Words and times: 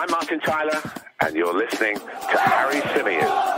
I'm 0.00 0.08
Martin 0.12 0.38
Tyler, 0.38 0.80
and 1.18 1.34
you're 1.34 1.52
listening 1.52 1.96
to 1.96 2.38
Harry 2.38 2.80
Symeou. 2.82 3.48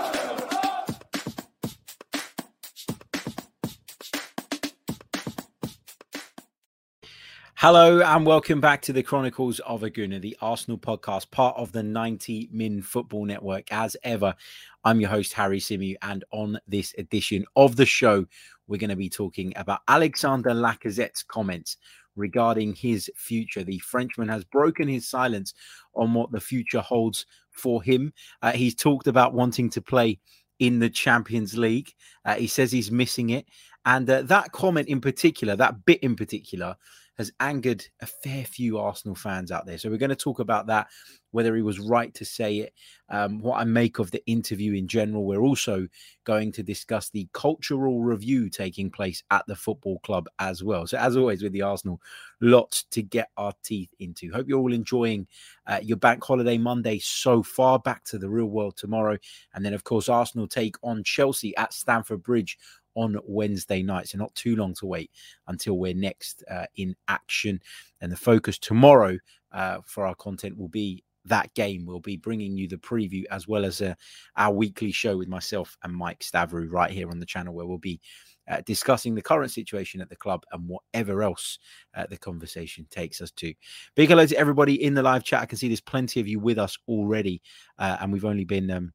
Hello 7.56 8.00
and 8.00 8.24
welcome 8.24 8.58
back 8.58 8.80
to 8.80 8.94
the 8.94 9.02
Chronicles 9.02 9.58
of 9.60 9.82
a 9.82 9.90
Gooner, 9.90 10.18
the 10.18 10.34
Arsenal 10.40 10.78
podcast, 10.78 11.30
part 11.30 11.58
of 11.58 11.72
the 11.72 11.82
90 11.82 12.48
Min 12.50 12.80
Football 12.80 13.26
Network. 13.26 13.70
As 13.70 13.94
ever, 14.02 14.34
I'm 14.82 14.98
your 14.98 15.10
host, 15.10 15.34
Harry 15.34 15.60
Symeou, 15.60 15.96
and 16.00 16.24
on 16.30 16.58
this 16.66 16.94
edition 16.96 17.44
of 17.54 17.76
the 17.76 17.84
show, 17.84 18.24
we're 18.66 18.78
going 18.78 18.88
to 18.88 18.96
be 18.96 19.10
talking 19.10 19.52
about 19.56 19.80
Alexander 19.88 20.52
Lacazette's 20.52 21.22
comments 21.22 21.76
regarding 22.20 22.74
his 22.74 23.10
future. 23.16 23.64
The 23.64 23.78
Frenchman 23.78 24.28
has 24.28 24.44
broken 24.44 24.86
his 24.86 25.08
silence 25.08 25.54
on 25.94 26.14
what 26.14 26.30
the 26.30 26.40
future 26.40 26.80
holds 26.80 27.26
for 27.50 27.82
him. 27.82 28.12
Uh, 28.42 28.52
he's 28.52 28.74
talked 28.74 29.08
about 29.08 29.34
wanting 29.34 29.70
to 29.70 29.82
play 29.82 30.20
in 30.60 30.78
the 30.78 30.90
Champions 30.90 31.56
League. 31.56 31.92
Uh, 32.24 32.34
he 32.34 32.46
says 32.46 32.70
he's 32.70 32.92
missing 32.92 33.30
it. 33.30 33.46
And 33.84 34.08
uh, 34.08 34.22
that 34.22 34.52
comment 34.52 34.88
in 34.88 35.00
particular, 35.00 35.56
that 35.56 35.84
bit 35.86 36.00
in 36.00 36.14
particular, 36.14 36.76
has 37.20 37.30
angered 37.38 37.84
a 38.00 38.06
fair 38.06 38.46
few 38.46 38.78
Arsenal 38.78 39.14
fans 39.14 39.52
out 39.52 39.66
there. 39.66 39.76
So 39.76 39.90
we're 39.90 39.98
going 39.98 40.08
to 40.08 40.16
talk 40.16 40.38
about 40.38 40.66
that, 40.68 40.88
whether 41.32 41.54
he 41.54 41.60
was 41.60 41.78
right 41.78 42.14
to 42.14 42.24
say 42.24 42.60
it, 42.60 42.72
um, 43.10 43.40
what 43.40 43.60
I 43.60 43.64
make 43.64 43.98
of 43.98 44.10
the 44.10 44.24
interview 44.26 44.72
in 44.72 44.88
general. 44.88 45.26
We're 45.26 45.42
also 45.42 45.86
going 46.24 46.50
to 46.52 46.62
discuss 46.62 47.10
the 47.10 47.28
cultural 47.34 48.00
review 48.00 48.48
taking 48.48 48.90
place 48.90 49.22
at 49.30 49.46
the 49.46 49.54
football 49.54 49.98
club 49.98 50.28
as 50.38 50.64
well. 50.64 50.86
So 50.86 50.96
as 50.96 51.14
always 51.14 51.42
with 51.42 51.52
the 51.52 51.60
Arsenal, 51.60 52.00
lots 52.40 52.84
to 52.84 53.02
get 53.02 53.28
our 53.36 53.52
teeth 53.62 53.92
into. 53.98 54.32
Hope 54.32 54.48
you're 54.48 54.58
all 54.58 54.72
enjoying 54.72 55.26
uh, 55.66 55.80
your 55.82 55.98
bank 55.98 56.24
holiday 56.24 56.56
Monday 56.56 57.00
so 57.00 57.42
far. 57.42 57.78
Back 57.78 58.02
to 58.04 58.18
the 58.18 58.30
real 58.30 58.46
world 58.46 58.78
tomorrow, 58.78 59.18
and 59.52 59.62
then 59.62 59.74
of 59.74 59.84
course 59.84 60.08
Arsenal 60.08 60.48
take 60.48 60.76
on 60.82 61.04
Chelsea 61.04 61.54
at 61.58 61.74
Stamford 61.74 62.22
Bridge 62.22 62.56
on 63.00 63.18
Wednesday 63.26 63.82
night. 63.82 64.08
So 64.08 64.18
not 64.18 64.34
too 64.34 64.56
long 64.56 64.74
to 64.74 64.86
wait 64.86 65.10
until 65.46 65.78
we're 65.78 65.94
next 65.94 66.44
uh, 66.50 66.66
in 66.76 66.94
action. 67.08 67.60
And 68.00 68.12
the 68.12 68.16
focus 68.16 68.58
tomorrow 68.58 69.18
uh, 69.52 69.78
for 69.86 70.06
our 70.06 70.14
content 70.14 70.56
will 70.58 70.68
be 70.68 71.02
that 71.24 71.52
game. 71.54 71.86
We'll 71.86 72.00
be 72.00 72.16
bringing 72.16 72.56
you 72.56 72.68
the 72.68 72.76
preview 72.76 73.24
as 73.30 73.48
well 73.48 73.64
as 73.64 73.80
uh, 73.80 73.94
our 74.36 74.52
weekly 74.52 74.92
show 74.92 75.16
with 75.16 75.28
myself 75.28 75.76
and 75.82 75.94
Mike 75.94 76.20
Stavrou 76.20 76.70
right 76.70 76.90
here 76.90 77.10
on 77.10 77.20
the 77.20 77.26
channel, 77.26 77.54
where 77.54 77.66
we'll 77.66 77.78
be 77.78 78.00
uh, 78.48 78.60
discussing 78.66 79.14
the 79.14 79.22
current 79.22 79.50
situation 79.50 80.00
at 80.00 80.08
the 80.08 80.16
club 80.16 80.42
and 80.52 80.68
whatever 80.68 81.22
else 81.22 81.58
uh, 81.94 82.06
the 82.10 82.18
conversation 82.18 82.86
takes 82.90 83.20
us 83.20 83.30
to. 83.32 83.54
Big 83.94 84.08
hello 84.08 84.26
to 84.26 84.36
everybody 84.36 84.82
in 84.82 84.94
the 84.94 85.02
live 85.02 85.24
chat. 85.24 85.42
I 85.42 85.46
can 85.46 85.58
see 85.58 85.68
there's 85.68 85.80
plenty 85.80 86.20
of 86.20 86.28
you 86.28 86.40
with 86.40 86.58
us 86.58 86.76
already, 86.88 87.42
uh, 87.78 87.98
and 88.00 88.12
we've 88.12 88.24
only 88.24 88.44
been 88.44 88.70
um, 88.70 88.92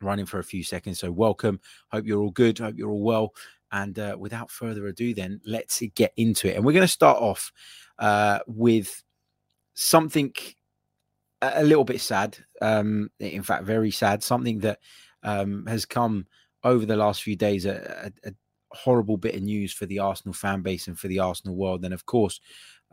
running 0.00 0.26
for 0.26 0.38
a 0.38 0.44
few 0.44 0.62
seconds. 0.62 0.98
So, 0.98 1.10
welcome. 1.10 1.60
Hope 1.90 2.06
you're 2.06 2.20
all 2.20 2.30
good. 2.30 2.58
Hope 2.58 2.76
you're 2.76 2.90
all 2.90 3.02
well. 3.02 3.34
And 3.70 3.98
uh, 3.98 4.16
without 4.18 4.50
further 4.50 4.86
ado, 4.86 5.14
then 5.14 5.40
let's 5.44 5.82
get 5.94 6.12
into 6.16 6.48
it. 6.48 6.56
And 6.56 6.64
we're 6.64 6.72
going 6.72 6.82
to 6.82 6.88
start 6.88 7.18
off 7.18 7.52
uh, 7.98 8.38
with 8.46 9.02
something 9.74 10.32
a 11.42 11.62
little 11.62 11.84
bit 11.84 12.00
sad. 12.00 12.38
Um, 12.60 13.10
in 13.20 13.42
fact, 13.42 13.64
very 13.64 13.90
sad. 13.90 14.22
Something 14.22 14.60
that 14.60 14.78
um, 15.22 15.66
has 15.66 15.84
come 15.84 16.26
over 16.64 16.86
the 16.86 16.96
last 16.96 17.22
few 17.22 17.36
days. 17.36 17.66
A, 17.66 18.12
a, 18.24 18.28
a, 18.28 18.32
horrible 18.72 19.16
bit 19.16 19.34
of 19.34 19.40
news 19.40 19.72
for 19.72 19.86
the 19.86 19.98
Arsenal 19.98 20.34
fan 20.34 20.60
base 20.60 20.88
and 20.88 20.98
for 20.98 21.08
the 21.08 21.18
Arsenal 21.18 21.56
world. 21.56 21.86
And 21.86 21.94
of 21.94 22.04
course, 22.04 22.38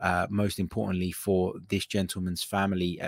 uh, 0.00 0.26
most 0.30 0.58
importantly 0.58 1.12
for 1.12 1.52
this 1.68 1.84
gentleman's 1.84 2.42
family. 2.42 2.98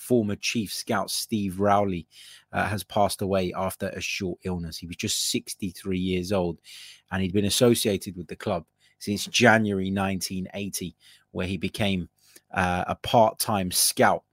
Former 0.00 0.34
chief 0.34 0.72
scout 0.72 1.10
Steve 1.10 1.60
Rowley 1.60 2.06
uh, 2.52 2.64
has 2.64 2.82
passed 2.82 3.20
away 3.20 3.52
after 3.54 3.90
a 3.90 4.00
short 4.00 4.38
illness. 4.44 4.78
He 4.78 4.86
was 4.86 4.96
just 4.96 5.30
63 5.30 5.98
years 5.98 6.32
old 6.32 6.58
and 7.12 7.22
he'd 7.22 7.34
been 7.34 7.44
associated 7.44 8.16
with 8.16 8.26
the 8.26 8.34
club 8.34 8.64
since 8.98 9.26
January 9.26 9.92
1980, 9.92 10.96
where 11.32 11.46
he 11.46 11.58
became 11.58 12.08
uh, 12.54 12.84
a 12.86 12.94
part 12.94 13.38
time 13.38 13.70
scout 13.70 14.24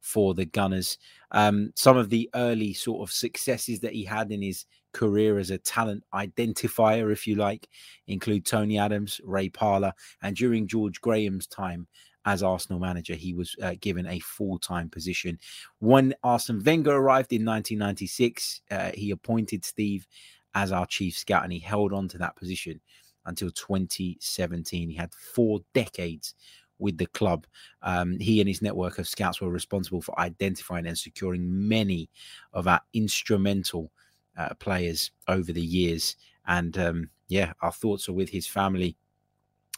for 0.00 0.34
the 0.34 0.44
Gunners. 0.44 0.98
Um, 1.30 1.72
some 1.74 1.96
of 1.96 2.10
the 2.10 2.28
early 2.34 2.74
sort 2.74 3.08
of 3.08 3.12
successes 3.12 3.80
that 3.80 3.94
he 3.94 4.04
had 4.04 4.30
in 4.30 4.42
his 4.42 4.66
career 4.92 5.38
as 5.38 5.50
a 5.50 5.58
talent 5.58 6.04
identifier, 6.14 7.10
if 7.10 7.26
you 7.26 7.34
like, 7.34 7.68
include 8.06 8.46
Tony 8.46 8.78
Adams, 8.78 9.20
Ray 9.24 9.48
Parlour, 9.48 9.92
and 10.22 10.36
during 10.36 10.68
George 10.68 11.00
Graham's 11.00 11.46
time 11.46 11.86
as 12.24 12.42
Arsenal 12.42 12.80
manager, 12.80 13.14
he 13.14 13.34
was 13.34 13.54
uh, 13.62 13.74
given 13.80 14.06
a 14.06 14.18
full 14.20 14.58
time 14.58 14.88
position. 14.88 15.38
When 15.78 16.14
Arsene 16.22 16.62
Wenger 16.64 16.94
arrived 16.94 17.32
in 17.32 17.44
1996, 17.44 18.62
uh, 18.70 18.90
he 18.94 19.10
appointed 19.10 19.64
Steve 19.64 20.06
as 20.54 20.72
our 20.72 20.86
chief 20.86 21.18
scout 21.18 21.42
and 21.42 21.52
he 21.52 21.58
held 21.58 21.92
on 21.92 22.08
to 22.08 22.18
that 22.18 22.36
position 22.36 22.80
until 23.26 23.50
2017. 23.50 24.88
He 24.88 24.94
had 24.94 25.12
four 25.14 25.60
decades 25.74 26.34
with 26.78 26.98
the 26.98 27.06
club. 27.06 27.46
Um, 27.82 28.18
he 28.18 28.40
and 28.40 28.48
his 28.48 28.62
network 28.62 28.98
of 28.98 29.08
scouts 29.08 29.40
were 29.40 29.50
responsible 29.50 30.02
for 30.02 30.18
identifying 30.18 30.86
and 30.86 30.98
securing 30.98 31.68
many 31.68 32.10
of 32.52 32.66
our 32.68 32.80
instrumental 32.92 33.90
uh, 34.36 34.54
players 34.54 35.10
over 35.28 35.52
the 35.52 35.62
years. 35.62 36.16
And 36.46 36.76
um, 36.78 37.10
yeah, 37.28 37.52
our 37.62 37.72
thoughts 37.72 38.08
are 38.08 38.12
with 38.12 38.28
his 38.28 38.46
family 38.46 38.96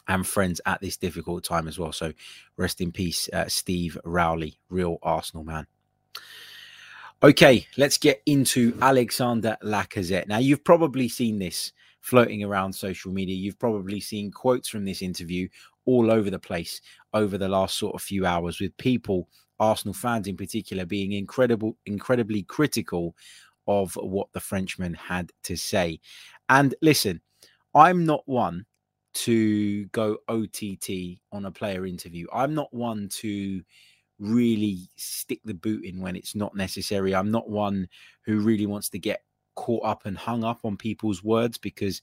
and 0.07 0.25
friends 0.25 0.61
at 0.65 0.81
this 0.81 0.97
difficult 0.97 1.43
time 1.43 1.67
as 1.67 1.77
well. 1.77 1.91
So 1.91 2.13
rest 2.55 2.81
in 2.81 2.91
peace, 2.91 3.29
uh, 3.33 3.47
Steve 3.47 3.97
Rowley, 4.03 4.59
real 4.69 4.97
Arsenal 5.03 5.43
man. 5.43 5.67
Okay, 7.23 7.65
let's 7.77 7.97
get 7.97 8.21
into 8.27 8.77
Alexander 8.79 9.57
Lacazette. 9.63 10.27
Now, 10.27 10.37
you've 10.37 10.63
probably 10.63 11.09
seen 11.09 11.39
this 11.39 11.71
floating 11.99 12.43
around 12.43 12.73
social 12.73 13.11
media. 13.11 13.35
You've 13.35 13.57
probably 13.57 13.99
seen 13.99 14.31
quotes 14.31 14.69
from 14.69 14.85
this 14.85 15.01
interview 15.01 15.47
all 15.85 16.11
over 16.11 16.29
the 16.29 16.37
place 16.37 16.79
over 17.13 17.37
the 17.37 17.47
last 17.47 17.77
sort 17.77 17.95
of 17.95 18.01
few 18.01 18.25
hours 18.25 18.59
with 18.59 18.77
people, 18.77 19.27
Arsenal 19.59 19.95
fans 19.95 20.27
in 20.27 20.37
particular, 20.37 20.85
being 20.85 21.13
incredible, 21.13 21.75
incredibly 21.87 22.43
critical 22.43 23.15
of 23.67 23.95
what 23.95 24.31
the 24.33 24.39
Frenchman 24.39 24.93
had 24.93 25.31
to 25.43 25.57
say. 25.57 25.99
And 26.49 26.75
listen, 26.81 27.21
I'm 27.73 28.05
not 28.05 28.21
one 28.25 28.65
to 29.13 29.85
go 29.87 30.17
OTT 30.27 31.19
on 31.31 31.45
a 31.45 31.51
player 31.51 31.85
interview. 31.85 32.27
I'm 32.33 32.53
not 32.53 32.73
one 32.73 33.09
to 33.19 33.63
really 34.19 34.89
stick 34.95 35.39
the 35.45 35.53
boot 35.53 35.85
in 35.85 36.01
when 36.01 36.15
it's 36.15 36.35
not 36.35 36.55
necessary. 36.55 37.13
I'm 37.13 37.31
not 37.31 37.49
one 37.49 37.87
who 38.25 38.39
really 38.39 38.65
wants 38.65 38.89
to 38.89 38.99
get 38.99 39.23
caught 39.55 39.85
up 39.85 40.05
and 40.05 40.17
hung 40.17 40.43
up 40.43 40.61
on 40.63 40.77
people's 40.77 41.23
words 41.23 41.57
because 41.57 42.01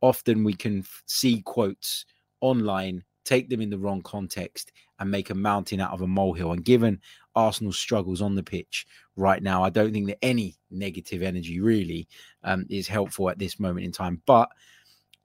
often 0.00 0.44
we 0.44 0.54
can 0.54 0.84
see 1.06 1.42
quotes 1.42 2.04
online, 2.40 3.04
take 3.24 3.48
them 3.48 3.60
in 3.60 3.70
the 3.70 3.78
wrong 3.78 4.02
context, 4.02 4.72
and 4.98 5.10
make 5.10 5.30
a 5.30 5.34
mountain 5.34 5.80
out 5.80 5.92
of 5.92 6.02
a 6.02 6.06
molehill. 6.06 6.52
And 6.52 6.64
given 6.64 7.00
Arsenal's 7.34 7.78
struggles 7.78 8.22
on 8.22 8.34
the 8.34 8.42
pitch 8.42 8.86
right 9.16 9.42
now, 9.42 9.62
I 9.62 9.70
don't 9.70 9.92
think 9.92 10.06
that 10.06 10.22
any 10.22 10.56
negative 10.70 11.22
energy 11.22 11.60
really 11.60 12.08
um, 12.44 12.66
is 12.68 12.88
helpful 12.88 13.30
at 13.30 13.38
this 13.38 13.58
moment 13.58 13.84
in 13.84 13.92
time. 13.92 14.20
But 14.26 14.48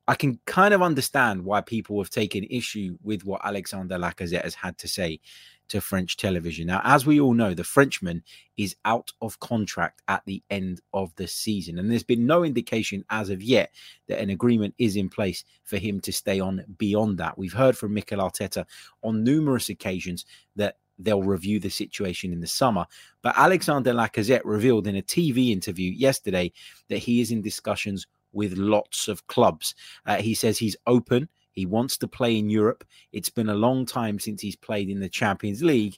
I 0.08 0.16
can 0.16 0.40
kind 0.46 0.74
of 0.74 0.82
understand 0.82 1.44
why 1.44 1.62
people 1.62 2.00
have 2.00 2.10
taken 2.10 2.46
issue 2.50 2.98
with 3.04 3.26
what 3.26 3.42
Alexander 3.44 3.98
Lacazette 3.98 4.44
has 4.44 4.56
had 4.56 4.78
to 4.78 4.88
say 4.88 5.20
to 5.68 5.82
French 5.82 6.16
television. 6.16 6.68
Now, 6.68 6.80
as 6.86 7.06
we 7.06 7.20
all 7.20 7.34
know, 7.34 7.54
the 7.54 7.64
Frenchman 7.64 8.24
is 8.56 8.76
out 8.86 9.12
of 9.22 9.40
contract 9.42 10.02
at 10.08 10.24
the 10.26 10.42
end 10.50 10.80
of 10.94 11.14
the 11.16 11.28
season, 11.28 11.78
and 11.78 11.92
there's 11.92 12.04
been 12.04 12.26
no 12.26 12.44
indication 12.44 13.04
as 13.10 13.30
of 13.30 13.44
yet 13.44 13.74
that 14.08 14.20
an 14.20 14.30
agreement 14.30 14.74
is 14.78 14.96
in 14.96 15.10
place 15.10 15.44
for 15.64 15.78
him 15.78 16.00
to 16.02 16.14
stay 16.14 16.40
on 16.40 16.64
beyond 16.78 17.18
that. 17.18 17.38
We've 17.38 17.54
heard 17.54 17.78
from 17.78 17.94
Mikel 17.94 18.20
Arteta 18.20 18.66
on 19.04 19.26
numerous 19.26 19.68
occasions 19.68 20.26
that 20.56 20.78
they'll 21.00 21.22
review 21.22 21.60
the 21.60 21.70
situation 21.70 22.34
in 22.34 22.40
the 22.40 22.48
summer. 22.48 22.86
But 23.22 23.38
Alexander 23.38 23.94
Lacazette 23.94 24.42
revealed 24.46 24.88
in 24.88 24.96
a 24.96 25.02
TV 25.02 25.52
interview 25.52 25.92
yesterday 25.92 26.52
that 26.90 26.98
he 26.98 27.22
is 27.22 27.32
in 27.32 27.42
discussions 27.42 28.08
with 28.34 28.58
lots 28.58 29.08
of 29.08 29.26
clubs. 29.28 29.76
Uh, 30.06 30.18
he 30.18 30.34
says 30.34 30.58
he's 30.58 30.78
open. 30.86 31.30
He 31.52 31.66
wants 31.66 31.98
to 31.98 32.08
play 32.08 32.38
in 32.38 32.50
Europe. 32.50 32.84
It's 33.12 33.30
been 33.30 33.50
a 33.50 33.56
long 33.56 33.86
time 33.86 34.20
since 34.20 34.42
he's 34.42 34.56
played 34.56 34.90
in 34.90 35.00
the 35.00 35.10
Champions 35.10 35.64
League 35.64 35.98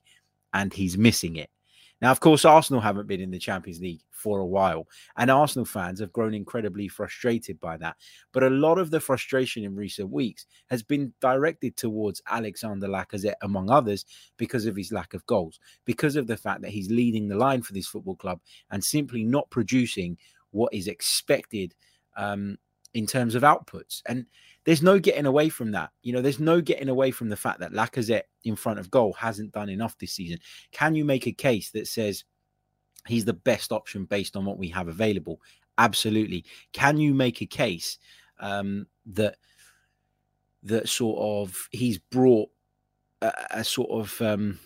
and 0.53 0.73
he's 0.73 0.97
missing 0.97 1.35
it. 1.35 1.49
Now, 2.01 2.11
of 2.11 2.21
course, 2.21 2.45
Arsenal 2.45 2.81
haven't 2.81 3.07
been 3.07 3.19
in 3.19 3.31
the 3.31 3.39
Champions 3.39 3.81
League 3.81 4.01
for 4.11 4.39
a 4.39 4.45
while, 4.45 4.87
and 5.17 5.29
Arsenal 5.29 5.65
fans 5.65 5.99
have 5.99 6.13
grown 6.13 6.33
incredibly 6.33 6.87
frustrated 6.87 7.59
by 7.59 7.75
that. 7.77 7.97
But 8.31 8.43
a 8.43 8.49
lot 8.49 8.77
of 8.77 8.89
the 8.89 9.01
frustration 9.01 9.65
in 9.65 9.75
recent 9.75 10.09
weeks 10.09 10.45
has 10.69 10.81
been 10.81 11.13
directed 11.19 11.75
towards 11.75 12.21
Alexander 12.29 12.87
Lacazette, 12.87 13.33
among 13.41 13.69
others, 13.69 14.05
because 14.37 14.65
of 14.65 14.77
his 14.77 14.93
lack 14.93 15.13
of 15.13 15.25
goals, 15.25 15.59
because 15.85 16.15
of 16.15 16.27
the 16.27 16.37
fact 16.37 16.61
that 16.61 16.71
he's 16.71 16.89
leading 16.89 17.27
the 17.27 17.35
line 17.35 17.61
for 17.61 17.73
this 17.73 17.87
football 17.87 18.15
club 18.15 18.39
and 18.71 18.83
simply 18.83 19.23
not 19.23 19.49
producing 19.49 20.17
what 20.51 20.73
is 20.73 20.87
expected 20.87 21.75
um, 22.19 22.57
in 22.93 23.07
terms 23.07 23.33
of 23.33 23.43
outputs. 23.43 24.01
And 24.05 24.25
there's 24.65 24.83
no 24.83 24.99
getting 24.99 25.25
away 25.25 25.49
from 25.49 25.71
that. 25.71 25.91
You 26.03 26.13
know, 26.13 26.21
there's 26.21 26.39
no 26.39 26.61
getting 26.61 26.89
away 26.89 27.11
from 27.11 27.29
the 27.29 27.37
fact 27.37 27.59
that 27.61 27.71
Lacazette 27.71 28.23
in 28.43 28.55
front 28.55 28.77
of 28.77 28.91
goal 28.91 29.13
hasn't 29.13 29.53
done 29.53 29.69
enough 29.69 29.97
this 29.97 30.13
season. 30.13 30.39
Can 30.71 30.93
you 30.95 31.05
make 31.05 31.25
a 31.25 31.31
case 31.31 31.71
that 31.71 31.87
says 31.87 32.25
he's 33.07 33.25
the 33.25 33.33
best 33.33 33.71
option 33.71 34.03
based 34.05 34.35
on 34.35 34.45
what 34.45 34.59
we 34.59 34.67
have 34.67 34.89
available? 34.89 35.41
Absolutely. 35.77 36.43
Can 36.73 36.97
you 36.97 37.13
make 37.13 37.41
a 37.41 37.45
case 37.45 37.97
um, 38.39 38.85
that 39.07 39.37
that 40.63 40.89
sort 40.89 41.17
of 41.19 41.69
he's 41.71 41.97
brought 41.97 42.49
a, 43.21 43.31
a 43.51 43.63
sort 43.63 43.89
of 43.91 44.21
um, 44.21 44.59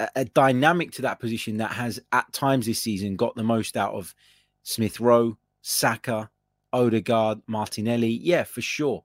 a, 0.00 0.08
a 0.16 0.24
dynamic 0.24 0.90
to 0.90 1.02
that 1.02 1.20
position 1.20 1.58
that 1.58 1.70
has 1.70 2.00
at 2.10 2.32
times 2.32 2.66
this 2.66 2.80
season 2.80 3.14
got 3.14 3.36
the 3.36 3.44
most 3.44 3.76
out 3.76 3.94
of 3.94 4.12
Smith 4.64 4.98
Rowe, 4.98 5.36
Saka, 5.62 6.28
Odegaard, 6.72 7.40
Martinelli. 7.46 8.20
Yeah, 8.22 8.44
for 8.44 8.60
sure. 8.60 9.02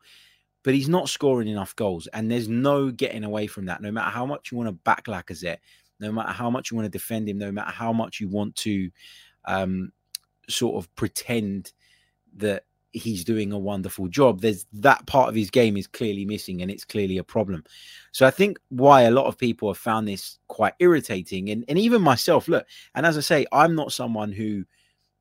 But 0.64 0.74
he's 0.74 0.90
not 0.90 1.10
scoring 1.10 1.48
enough 1.48 1.76
goals. 1.76 2.08
And 2.08 2.30
there's 2.30 2.50
no 2.50 2.92
getting 2.92 3.24
away 3.24 3.48
from 3.48 3.66
that. 3.66 3.82
No 3.82 3.92
matter 3.92 4.10
how 4.10 4.26
much 4.26 4.52
you 4.52 4.58
want 4.58 4.68
to 4.70 4.74
back 4.74 5.06
Lacazette, 5.06 5.60
no 6.00 6.12
matter 6.12 6.32
how 6.32 6.50
much 6.50 6.72
you 6.72 6.78
want 6.78 6.86
to 6.86 6.98
defend 6.98 7.30
him, 7.30 7.38
no 7.38 7.52
matter 7.52 7.72
how 7.72 7.94
much 7.94 8.20
you 8.20 8.28
want 8.28 8.56
to 8.58 8.90
um, 9.46 9.92
sort 10.50 10.76
of 10.76 10.94
pretend 10.96 11.72
that 12.38 12.64
he's 12.92 13.24
doing 13.24 13.52
a 13.52 13.60
wonderful 13.60 14.08
job. 14.08 14.42
There's 14.42 14.66
that 14.74 15.06
part 15.06 15.30
of 15.30 15.36
his 15.36 15.50
game 15.50 15.78
is 15.78 15.88
clearly 15.88 16.26
missing, 16.26 16.62
and 16.62 16.72
it's 16.72 16.86
clearly 16.86 17.18
a 17.18 17.24
problem. 17.24 17.64
So 18.12 18.26
I 18.26 18.32
think 18.32 18.60
why 18.70 19.04
a 19.04 19.12
lot 19.12 19.26
of 19.26 19.38
people 19.38 19.70
have 19.70 19.78
found 19.78 20.08
this 20.08 20.40
quite 20.48 20.74
irritating, 20.80 21.50
and, 21.50 21.64
and 21.68 21.78
even 21.78 22.02
myself, 22.02 22.48
look, 22.48 22.66
and 22.96 23.06
as 23.06 23.18
I 23.18 23.22
say, 23.22 23.46
I'm 23.52 23.76
not 23.76 23.92
someone 23.92 24.32
who 24.32 24.66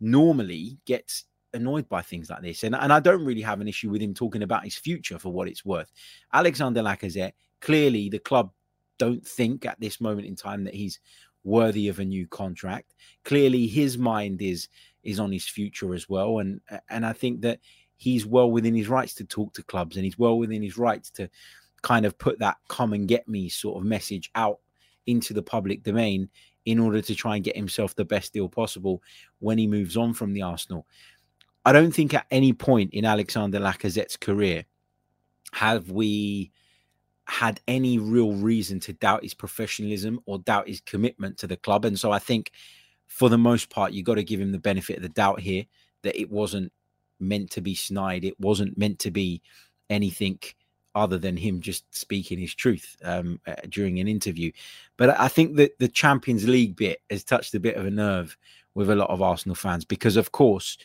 normally 0.01 0.79
gets 0.85 1.25
annoyed 1.57 1.89
by 1.89 2.03
things 2.03 2.31
like 2.31 2.43
this. 2.43 2.63
And, 2.63 2.75
and 2.75 2.93
I 2.93 3.01
don't 3.01 3.25
really 3.25 3.43
have 3.43 3.61
an 3.61 3.69
issue 3.69 3.91
with 3.91 4.01
him 4.01 4.15
talking 4.15 4.43
about 4.43 4.65
his 4.65 4.77
future 4.77 5.19
for 5.19 5.33
what 5.33 5.49
it's 5.49 5.65
worth. 5.65 5.91
Alexander 6.33 6.83
Lacazette, 6.83 7.33
clearly 7.61 8.09
the 8.09 8.19
club 8.19 8.53
don't 8.99 9.27
think 9.27 9.67
at 9.67 9.81
this 9.81 10.01
moment 10.01 10.27
in 10.27 10.37
time 10.37 10.65
that 10.65 10.75
he's 10.75 11.01
worthy 11.45 11.89
of 11.89 11.99
a 11.99 12.05
new 12.05 12.27
contract. 12.27 12.95
Clearly 13.25 13.67
his 13.67 13.99
mind 13.99 14.43
is 14.43 14.69
is 15.03 15.21
on 15.21 15.31
his 15.31 15.47
future 15.49 15.95
as 15.95 16.09
well. 16.09 16.39
And 16.39 16.61
and 16.91 17.07
I 17.07 17.13
think 17.13 17.41
that 17.43 17.61
he's 17.97 18.27
well 18.27 18.51
within 18.51 18.75
his 18.75 18.89
rights 18.89 19.15
to 19.15 19.25
talk 19.25 19.55
to 19.55 19.63
clubs 19.63 19.97
and 19.97 20.05
he's 20.05 20.19
well 20.19 20.39
within 20.39 20.63
his 20.63 20.77
rights 20.77 21.11
to 21.11 21.31
kind 21.83 22.05
of 22.05 22.19
put 22.19 22.39
that 22.41 22.57
come 22.69 22.93
and 22.93 23.09
get 23.09 23.29
me 23.29 23.49
sort 23.49 23.79
of 23.79 23.85
message 23.85 24.31
out 24.35 24.59
into 25.07 25.33
the 25.33 25.43
public 25.43 25.83
domain 25.83 26.29
in 26.65 26.81
order 26.81 27.01
to 27.01 27.15
try 27.15 27.37
and 27.37 27.45
get 27.45 27.57
himself 27.57 27.95
the 27.95 28.05
best 28.05 28.33
deal 28.33 28.49
possible 28.49 29.01
when 29.39 29.57
he 29.57 29.67
moves 29.67 29.97
on 29.97 30.13
from 30.13 30.33
the 30.33 30.43
Arsenal. 30.43 30.85
I 31.67 31.73
don't 31.73 31.93
think 31.93 32.15
at 32.15 32.27
any 32.31 32.53
point 32.53 32.95
in 32.95 33.05
Alexander 33.05 33.59
Lacazette's 33.59 34.17
career 34.17 34.65
have 35.53 35.91
we 35.91 36.53
had 37.27 37.61
any 37.67 37.99
real 37.99 38.35
reason 38.35 38.79
to 38.79 38.93
doubt 38.93 39.25
his 39.25 39.35
professionalism 39.35 40.21
or 40.27 40.39
doubt 40.39 40.69
his 40.69 40.81
commitment 40.81 41.39
to 41.39 41.49
the 41.49 41.57
club. 41.57 41.85
And 41.85 41.99
so 41.99 42.13
I 42.13 42.21
think 42.21 42.53
for 43.09 43.29
the 43.29 43.37
most 43.37 43.69
part, 43.69 43.93
you've 43.93 44.07
got 44.07 44.15
to 44.15 44.23
give 44.23 44.41
him 44.41 44.53
the 44.53 44.61
benefit 44.61 44.99
of 44.99 45.03
the 45.03 45.09
doubt 45.09 45.41
here 45.41 45.65
that 46.03 46.17
it 46.17 46.31
wasn't 46.31 46.73
meant 47.19 47.51
to 47.51 47.61
be 47.61 47.75
snide. 47.75 48.25
It 48.25 48.39
wasn't 48.39 48.79
meant 48.79 49.01
to 49.01 49.11
be 49.11 49.43
anything 49.91 50.39
other 50.95 51.19
than 51.19 51.37
him 51.37 51.61
just 51.61 51.93
speaking 51.93 52.39
his 52.39 52.55
truth 52.55 52.97
um, 53.03 53.41
uh, 53.45 53.55
during 53.69 53.99
an 53.99 54.07
interview. 54.07 54.53
But 54.97 55.19
I 55.19 55.27
think 55.27 55.57
that 55.57 55.77
the 55.81 55.89
Champions 55.89 56.47
League 56.47 56.77
bit 56.77 57.01
has 57.11 57.25
touched 57.25 57.57
a 57.57 57.61
bit 57.61 57.75
of 57.75 57.87
a 57.87 57.91
nerve 57.91 58.37
with 58.75 58.89
a 58.89 58.95
lot 58.95 59.11
of 59.11 59.21
Arsenal 59.21 59.57
fans 59.57 59.85
because, 59.85 60.17
of 60.17 60.31
course, 60.31 60.79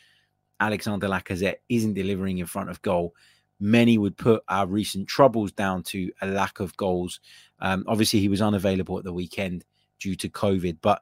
Alexander 0.62 1.08
Lacazette 1.08 1.58
isn't 1.68 1.96
delivering 1.96 2.38
in 2.38 2.46
front 2.46 2.70
of 2.70 2.82
goal. 2.82 3.14
Many 3.60 3.98
would 3.98 4.16
put 4.16 4.44
our 4.48 4.66
recent 4.68 5.08
troubles 5.08 5.52
down 5.52 5.84
to 5.84 6.12
a 6.22 6.28
lack 6.28 6.60
of 6.60 6.78
goals. 6.78 7.20
Um, 7.60 7.84
obviously, 7.88 8.20
he 8.20 8.30
was 8.30 8.42
unavailable 8.42 8.98
at 8.98 9.04
the 9.04 9.14
weekend 9.14 9.66
due 10.00 10.16
to 10.16 10.30
COVID, 10.30 10.78
but 10.82 11.02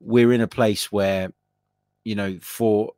we're 0.00 0.32
in 0.32 0.40
a 0.40 0.46
place 0.46 0.92
where, 0.92 1.32
you 2.04 2.14
know, 2.14 2.38
for 2.40 2.92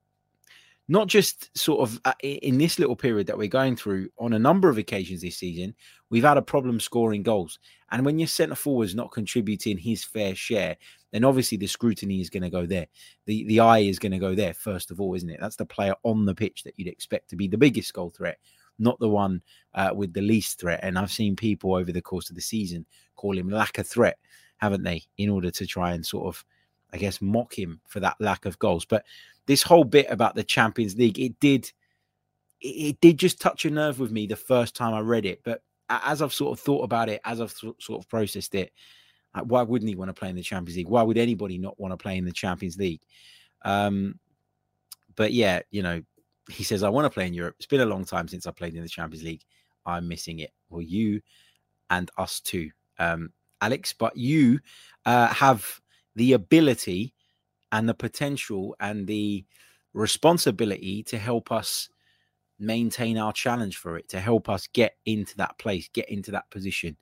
not 0.88 1.06
just 1.06 1.56
sort 1.56 1.88
of 1.88 2.00
uh, 2.05 2.12
in 2.23 2.58
this 2.58 2.79
little 2.79 2.96
period 2.96 3.26
that 3.26 3.38
we're 3.38 3.49
going 3.49 3.76
through 3.76 4.08
on 4.19 4.32
a 4.32 4.38
number 4.38 4.69
of 4.69 4.79
occasions 4.79 5.23
this 5.23 5.37
season, 5.37 5.75
we've 6.11 6.25
had 6.25 6.37
a 6.37 6.43
problem 6.43 6.81
scoring 6.81 7.23
goals. 7.23 7.58
And 7.90 8.05
when 8.05 8.19
your 8.19 8.29
centre 8.29 8.55
forward 8.55 8.84
is 8.84 8.94
not 8.94 9.12
contributing 9.12 9.79
his 9.79 10.02
fair 10.02 10.34
share, 10.34 10.76
then 11.12 11.25
obviously 11.25 11.58
the 11.58 11.67
scrutiny 11.67 12.20
is 12.20 12.31
going 12.31 12.43
to 12.43 12.50
go 12.50 12.67
there. 12.67 12.87
The 13.26 13.44
the 13.44 13.61
eye 13.61 13.81
is 13.81 13.99
going 13.99 14.12
to 14.12 14.19
go 14.19 14.34
there 14.34 14.55
first 14.55 14.90
of 14.90 15.00
all, 15.00 15.14
isn't 15.14 15.31
it? 15.31 15.38
That's 15.40 15.56
the 15.56 15.67
player 15.67 15.94
on 16.02 16.26
the 16.26 16.34
pitch 16.34 16.64
that 16.64 16.75
you'd 16.76 16.88
expect 16.88 17.31
to 17.31 17.37
be 17.37 17.49
the 17.49 17.58
biggest 17.58 17.93
goal 17.93 18.11
threat, 18.11 18.38
not 18.78 18.99
the 18.99 19.08
one 19.08 19.43
uh, 19.75 19.93
with 19.94 20.12
the 20.12 20.23
least 20.23 20.58
threat. 20.58 20.81
And 20.82 20.99
I've 20.99 21.12
seen 21.12 21.37
people 21.37 21.75
over 21.75 21.93
the 21.93 22.02
course 22.02 22.28
of 22.28 22.37
the 22.37 22.43
season 22.43 22.87
call 23.17 23.37
him 23.37 23.49
lack 23.49 23.78
of 23.78 23.87
threat, 23.87 24.19
haven't 24.56 24.82
they? 24.82 25.05
In 25.17 25.28
order 25.28 25.50
to 25.50 25.67
try 25.67 25.93
and 25.93 26.05
sort 26.05 26.26
of, 26.26 26.44
I 26.93 26.99
guess, 26.99 27.23
mock 27.23 27.59
him 27.59 27.81
for 27.89 28.00
that 28.00 28.17
lack 28.21 28.44
of 28.44 28.59
goals. 28.59 28.85
But 28.85 29.05
this 29.47 29.62
whole 29.62 29.85
bit 29.85 30.06
about 30.11 30.35
the 30.35 30.44
Champions 30.44 30.97
League, 30.97 31.19
it 31.19 31.39
did, 31.41 31.71
it 32.61 33.00
did 33.00 33.19
just 33.19 33.41
touch 33.41 33.65
a 33.65 33.71
nerve 33.71 33.99
with 33.99 34.12
me 34.12 34.27
the 34.27 34.37
first 34.37 34.77
time 34.77 34.94
I 34.94 35.00
read 35.00 35.27
it. 35.27 35.41
But 35.44 35.62
as 35.89 36.23
I've 36.23 36.33
sort 36.33 36.59
of 36.59 36.65
thought 36.65 36.85
about 36.85 37.09
it, 37.09 37.21
as 37.25 37.41
I've 37.41 37.53
sort 37.53 37.77
of 37.91 38.09
processed 38.09 38.55
it, 38.55 38.73
why 39.44 39.62
wouldn't 39.62 39.89
he 39.89 39.97
want 39.97 40.11
to 40.11 40.15
play 40.15 40.29
in 40.29 40.37
the 40.37 40.43
Champions 40.43 40.77
League? 40.77 40.89
Why 40.89 41.03
would 41.03 41.19
anybody 41.19 41.59
not 41.59 41.79
want 41.81 41.93
to 41.93 41.97
play 41.97 42.19
in 42.19 42.25
the 42.25 42.33
Champions 42.33 42.77
League? 42.77 43.00
Um, 43.65 44.19
but 45.17 45.33
yeah, 45.33 45.61
you 45.71 45.83
know, 45.83 46.03
he 46.50 46.65
says, 46.65 46.83
I 46.83 46.88
want 46.88 47.06
to 47.06 47.11
play 47.11 47.27
in 47.27 47.35
Europe. 47.35 47.56
It's 47.59 47.67
been 47.67 47.81
a 47.81 47.87
long 47.87 48.05
time 48.05 48.29
since 48.29 48.47
I 48.47 48.50
played 48.50 48.75
in 48.75 48.83
the 48.83 48.88
Champions 48.88 49.25
League. 49.25 49.43
I'm 49.87 50.09
missing 50.09 50.41
it. 50.41 50.50
Well, 50.69 50.83
you 50.83 51.21
and 51.91 52.11
us 52.19 52.41
too, 52.41 52.71
um, 52.99 53.33
Alex. 53.61 53.93
But 53.93 54.17
you 54.17 54.61
uh, 55.06 55.29
have 55.29 55.81
the 56.14 56.32
ability 56.32 57.14
and 57.70 57.88
the 57.88 57.94
potential 57.94 58.76
and 58.81 59.06
the 59.06 59.44
responsibility 59.94 61.03
to 61.05 61.19
help 61.19 61.50
us 61.53 61.88
maintain 62.59 63.19
our 63.19 63.32
challenge 63.32 63.76
for 63.76 63.97
it, 63.97 64.09
to 64.09 64.20
help 64.20 64.49
us 64.49 64.67
get 64.69 64.97
into 65.06 65.37
that 65.37 65.59
place, 65.59 65.88
get 65.93 66.09
into 66.09 66.31
that 66.31 66.49
position 66.50 66.97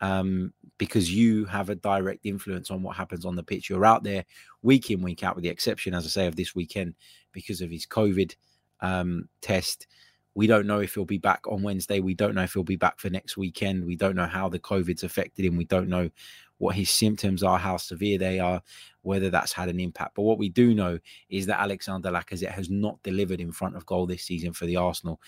um, 0.00 0.52
because 0.78 1.12
you 1.12 1.44
have 1.46 1.70
a 1.70 1.74
direct 1.74 2.26
influence 2.26 2.70
on 2.70 2.82
what 2.82 2.96
happens 2.96 3.24
on 3.24 3.36
the 3.36 3.42
pitch. 3.42 3.70
You're 3.70 3.86
out 3.86 4.02
there 4.02 4.24
week 4.62 4.90
in, 4.90 5.02
week 5.02 5.22
out, 5.22 5.34
with 5.34 5.44
the 5.44 5.50
exception, 5.50 5.94
as 5.94 6.04
I 6.04 6.08
say, 6.08 6.26
of 6.26 6.36
this 6.36 6.54
weekend 6.54 6.94
because 7.32 7.60
of 7.60 7.70
his 7.70 7.86
COVID 7.86 8.34
um, 8.80 9.28
test. 9.40 9.86
We 10.34 10.46
don't 10.46 10.66
know 10.66 10.80
if 10.80 10.94
he'll 10.94 11.04
be 11.04 11.18
back 11.18 11.46
on 11.46 11.62
Wednesday. 11.62 12.00
We 12.00 12.14
don't 12.14 12.34
know 12.34 12.42
if 12.42 12.54
he'll 12.54 12.64
be 12.64 12.76
back 12.76 12.98
for 12.98 13.08
next 13.08 13.36
weekend. 13.36 13.84
We 13.84 13.94
don't 13.94 14.16
know 14.16 14.26
how 14.26 14.48
the 14.48 14.58
COVID's 14.58 15.04
affected 15.04 15.44
him. 15.44 15.56
We 15.56 15.64
don't 15.64 15.88
know 15.88 16.10
what 16.58 16.74
his 16.74 16.90
symptoms 16.90 17.42
are, 17.42 17.58
how 17.58 17.76
severe 17.76 18.18
they 18.18 18.38
are, 18.38 18.62
whether 19.02 19.30
that's 19.30 19.52
had 19.52 19.68
an 19.68 19.80
impact. 19.80 20.14
But 20.14 20.22
what 20.22 20.38
we 20.38 20.48
do 20.48 20.74
know 20.74 20.98
is 21.28 21.46
that 21.46 21.60
Alexander 21.60 22.10
Lacazette 22.10 22.52
has 22.52 22.70
not 22.70 23.02
delivered 23.02 23.40
in 23.40 23.52
front 23.52 23.76
of 23.76 23.86
goal 23.86 24.06
this 24.06 24.22
season 24.22 24.52
for 24.52 24.66
the 24.66 24.76
Arsenal. 24.76 25.20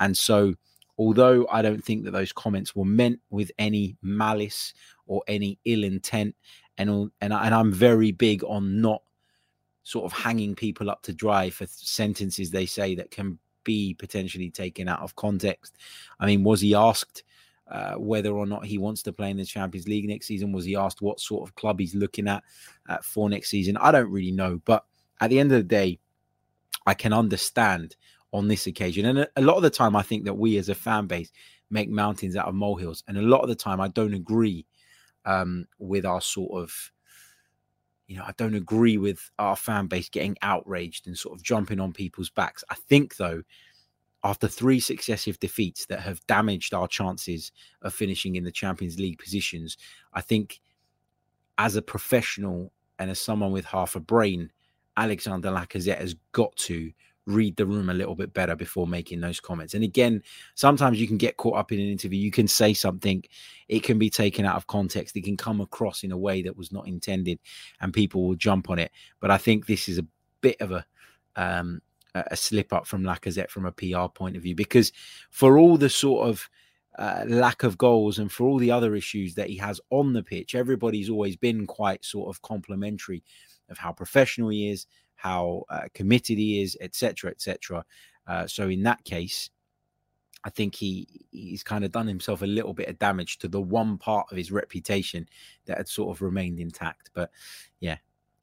And 0.00 0.16
so 0.16 0.54
although 0.98 1.46
I 1.50 1.62
don't 1.62 1.84
think 1.84 2.04
that 2.04 2.10
those 2.10 2.32
comments 2.32 2.74
were 2.74 2.84
meant 2.84 3.20
with 3.30 3.50
any 3.58 3.96
malice 4.02 4.74
or 5.06 5.22
any 5.28 5.58
ill 5.64 5.84
intent, 5.84 6.34
and 6.76 6.90
and, 7.20 7.32
and 7.32 7.34
I'm 7.34 7.72
very 7.72 8.12
big 8.12 8.44
on 8.44 8.80
not 8.80 9.02
sort 9.82 10.04
of 10.04 10.12
hanging 10.12 10.54
people 10.54 10.90
up 10.90 11.02
to 11.02 11.12
dry 11.12 11.48
for 11.48 11.66
sentences 11.66 12.50
they 12.50 12.66
say 12.66 12.94
that 12.94 13.10
can 13.10 13.38
be 13.64 13.94
potentially 13.94 14.50
taken 14.50 14.88
out 14.88 15.00
of 15.00 15.16
context. 15.16 15.76
I 16.20 16.26
mean, 16.26 16.44
was 16.44 16.60
he 16.60 16.74
asked 16.74 17.22
uh, 17.70 17.94
whether 17.94 18.30
or 18.30 18.46
not 18.46 18.64
he 18.64 18.78
wants 18.78 19.02
to 19.02 19.12
play 19.12 19.30
in 19.30 19.36
the 19.36 19.44
Champions 19.44 19.86
League 19.86 20.08
next 20.08 20.26
season? 20.26 20.52
Was 20.52 20.64
he 20.64 20.76
asked 20.76 21.02
what 21.02 21.20
sort 21.20 21.48
of 21.48 21.54
club 21.54 21.78
he's 21.78 21.94
looking 21.94 22.28
at 22.28 22.42
uh, 22.88 22.98
for 23.02 23.28
next 23.28 23.50
season? 23.50 23.76
I 23.76 23.92
don't 23.92 24.10
really 24.10 24.32
know, 24.32 24.60
but 24.64 24.84
at 25.20 25.30
the 25.30 25.38
end 25.38 25.52
of 25.52 25.58
the 25.58 25.64
day, 25.64 25.98
I 26.86 26.94
can 26.94 27.12
understand 27.12 27.96
on 28.32 28.48
this 28.48 28.66
occasion. 28.66 29.06
And 29.06 29.28
a, 29.36 29.42
lot 29.42 29.56
of 29.56 29.62
the 29.62 29.70
time, 29.70 29.96
I 29.96 30.02
think 30.02 30.24
that 30.24 30.34
we 30.34 30.58
as 30.58 30.68
a 30.68 30.74
fan 30.74 31.06
base 31.06 31.30
make 31.70 31.90
mountains 31.90 32.36
out 32.36 32.48
of 32.48 32.54
molehills. 32.54 33.02
And 33.08 33.18
a 33.18 33.22
lot 33.22 33.42
of 33.42 33.48
the 33.48 33.54
time, 33.54 33.80
I 33.80 33.88
don't 33.88 34.14
agree 34.14 34.66
um, 35.24 35.66
with 35.78 36.04
our 36.04 36.20
sort 36.20 36.62
of, 36.62 36.72
you 38.06 38.16
know, 38.16 38.24
I 38.26 38.32
don't 38.36 38.54
agree 38.54 38.96
with 38.96 39.30
our 39.38 39.56
fan 39.56 39.86
base 39.86 40.08
getting 40.08 40.36
outraged 40.40 41.06
and 41.06 41.18
sort 41.18 41.36
of 41.36 41.42
jumping 41.42 41.80
on 41.80 41.92
people's 41.92 42.30
backs. 42.30 42.64
I 42.70 42.74
think, 42.74 43.16
though, 43.16 43.42
after 44.24 44.48
three 44.48 44.80
successive 44.80 45.38
defeats 45.38 45.86
that 45.86 46.00
have 46.00 46.26
damaged 46.26 46.74
our 46.74 46.88
chances 46.88 47.52
of 47.82 47.94
finishing 47.94 48.36
in 48.36 48.44
the 48.44 48.52
Champions 48.52 48.98
League 48.98 49.18
positions, 49.18 49.76
I 50.12 50.20
think 50.20 50.60
as 51.56 51.76
a 51.76 51.82
professional 51.82 52.72
and 52.98 53.10
as 53.10 53.20
someone 53.20 53.52
with 53.52 53.64
half 53.64 53.94
a 53.94 54.00
brain, 54.00 54.50
Alexander 54.96 55.50
Lacazette 55.50 56.00
has 56.00 56.16
got 56.32 56.54
to 56.56 56.90
read 57.26 57.56
the 57.56 57.66
room 57.66 57.90
a 57.90 57.94
little 57.94 58.14
bit 58.14 58.32
better 58.32 58.56
before 58.56 58.86
making 58.86 59.20
those 59.20 59.38
comments. 59.38 59.74
And 59.74 59.84
again, 59.84 60.22
sometimes 60.54 60.98
you 60.98 61.06
can 61.06 61.18
get 61.18 61.36
caught 61.36 61.56
up 61.58 61.70
in 61.70 61.78
an 61.78 61.88
interview. 61.88 62.18
You 62.18 62.30
can 62.30 62.48
say 62.48 62.72
something, 62.72 63.22
it 63.68 63.82
can 63.82 63.98
be 63.98 64.08
taken 64.08 64.46
out 64.46 64.56
of 64.56 64.66
context. 64.66 65.16
It 65.16 65.24
can 65.24 65.36
come 65.36 65.60
across 65.60 66.02
in 66.02 66.10
a 66.10 66.16
way 66.16 66.42
that 66.42 66.56
was 66.56 66.72
not 66.72 66.88
intended, 66.88 67.38
and 67.80 67.92
people 67.92 68.26
will 68.26 68.34
jump 68.34 68.70
on 68.70 68.78
it. 68.78 68.90
But 69.20 69.30
I 69.30 69.36
think 69.36 69.66
this 69.66 69.88
is 69.88 69.98
a 69.98 70.06
bit 70.40 70.56
of 70.60 70.72
a 70.72 70.86
um, 71.36 71.82
a 72.30 72.36
slip 72.36 72.72
up 72.72 72.86
from 72.86 73.02
Lacazette 73.02 73.50
from 73.50 73.66
a 73.66 73.72
PR 73.72 74.08
point 74.12 74.36
of 74.36 74.42
view 74.42 74.54
because 74.54 74.92
for 75.30 75.58
all 75.58 75.76
the 75.76 75.90
sort 75.90 76.28
of 76.28 76.48
uh, 76.98 77.24
lack 77.28 77.62
of 77.62 77.78
goals 77.78 78.18
and 78.18 78.30
for 78.30 78.46
all 78.46 78.58
the 78.58 78.70
other 78.70 78.94
issues 78.94 79.34
that 79.34 79.48
he 79.48 79.56
has 79.56 79.80
on 79.90 80.12
the 80.12 80.22
pitch, 80.22 80.54
everybody's 80.54 81.08
always 81.08 81.36
been 81.36 81.66
quite 81.66 82.04
sort 82.04 82.28
of 82.28 82.42
complimentary 82.42 83.22
of 83.68 83.78
how 83.78 83.92
professional 83.92 84.48
he 84.48 84.70
is, 84.70 84.86
how 85.14 85.64
uh, 85.70 85.88
committed 85.94 86.38
he 86.38 86.60
is, 86.60 86.76
etc., 86.80 87.30
etc. 87.30 87.84
Uh, 88.26 88.46
so 88.46 88.68
in 88.68 88.82
that 88.82 89.02
case, 89.04 89.50
I 90.44 90.50
think 90.50 90.74
he 90.74 91.26
he's 91.30 91.62
kind 91.62 91.84
of 91.84 91.92
done 91.92 92.06
himself 92.06 92.42
a 92.42 92.46
little 92.46 92.72
bit 92.72 92.88
of 92.88 92.98
damage 92.98 93.38
to 93.38 93.48
the 93.48 93.60
one 93.60 93.98
part 93.98 94.26
of 94.30 94.36
his 94.36 94.52
reputation 94.52 95.28
that 95.66 95.78
had 95.78 95.88
sort 95.88 96.16
of 96.16 96.22
remained 96.22 96.60
intact. 96.60 97.10
But 97.12 97.30
yeah, 97.80 97.98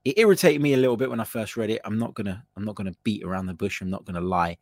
it 0.05 0.19
irritated 0.19 0.61
me 0.61 0.73
a 0.73 0.77
little 0.77 0.95
bit 0.95 1.09
when 1.09 1.19
I 1.19 1.23
first 1.23 1.57
read 1.57 1.71
it. 1.71 1.81
I'm 1.83 1.97
not 1.97 2.13
gonna 2.13 2.45
I'm 2.55 2.63
not 2.63 2.75
gonna 2.75 2.93
beat 3.03 3.23
around 3.23 3.47
the 3.47 3.53
bush. 3.53 3.81
I'm 3.81 3.89
not 3.89 4.05
gonna 4.05 4.21
lie. 4.21 4.57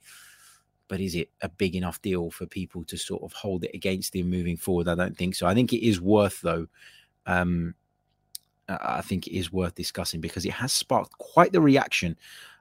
But 0.88 1.02
is 1.02 1.16
it 1.16 1.30
a 1.42 1.50
big 1.50 1.76
enough 1.76 2.02
deal 2.02 2.32
for 2.32 2.46
people 2.46 2.84
to 2.86 2.98
sort 2.98 3.24
of 3.24 3.34
hold 3.34 3.64
it 3.64 3.72
against 3.74 4.16
him 4.16 4.30
moving 4.30 4.58
forward? 4.58 4.88
I 4.88 4.96
don't 4.96 5.18
think 5.18 5.36
so. 5.36 5.46
I 5.46 5.54
think 5.54 5.74
it 5.74 5.86
is 5.86 6.00
worth 6.02 6.42
though. 6.42 6.68
Um, 7.26 7.76
I 8.68 9.02
think 9.02 9.28
it 9.28 9.36
is 9.38 9.52
worth 9.52 9.76
discussing 9.76 10.22
because 10.22 10.46
it 10.46 10.54
has 10.54 10.72
sparked 10.72 11.18
quite 11.18 11.52
the 11.52 11.62
reaction 11.62 12.18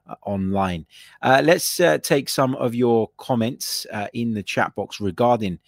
uh, 0.08 0.16
online. 0.22 0.86
Uh, 1.20 1.40
let's 1.44 1.78
uh, 1.78 1.98
take 1.98 2.28
some 2.28 2.56
of 2.56 2.74
your 2.74 3.10
comments 3.18 3.86
uh, 3.92 4.08
in 4.12 4.34
the 4.34 4.42
chat 4.42 4.74
box 4.74 5.00
regarding 5.00 5.60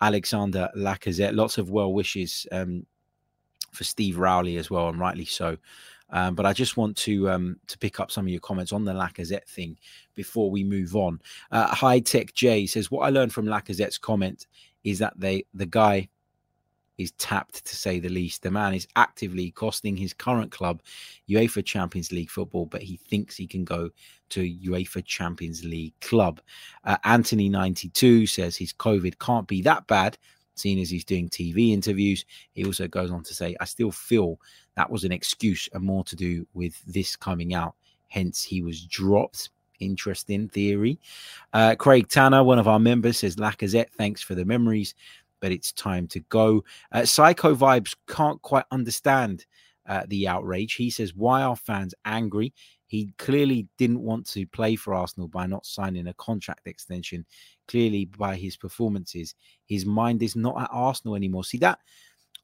Alexander 0.00 0.68
Lacazette. 0.76 1.34
Lots 1.34 1.58
of 1.58 1.70
well 1.70 1.92
wishes 1.92 2.46
um, 2.52 2.86
for 3.72 3.82
Steve 3.82 4.18
Rowley 4.18 4.56
as 4.56 4.70
well, 4.70 4.88
and 4.88 5.00
rightly 5.00 5.24
so. 5.24 5.56
Um, 6.12 6.34
but 6.34 6.46
I 6.46 6.52
just 6.52 6.76
want 6.76 6.96
to 6.98 7.30
um, 7.30 7.56
to 7.68 7.78
pick 7.78 8.00
up 8.00 8.10
some 8.10 8.26
of 8.26 8.30
your 8.30 8.40
comments 8.40 8.72
on 8.72 8.84
the 8.84 8.92
Lacazette 8.92 9.48
thing 9.48 9.78
before 10.14 10.50
we 10.50 10.64
move 10.64 10.96
on. 10.96 11.20
Uh, 11.50 11.68
High 11.68 12.00
Tech 12.00 12.32
J 12.34 12.66
says 12.66 12.90
what 12.90 13.02
I 13.02 13.10
learned 13.10 13.32
from 13.32 13.46
Lacazette's 13.46 13.98
comment 13.98 14.46
is 14.84 14.98
that 14.98 15.14
they 15.16 15.44
the 15.54 15.66
guy 15.66 16.08
is 17.00 17.12
tapped 17.12 17.64
to 17.64 17.74
say 17.74 17.98
the 17.98 18.08
least. 18.08 18.42
The 18.42 18.50
man 18.50 18.74
is 18.74 18.86
actively 18.94 19.50
costing 19.50 19.96
his 19.96 20.12
current 20.12 20.50
club 20.50 20.82
UEFA 21.28 21.64
Champions 21.64 22.12
League 22.12 22.30
football, 22.30 22.66
but 22.66 22.82
he 22.82 22.96
thinks 22.96 23.36
he 23.36 23.46
can 23.46 23.64
go 23.64 23.90
to 24.30 24.42
UEFA 24.42 25.04
Champions 25.04 25.64
League 25.64 25.98
club. 26.00 26.40
Uh, 26.84 26.98
Anthony92 27.06 28.28
says 28.28 28.56
his 28.56 28.74
COVID 28.74 29.18
can't 29.18 29.48
be 29.48 29.62
that 29.62 29.86
bad, 29.86 30.18
seeing 30.54 30.80
as 30.80 30.90
he's 30.90 31.04
doing 31.04 31.28
TV 31.28 31.72
interviews. 31.72 32.24
He 32.52 32.64
also 32.64 32.88
goes 32.88 33.10
on 33.10 33.22
to 33.24 33.34
say, 33.34 33.56
I 33.60 33.64
still 33.64 33.90
feel 33.90 34.38
that 34.76 34.90
was 34.90 35.04
an 35.04 35.12
excuse 35.12 35.68
and 35.72 35.84
more 35.84 36.04
to 36.04 36.16
do 36.16 36.46
with 36.54 36.82
this 36.84 37.16
coming 37.16 37.54
out. 37.54 37.74
Hence, 38.08 38.42
he 38.42 38.62
was 38.62 38.84
dropped 38.84 39.50
interesting 39.78 40.46
theory. 40.48 40.98
Uh, 41.54 41.74
Craig 41.74 42.08
Tanner, 42.08 42.44
one 42.44 42.58
of 42.58 42.68
our 42.68 42.78
members, 42.78 43.18
says 43.18 43.36
Lacazette, 43.36 43.90
thanks 43.92 44.20
for 44.20 44.34
the 44.34 44.44
memories 44.44 44.94
but 45.40 45.52
it's 45.52 45.72
time 45.72 46.06
to 46.08 46.20
go. 46.20 46.62
Uh, 46.92 47.04
Psycho 47.04 47.54
Vibes 47.54 47.96
can't 48.06 48.40
quite 48.42 48.66
understand 48.70 49.46
uh, 49.88 50.04
the 50.08 50.28
outrage. 50.28 50.74
He 50.74 50.90
says, 50.90 51.14
Why 51.14 51.42
are 51.42 51.56
fans 51.56 51.94
angry? 52.04 52.52
He 52.90 53.14
clearly 53.18 53.68
didn't 53.78 54.02
want 54.02 54.26
to 54.30 54.48
play 54.48 54.74
for 54.74 54.94
Arsenal 54.94 55.28
by 55.28 55.46
not 55.46 55.64
signing 55.64 56.08
a 56.08 56.14
contract 56.14 56.66
extension. 56.66 57.24
Clearly, 57.68 58.06
by 58.06 58.34
his 58.34 58.56
performances, 58.56 59.36
his 59.64 59.86
mind 59.86 60.24
is 60.24 60.34
not 60.34 60.60
at 60.60 60.70
Arsenal 60.72 61.14
anymore. 61.14 61.44
See 61.44 61.58
that 61.58 61.78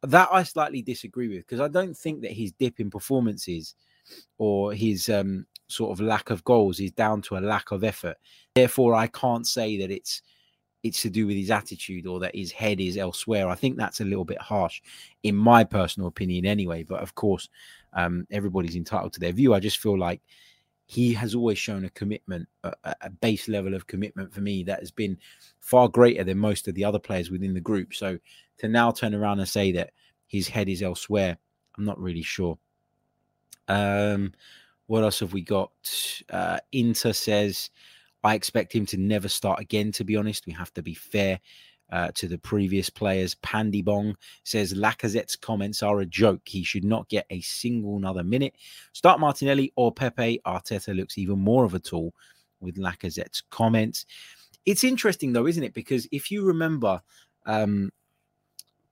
that 0.05 0.29
I 0.31 0.45
slightly 0.45 0.83
disagree 0.83 1.27
with 1.27 1.39
because 1.39 1.59
I 1.59 1.67
don't 1.67 1.97
think 1.97 2.21
that 2.23 2.31
his 2.31 2.53
dip 2.53 2.79
in 2.79 2.91
performances 2.91 3.75
or 4.39 4.73
his 4.73 5.09
um, 5.09 5.47
sort 5.67 5.91
of 5.91 6.01
lack 6.01 6.31
of 6.31 6.45
goals 6.45 6.79
is 6.79 6.93
down 6.93 7.23
to 7.23 7.39
a 7.39 7.41
lack 7.41 7.73
of 7.73 7.83
effort. 7.83 8.17
Therefore, 8.55 8.95
I 8.95 9.09
can't 9.09 9.49
say 9.49 9.77
that 9.79 9.91
it's 9.91 10.23
it's 10.85 11.03
to 11.03 11.11
do 11.11 11.27
with 11.27 11.37
his 11.37 11.51
attitude 11.51 12.07
or 12.07 12.21
that 12.21 12.37
his 12.37 12.53
head 12.53 12.79
is 12.79 12.97
elsewhere. 12.97 13.49
I 13.49 13.57
think 13.57 13.77
that's 13.77 14.01
a 14.01 14.05
little 14.05 14.25
bit 14.25 14.41
harsh, 14.41 14.81
in 15.25 15.35
my 15.35 15.65
personal 15.65 16.07
opinion, 16.07 16.47
anyway. 16.47 16.85
But 16.85 17.01
of 17.01 17.17
course, 17.17 17.49
um, 17.97 18.27
everybody's 18.31 18.77
entitled 18.77 19.13
to 19.15 19.21
their 19.21 19.33
view. 19.33 19.55
I 19.55 19.61
just 19.61 19.79
feel 19.79 19.99
like 19.99 20.21
he 20.85 21.13
has 21.15 21.35
always 21.35 21.59
shown 21.59 21.85
a 21.85 21.91
commitment, 21.91 22.49
a, 22.63 22.73
a, 23.01 23.11
base 23.11 23.49
level 23.49 23.75
of 23.75 23.89
commitment 23.89 24.33
for 24.33 24.41
me 24.41 24.63
that 24.63 24.79
has 24.79 24.93
been 24.93 25.19
far 25.59 25.89
greater 25.89 26.23
than 26.23 26.39
most 26.39 26.69
of 26.69 26.75
the 26.77 26.85
other 26.85 27.01
players 27.01 27.29
within 27.29 27.55
the 27.55 27.61
group. 27.61 27.93
So 27.93 28.19
to 28.59 28.69
now 28.69 28.93
turn 28.93 29.13
around 29.13 29.41
and 29.41 29.49
say 29.49 29.73
that 29.73 29.91
his 30.29 30.47
head 30.47 30.69
is 30.69 30.83
elsewhere, 30.83 31.37
I'm 31.77 31.85
not 31.85 32.01
really 32.01 32.23
sure. 32.23 32.57
Um, 33.67 34.33
what 34.87 35.03
else 35.03 35.19
have 35.19 35.33
we 35.33 35.43
got? 35.43 35.73
Uh, 36.31 36.59
Inter 36.71 37.13
says 37.13 37.71
I 38.23 38.35
expect 38.35 38.73
him 38.73 38.87
to 38.87 38.97
never 38.97 39.29
start 39.29 39.61
again, 39.61 39.93
to 39.93 40.05
be 40.05 40.17
honest. 40.17 40.47
We 40.47 40.53
have 40.53 40.73
to 40.75 40.83
be 40.83 40.95
fair 40.95 41.41
uh, 41.91 42.11
to 42.15 42.29
the 42.29 42.39
previous 42.39 42.91
players. 42.91 43.35
Pandy 43.37 43.83
Bong 43.83 44.17
says 44.45 44.75
Lacazette's 44.75 45.37
comments 45.37 45.83
are 45.83 46.01
a 46.01 46.07
joke. 46.07 46.43
He 46.45 46.63
should 46.63 46.85
not 46.85 47.09
get 47.09 47.27
a 47.31 47.41
single 47.41 47.97
another 47.97 48.25
minute. 48.25 48.55
Start 48.93 49.21
Martinelli 49.21 49.73
or 49.77 49.93
Pepe. 49.93 50.41
Arteta 50.47 50.95
looks 50.95 51.19
even 51.19 51.39
more 51.39 51.65
of 51.65 51.75
a 51.75 51.79
tool 51.79 52.15
with 52.61 52.77
Lacazette's 52.77 53.43
comments. 53.51 54.07
It's 54.65 54.85
interesting, 54.85 55.33
though, 55.33 55.47
isn't 55.47 55.63
it? 55.63 55.75
Because 55.75 56.09
if 56.11 56.31
you 56.31 56.45
remember, 56.45 57.01
um, 57.47 57.93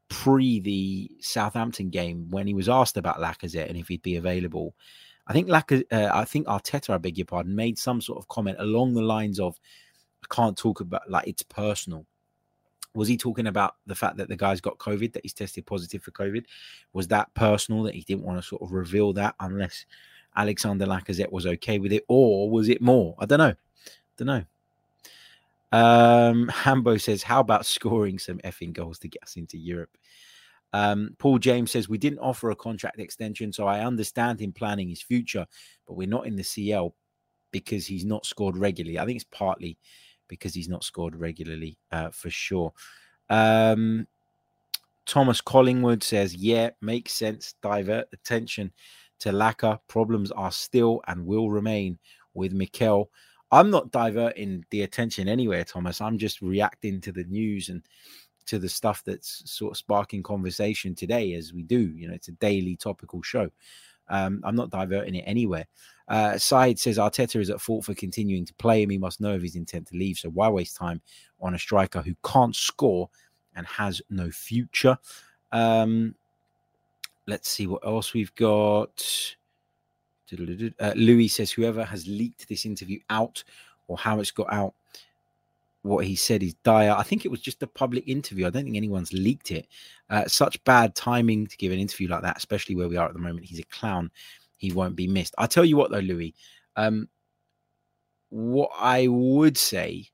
pre 0.08 0.60
the 0.60 1.10
Southampton 1.20 1.90
game, 1.90 2.30
when 2.30 2.46
he 2.46 2.54
was 2.54 2.68
asked 2.68 2.96
about 2.96 3.18
Lacazette 3.18 3.68
and 3.68 3.76
if 3.76 3.88
he'd 3.88 4.02
be 4.02 4.16
available, 4.16 4.74
I 5.26 5.32
think 5.32 5.48
like 5.48 5.72
uh, 5.72 5.82
I 5.90 6.24
think 6.24 6.46
Arteta, 6.46 6.90
I 6.90 6.98
beg 6.98 7.18
your 7.18 7.24
pardon, 7.24 7.56
made 7.56 7.78
some 7.78 8.00
sort 8.00 8.18
of 8.18 8.28
comment 8.28 8.58
along 8.60 8.94
the 8.94 9.02
lines 9.02 9.40
of, 9.40 9.58
"I 10.22 10.34
can't 10.34 10.56
talk 10.56 10.80
about 10.80 11.10
like 11.10 11.26
it's 11.26 11.42
personal." 11.42 12.06
Was 12.94 13.08
he 13.08 13.16
talking 13.16 13.46
about 13.46 13.76
the 13.86 13.94
fact 13.94 14.16
that 14.18 14.28
the 14.28 14.36
guy's 14.36 14.60
got 14.60 14.78
COVID, 14.78 15.12
that 15.12 15.24
he's 15.24 15.34
tested 15.34 15.66
positive 15.66 16.02
for 16.02 16.12
COVID? 16.12 16.44
Was 16.92 17.08
that 17.08 17.32
personal 17.34 17.82
that 17.84 17.94
he 17.94 18.02
didn't 18.02 18.24
want 18.24 18.38
to 18.40 18.46
sort 18.46 18.62
of 18.62 18.72
reveal 18.72 19.12
that 19.14 19.34
unless 19.40 19.86
Alexander 20.36 20.86
Lacazette 20.86 21.32
was 21.32 21.46
okay 21.46 21.78
with 21.78 21.92
it, 21.92 22.04
or 22.08 22.50
was 22.50 22.68
it 22.68 22.80
more? 22.80 23.14
I 23.18 23.26
don't 23.26 23.38
know. 23.38 23.54
I 23.54 24.16
don't 24.16 24.26
know. 24.26 24.44
Um, 25.72 26.48
Hambo 26.48 26.96
says, 26.98 27.22
"How 27.22 27.40
about 27.40 27.66
scoring 27.66 28.18
some 28.18 28.38
effing 28.38 28.72
goals 28.72 28.98
to 29.00 29.08
get 29.08 29.24
us 29.24 29.36
into 29.36 29.58
Europe?" 29.58 29.96
Um, 30.74 31.14
Paul 31.18 31.38
James 31.38 31.70
says, 31.70 31.88
We 31.88 31.98
didn't 31.98 32.18
offer 32.18 32.50
a 32.50 32.56
contract 32.56 32.98
extension, 32.98 33.52
so 33.52 33.64
I 33.68 33.84
understand 33.84 34.40
him 34.40 34.52
planning 34.52 34.88
his 34.88 35.00
future, 35.00 35.46
but 35.86 35.94
we're 35.94 36.08
not 36.08 36.26
in 36.26 36.34
the 36.34 36.42
CL 36.42 36.92
because 37.52 37.86
he's 37.86 38.04
not 38.04 38.26
scored 38.26 38.56
regularly. 38.56 38.98
I 38.98 39.06
think 39.06 39.14
it's 39.14 39.30
partly 39.30 39.78
because 40.28 40.54
he's 40.54 40.68
not 40.68 40.84
scored 40.84 41.16
regularly 41.16 41.76
uh, 41.92 42.10
for 42.10 42.30
sure. 42.30 42.72
Um, 43.30 44.06
Thomas 45.06 45.40
Collingwood 45.40 46.02
says, 46.02 46.34
Yeah, 46.34 46.70
makes 46.80 47.12
sense. 47.12 47.54
Divert 47.62 48.08
attention 48.12 48.72
to 49.20 49.30
Laka. 49.30 49.78
Problems 49.88 50.30
are 50.32 50.52
still 50.52 51.02
and 51.06 51.26
will 51.26 51.50
remain 51.50 51.98
with 52.34 52.52
Mikel. 52.52 53.10
I'm 53.52 53.70
not 53.70 53.92
diverting 53.92 54.64
the 54.70 54.82
attention 54.82 55.28
anywhere, 55.28 55.64
Thomas. 55.64 56.00
I'm 56.00 56.18
just 56.18 56.42
reacting 56.42 57.00
to 57.02 57.12
the 57.12 57.24
news 57.24 57.68
and 57.68 57.82
to 58.46 58.58
the 58.58 58.68
stuff 58.68 59.02
that's 59.04 59.48
sort 59.50 59.72
of 59.72 59.76
sparking 59.76 60.22
conversation 60.22 60.94
today 60.94 61.34
as 61.34 61.52
we 61.52 61.62
do. 61.62 61.92
You 61.94 62.08
know, 62.08 62.14
it's 62.14 62.28
a 62.28 62.32
daily 62.32 62.76
topical 62.76 63.22
show. 63.22 63.50
Um, 64.08 64.40
I'm 64.44 64.56
not 64.56 64.70
diverting 64.70 65.14
it 65.14 65.24
anywhere. 65.26 65.66
Uh, 66.08 66.36
Side 66.36 66.78
says 66.78 66.98
Arteta 66.98 67.40
is 67.40 67.50
at 67.50 67.60
fault 67.60 67.84
for 67.84 67.94
continuing 67.94 68.44
to 68.44 68.54
play 68.54 68.82
him. 68.82 68.90
He 68.90 68.98
must 68.98 69.20
know 69.20 69.34
of 69.34 69.42
his 69.42 69.56
intent 69.56 69.86
to 69.88 69.96
leave. 69.96 70.18
So 70.18 70.28
why 70.30 70.48
waste 70.48 70.76
time 70.76 71.00
on 71.40 71.54
a 71.54 71.58
striker 71.58 72.02
who 72.02 72.14
can't 72.24 72.54
score 72.54 73.08
and 73.56 73.66
has 73.66 74.02
no 74.10 74.30
future? 74.30 74.98
Um, 75.52 76.14
let's 77.26 77.48
see 77.48 77.66
what 77.66 77.86
else 77.86 78.12
we've 78.12 78.34
got. 78.34 79.04
Uh, 80.32 80.92
Louis 80.96 81.28
says 81.28 81.52
whoever 81.52 81.84
has 81.84 82.06
leaked 82.08 82.48
this 82.48 82.66
interview 82.66 82.98
out 83.08 83.44
or 83.86 83.96
how 83.96 84.20
it's 84.20 84.30
got 84.30 84.52
out 84.52 84.74
what 85.82 86.06
he 86.06 86.16
said 86.16 86.42
is 86.42 86.54
dire. 86.64 86.92
I 86.96 87.02
think 87.02 87.24
it 87.24 87.30
was 87.30 87.42
just 87.42 87.62
a 87.62 87.66
public 87.66 88.08
interview. 88.08 88.46
I 88.46 88.50
don't 88.50 88.64
think 88.64 88.76
anyone's 88.76 89.12
leaked 89.12 89.50
it. 89.50 89.68
Uh, 90.08 90.26
such 90.26 90.62
bad 90.64 90.94
timing 90.94 91.46
to 91.46 91.56
give 91.58 91.72
an 91.72 91.78
interview 91.78 92.08
like 92.08 92.22
that, 92.22 92.38
especially 92.38 92.74
where 92.74 92.88
we 92.88 92.96
are 92.96 93.06
at 93.06 93.12
the 93.12 93.20
moment. 93.20 93.44
He's 93.44 93.58
a 93.58 93.64
clown. 93.64 94.10
He 94.64 94.72
won't 94.72 94.96
be 94.96 95.06
missed. 95.06 95.34
I'll 95.36 95.46
tell 95.48 95.64
you 95.64 95.76
what, 95.76 95.90
though, 95.90 95.98
Louis. 95.98 96.34
Um, 96.76 97.08
what 98.30 98.70
I 98.78 99.06
would 99.08 99.58
say 99.58 100.06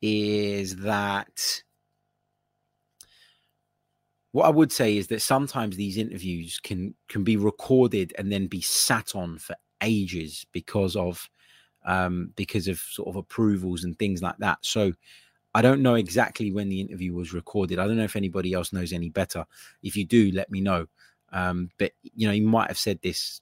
is 0.00 0.76
that 0.76 1.62
what 4.30 4.46
I 4.46 4.50
would 4.50 4.70
say 4.70 4.96
is 4.96 5.08
that 5.08 5.20
sometimes 5.20 5.76
these 5.76 5.98
interviews 5.98 6.60
can 6.62 6.94
can 7.08 7.24
be 7.24 7.36
recorded 7.36 8.14
and 8.16 8.30
then 8.30 8.46
be 8.46 8.60
sat 8.60 9.16
on 9.16 9.38
for 9.38 9.56
ages 9.82 10.46
because 10.52 10.94
of 10.94 11.28
um, 11.84 12.32
because 12.36 12.68
of 12.68 12.78
sort 12.78 13.08
of 13.08 13.16
approvals 13.16 13.82
and 13.82 13.98
things 13.98 14.22
like 14.22 14.38
that. 14.38 14.58
So 14.62 14.92
I 15.54 15.60
don't 15.60 15.82
know 15.82 15.96
exactly 15.96 16.52
when 16.52 16.68
the 16.68 16.80
interview 16.80 17.12
was 17.12 17.32
recorded. 17.32 17.80
I 17.80 17.86
don't 17.86 17.96
know 17.96 18.04
if 18.04 18.16
anybody 18.16 18.52
else 18.52 18.72
knows 18.72 18.92
any 18.92 19.10
better. 19.10 19.44
If 19.82 19.96
you 19.96 20.04
do, 20.04 20.30
let 20.32 20.50
me 20.50 20.60
know. 20.60 20.86
Um, 21.32 21.70
but 21.78 21.92
you 22.14 22.26
know, 22.28 22.32
he 22.32 22.40
might 22.40 22.68
have 22.68 22.78
said 22.78 23.00
this 23.02 23.40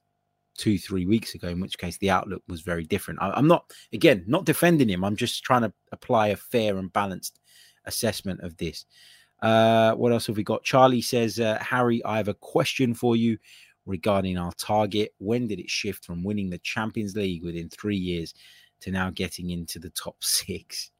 two, 0.60 0.78
three 0.78 1.06
weeks 1.06 1.34
ago, 1.34 1.48
in 1.48 1.58
which 1.58 1.78
case 1.78 1.96
the 1.98 2.10
outlook 2.10 2.42
was 2.46 2.60
very 2.60 2.84
different. 2.84 3.18
I, 3.22 3.36
am 3.38 3.48
not, 3.48 3.72
again, 3.94 4.24
not 4.26 4.44
defending 4.44 4.90
him. 4.90 5.02
I'm 5.02 5.16
just 5.16 5.42
trying 5.42 5.62
to 5.62 5.72
apply 5.90 6.28
a 6.28 6.36
fair 6.36 6.76
and 6.76 6.92
balanced 6.92 7.40
assessment 7.86 8.40
of 8.40 8.58
this. 8.58 8.84
Uh, 9.40 9.94
what 9.94 10.12
else 10.12 10.26
have 10.26 10.36
we 10.36 10.44
got? 10.44 10.62
Charlie 10.62 11.00
says, 11.00 11.40
uh, 11.40 11.58
Harry, 11.62 12.04
I 12.04 12.18
have 12.18 12.28
a 12.28 12.34
question 12.34 12.92
for 12.92 13.16
you 13.16 13.38
regarding 13.86 14.36
our 14.36 14.52
target. 14.52 15.14
When 15.16 15.46
did 15.46 15.60
it 15.60 15.70
shift 15.70 16.04
from 16.04 16.22
winning 16.22 16.50
the 16.50 16.58
Champions 16.58 17.16
League 17.16 17.42
within 17.42 17.70
three 17.70 17.96
years 17.96 18.34
to 18.80 18.90
now 18.90 19.08
getting 19.08 19.48
into 19.48 19.78
the 19.78 19.90
top 19.90 20.16
six? 20.22 20.90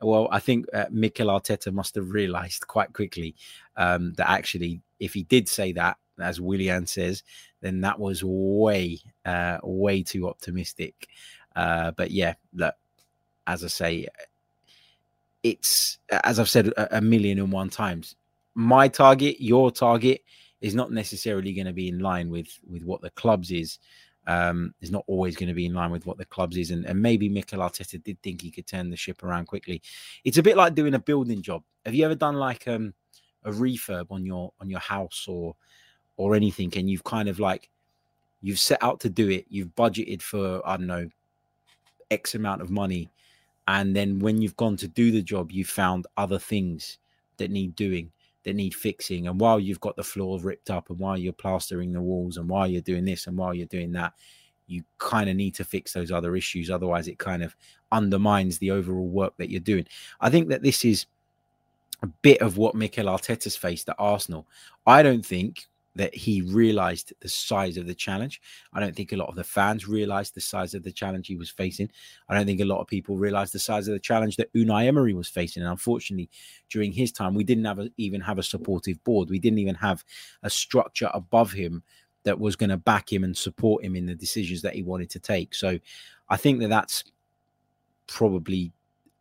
Well, 0.00 0.28
I 0.32 0.40
think 0.40 0.64
uh, 0.72 0.86
Mikel 0.90 1.28
Arteta 1.28 1.72
must 1.74 1.94
have 1.96 2.10
realized 2.10 2.66
quite 2.66 2.94
quickly 2.94 3.34
um, 3.76 4.14
that 4.14 4.30
actually, 4.30 4.80
if 4.98 5.12
he 5.12 5.24
did 5.24 5.46
say 5.46 5.72
that, 5.72 5.98
as 6.20 6.40
Willian 6.40 6.86
says, 6.86 7.22
then 7.60 7.80
that 7.82 7.98
was 7.98 8.22
way, 8.24 8.98
uh, 9.24 9.58
way 9.62 10.02
too 10.02 10.28
optimistic. 10.28 11.08
Uh, 11.56 11.92
but 11.92 12.10
yeah, 12.10 12.34
look, 12.52 12.74
as 13.46 13.64
I 13.64 13.68
say, 13.68 14.08
it's 15.42 15.98
as 16.10 16.40
I've 16.40 16.48
said 16.48 16.68
a, 16.68 16.98
a 16.98 17.00
million 17.00 17.38
and 17.38 17.52
one 17.52 17.70
times. 17.70 18.16
My 18.54 18.88
target, 18.88 19.40
your 19.40 19.70
target, 19.70 20.22
is 20.60 20.74
not 20.74 20.90
necessarily 20.90 21.52
going 21.52 21.66
to 21.66 21.72
be 21.72 21.88
in 21.88 21.98
line 21.98 22.30
with 22.30 22.48
with 22.66 22.82
what 22.84 23.02
the 23.02 23.10
clubs 23.10 23.50
is. 23.50 23.78
Um, 24.26 24.74
is 24.80 24.90
not 24.90 25.04
always 25.06 25.36
going 25.36 25.50
to 25.50 25.54
be 25.54 25.66
in 25.66 25.74
line 25.74 25.90
with 25.90 26.06
what 26.06 26.16
the 26.16 26.24
clubs 26.24 26.56
is, 26.56 26.70
and, 26.70 26.86
and 26.86 27.02
maybe 27.02 27.28
Mikel 27.28 27.60
Arteta 27.60 28.02
did 28.02 28.22
think 28.22 28.40
he 28.40 28.50
could 28.50 28.66
turn 28.66 28.88
the 28.88 28.96
ship 28.96 29.22
around 29.22 29.48
quickly. 29.48 29.82
It's 30.24 30.38
a 30.38 30.42
bit 30.42 30.56
like 30.56 30.74
doing 30.74 30.94
a 30.94 30.98
building 30.98 31.42
job. 31.42 31.62
Have 31.84 31.94
you 31.94 32.06
ever 32.06 32.14
done 32.14 32.36
like 32.36 32.66
um, 32.66 32.94
a 33.44 33.50
refurb 33.50 34.06
on 34.10 34.24
your 34.24 34.52
on 34.60 34.70
your 34.70 34.80
house 34.80 35.26
or 35.28 35.56
or 36.16 36.34
anything, 36.34 36.72
and 36.76 36.90
you've 36.90 37.04
kind 37.04 37.28
of 37.28 37.38
like 37.38 37.70
you've 38.42 38.58
set 38.58 38.82
out 38.82 39.00
to 39.00 39.08
do 39.08 39.30
it, 39.30 39.46
you've 39.48 39.74
budgeted 39.74 40.22
for 40.22 40.60
I 40.66 40.76
don't 40.76 40.86
know 40.86 41.08
X 42.10 42.34
amount 42.34 42.62
of 42.62 42.70
money, 42.70 43.10
and 43.66 43.94
then 43.94 44.18
when 44.18 44.40
you've 44.40 44.56
gone 44.56 44.76
to 44.78 44.88
do 44.88 45.10
the 45.10 45.22
job, 45.22 45.50
you 45.50 45.64
found 45.64 46.06
other 46.16 46.38
things 46.38 46.98
that 47.38 47.50
need 47.50 47.74
doing, 47.74 48.10
that 48.44 48.54
need 48.54 48.74
fixing. 48.74 49.26
And 49.26 49.40
while 49.40 49.58
you've 49.58 49.80
got 49.80 49.96
the 49.96 50.04
floor 50.04 50.38
ripped 50.40 50.70
up, 50.70 50.90
and 50.90 50.98
while 50.98 51.16
you're 51.16 51.32
plastering 51.32 51.92
the 51.92 52.00
walls, 52.00 52.36
and 52.36 52.48
while 52.48 52.66
you're 52.66 52.82
doing 52.82 53.04
this, 53.04 53.26
and 53.26 53.36
while 53.36 53.54
you're 53.54 53.66
doing 53.66 53.92
that, 53.92 54.12
you 54.66 54.82
kind 54.98 55.28
of 55.28 55.36
need 55.36 55.54
to 55.54 55.64
fix 55.64 55.92
those 55.92 56.10
other 56.10 56.36
issues. 56.36 56.70
Otherwise, 56.70 57.08
it 57.08 57.18
kind 57.18 57.42
of 57.42 57.56
undermines 57.92 58.58
the 58.58 58.70
overall 58.70 59.08
work 59.08 59.34
that 59.36 59.50
you're 59.50 59.60
doing. 59.60 59.86
I 60.20 60.30
think 60.30 60.48
that 60.48 60.62
this 60.62 60.84
is 60.84 61.06
a 62.02 62.06
bit 62.06 62.40
of 62.40 62.56
what 62.56 62.74
Mikel 62.74 63.06
Arteta's 63.06 63.56
faced 63.56 63.88
at 63.88 63.96
Arsenal. 63.98 64.46
I 64.86 65.02
don't 65.02 65.24
think 65.24 65.66
that 65.96 66.14
he 66.14 66.42
realized 66.42 67.12
the 67.20 67.28
size 67.28 67.76
of 67.76 67.86
the 67.86 67.94
challenge. 67.94 68.40
I 68.72 68.80
don't 68.80 68.96
think 68.96 69.12
a 69.12 69.16
lot 69.16 69.28
of 69.28 69.36
the 69.36 69.44
fans 69.44 69.86
realized 69.86 70.34
the 70.34 70.40
size 70.40 70.74
of 70.74 70.82
the 70.82 70.90
challenge 70.90 71.28
he 71.28 71.36
was 71.36 71.50
facing. 71.50 71.90
I 72.28 72.34
don't 72.34 72.46
think 72.46 72.60
a 72.60 72.64
lot 72.64 72.80
of 72.80 72.88
people 72.88 73.16
realized 73.16 73.54
the 73.54 73.60
size 73.60 73.86
of 73.86 73.94
the 73.94 74.00
challenge 74.00 74.36
that 74.36 74.52
Unai 74.54 74.86
Emery 74.86 75.14
was 75.14 75.28
facing. 75.28 75.62
And 75.62 75.70
unfortunately, 75.70 76.30
during 76.68 76.92
his 76.92 77.12
time, 77.12 77.34
we 77.34 77.44
didn't 77.44 77.64
have 77.64 77.78
a, 77.78 77.90
even 77.96 78.20
have 78.20 78.38
a 78.38 78.42
supportive 78.42 79.02
board. 79.04 79.30
We 79.30 79.38
didn't 79.38 79.60
even 79.60 79.76
have 79.76 80.04
a 80.42 80.50
structure 80.50 81.10
above 81.14 81.52
him 81.52 81.82
that 82.24 82.40
was 82.40 82.56
going 82.56 82.70
to 82.70 82.76
back 82.76 83.12
him 83.12 83.22
and 83.22 83.36
support 83.36 83.84
him 83.84 83.94
in 83.94 84.06
the 84.06 84.14
decisions 84.14 84.62
that 84.62 84.74
he 84.74 84.82
wanted 84.82 85.10
to 85.10 85.20
take. 85.20 85.54
So 85.54 85.78
I 86.28 86.36
think 86.36 86.60
that 86.60 86.68
that's 86.68 87.04
probably 88.06 88.72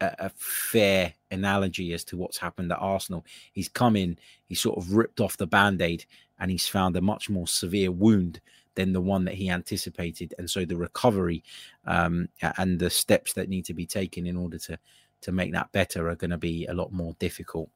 a, 0.01 0.15
a 0.19 0.29
fair 0.29 1.13
analogy 1.33 1.93
as 1.93 2.03
to 2.05 2.17
what's 2.17 2.37
happened 2.37 2.71
at 2.71 2.79
Arsenal. 2.79 3.25
He's 3.51 3.69
come 3.69 3.95
in, 3.95 4.17
he's 4.47 4.61
sort 4.61 4.77
of 4.77 4.93
ripped 4.93 5.19
off 5.19 5.37
the 5.37 5.47
band 5.47 5.81
aid 5.81 6.05
and 6.39 6.49
he's 6.49 6.67
found 6.67 6.95
a 6.95 7.01
much 7.01 7.29
more 7.29 7.47
severe 7.47 7.91
wound 7.91 8.39
than 8.75 8.93
the 8.93 9.01
one 9.01 9.25
that 9.25 9.35
he 9.35 9.49
anticipated. 9.49 10.33
And 10.37 10.49
so 10.49 10.65
the 10.65 10.77
recovery 10.77 11.43
um, 11.85 12.29
and 12.57 12.79
the 12.79 12.89
steps 12.89 13.33
that 13.33 13.49
need 13.49 13.65
to 13.65 13.73
be 13.73 13.85
taken 13.85 14.25
in 14.25 14.37
order 14.37 14.57
to 14.59 14.79
to 15.21 15.31
make 15.31 15.53
that 15.53 15.71
better 15.71 16.09
are 16.09 16.15
going 16.15 16.31
to 16.31 16.37
be 16.37 16.65
a 16.65 16.73
lot 16.73 16.91
more 16.91 17.15
difficult. 17.17 17.69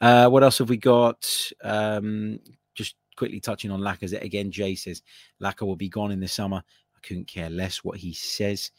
Uh, 0.00 0.28
what 0.28 0.42
else 0.42 0.58
have 0.58 0.68
we 0.68 0.76
got? 0.76 1.24
Um, 1.62 2.40
just 2.74 2.96
quickly 3.16 3.38
touching 3.40 3.70
on 3.70 3.80
Lacazette 3.80 4.24
again. 4.24 4.50
Jay 4.50 4.74
says 4.74 5.02
Lacazette 5.40 5.66
will 5.66 5.76
be 5.76 5.88
gone 5.88 6.10
in 6.10 6.18
the 6.18 6.28
summer. 6.28 6.56
I 6.56 6.98
couldn't 7.06 7.28
care 7.28 7.50
less 7.50 7.84
what 7.84 7.98
he 7.98 8.12
says. 8.12 8.72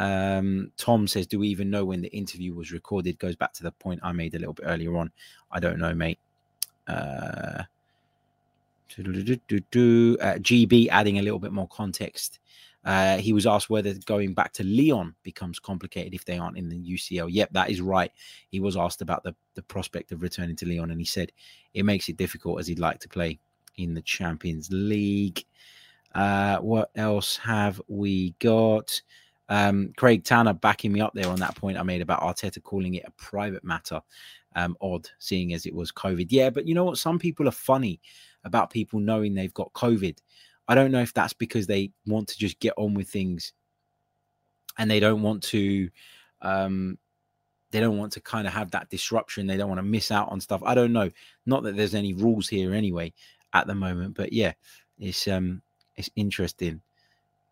Um, 0.00 0.72
Tom 0.78 1.06
says, 1.06 1.26
"Do 1.26 1.38
we 1.38 1.48
even 1.48 1.68
know 1.68 1.84
when 1.84 2.00
the 2.00 2.08
interview 2.08 2.54
was 2.54 2.72
recorded?" 2.72 3.18
Goes 3.18 3.36
back 3.36 3.52
to 3.54 3.62
the 3.62 3.70
point 3.70 4.00
I 4.02 4.12
made 4.12 4.34
a 4.34 4.38
little 4.38 4.54
bit 4.54 4.64
earlier 4.66 4.96
on. 4.96 5.12
I 5.52 5.60
don't 5.60 5.78
know, 5.78 5.94
mate. 5.94 6.18
Uh, 6.88 7.64
GB 8.90 10.88
adding 10.88 11.18
a 11.18 11.22
little 11.22 11.38
bit 11.38 11.52
more 11.52 11.68
context. 11.68 12.38
Uh, 12.82 13.18
he 13.18 13.34
was 13.34 13.46
asked 13.46 13.68
whether 13.68 13.92
going 14.06 14.32
back 14.32 14.54
to 14.54 14.64
Lyon 14.64 15.14
becomes 15.22 15.58
complicated 15.58 16.14
if 16.14 16.24
they 16.24 16.38
aren't 16.38 16.56
in 16.56 16.70
the 16.70 16.78
UCL. 16.78 17.28
Yep, 17.30 17.50
that 17.52 17.68
is 17.68 17.82
right. 17.82 18.10
He 18.48 18.58
was 18.58 18.76
asked 18.76 19.02
about 19.02 19.22
the, 19.22 19.34
the 19.54 19.62
prospect 19.62 20.12
of 20.12 20.22
returning 20.22 20.56
to 20.56 20.66
Lyon, 20.66 20.90
and 20.90 20.98
he 20.98 21.04
said 21.04 21.30
it 21.74 21.84
makes 21.84 22.08
it 22.08 22.16
difficult 22.16 22.58
as 22.58 22.66
he'd 22.66 22.78
like 22.78 23.00
to 23.00 23.08
play 23.08 23.38
in 23.76 23.92
the 23.92 24.00
Champions 24.00 24.70
League. 24.72 25.44
Uh, 26.14 26.56
what 26.58 26.90
else 26.96 27.36
have 27.36 27.80
we 27.86 28.34
got? 28.38 29.00
Um, 29.50 29.92
Craig 29.96 30.24
Tanner 30.24 30.54
backing 30.54 30.92
me 30.92 31.00
up 31.00 31.12
there 31.12 31.28
on 31.28 31.40
that 31.40 31.56
point 31.56 31.76
I 31.76 31.82
made 31.82 32.00
about 32.00 32.22
Arteta 32.22 32.62
calling 32.62 32.94
it 32.94 33.04
a 33.06 33.10
private 33.12 33.64
matter 33.64 34.00
um, 34.56 34.76
odd, 34.80 35.08
seeing 35.18 35.52
as 35.52 35.66
it 35.66 35.74
was 35.74 35.92
COVID. 35.92 36.28
Yeah, 36.30 36.50
but 36.50 36.66
you 36.66 36.74
know 36.74 36.84
what? 36.84 36.98
Some 36.98 37.18
people 37.18 37.48
are 37.48 37.52
funny 37.52 38.00
about 38.44 38.70
people 38.70 39.00
knowing 39.00 39.34
they've 39.34 39.52
got 39.52 39.72
COVID. 39.72 40.16
I 40.68 40.74
don't 40.74 40.92
know 40.92 41.02
if 41.02 41.12
that's 41.12 41.32
because 41.32 41.66
they 41.66 41.90
want 42.06 42.28
to 42.28 42.38
just 42.38 42.60
get 42.60 42.74
on 42.76 42.94
with 42.94 43.08
things 43.08 43.52
and 44.78 44.90
they 44.90 45.00
don't 45.00 45.22
want 45.22 45.42
to 45.42 45.90
um 46.42 46.98
they 47.70 47.80
don't 47.80 47.98
want 47.98 48.12
to 48.12 48.20
kind 48.20 48.46
of 48.46 48.52
have 48.52 48.70
that 48.70 48.88
disruption 48.88 49.46
they 49.46 49.56
don't 49.56 49.68
want 49.68 49.78
to 49.78 49.82
miss 49.82 50.10
out 50.10 50.30
on 50.30 50.40
stuff 50.40 50.62
i 50.64 50.74
don't 50.74 50.92
know 50.92 51.10
not 51.44 51.62
that 51.62 51.76
there's 51.76 51.94
any 51.94 52.14
rules 52.14 52.48
here 52.48 52.72
anyway 52.72 53.12
at 53.52 53.66
the 53.66 53.74
moment 53.74 54.14
but 54.14 54.32
yeah 54.32 54.52
it's 54.98 55.28
um 55.28 55.60
it's 55.96 56.10
interesting 56.16 56.80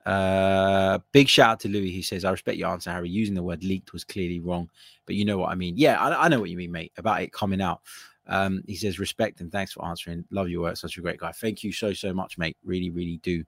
uh, 0.09 0.99
big 1.13 1.29
shout 1.29 1.51
out 1.51 1.61
to 1.61 1.69
Louis. 1.69 1.91
He 1.91 2.01
says, 2.01 2.25
I 2.25 2.31
respect 2.31 2.57
your 2.57 2.71
answer, 2.71 2.91
Harry. 2.91 3.11
Using 3.11 3.35
the 3.35 3.43
word 3.43 3.63
leaked 3.63 3.93
was 3.93 4.05
clearly 4.05 4.41
wrong, 4.41 4.71
but 5.05 5.17
you 5.17 5.27
know 5.27 5.37
what 5.37 5.51
I 5.51 5.55
mean. 5.55 5.77
Yeah, 5.77 6.01
I, 6.01 6.25
I 6.25 6.29
know 6.29 6.41
what 6.41 6.49
you 6.49 6.57
mean, 6.57 6.73
mate, 6.73 6.93
about 6.97 7.21
it 7.21 7.31
coming 7.31 7.61
out. 7.61 7.83
Um, 8.27 8.63
he 8.67 8.75
says, 8.75 8.99
respect 8.99 9.43
and 9.43 9.53
thanks 9.53 9.75
for 9.75 9.85
answering. 9.85 10.25
Love 10.31 10.49
your 10.49 10.63
work. 10.63 10.79
Such 10.79 10.97
a 10.97 11.03
great 11.03 11.21
guy. 11.21 11.33
Thank 11.33 11.63
you 11.63 11.73
so, 11.73 11.93
so 11.93 12.15
much, 12.15 12.39
mate. 12.39 12.57
Really, 12.65 12.89
really 12.89 13.19
do 13.19 13.45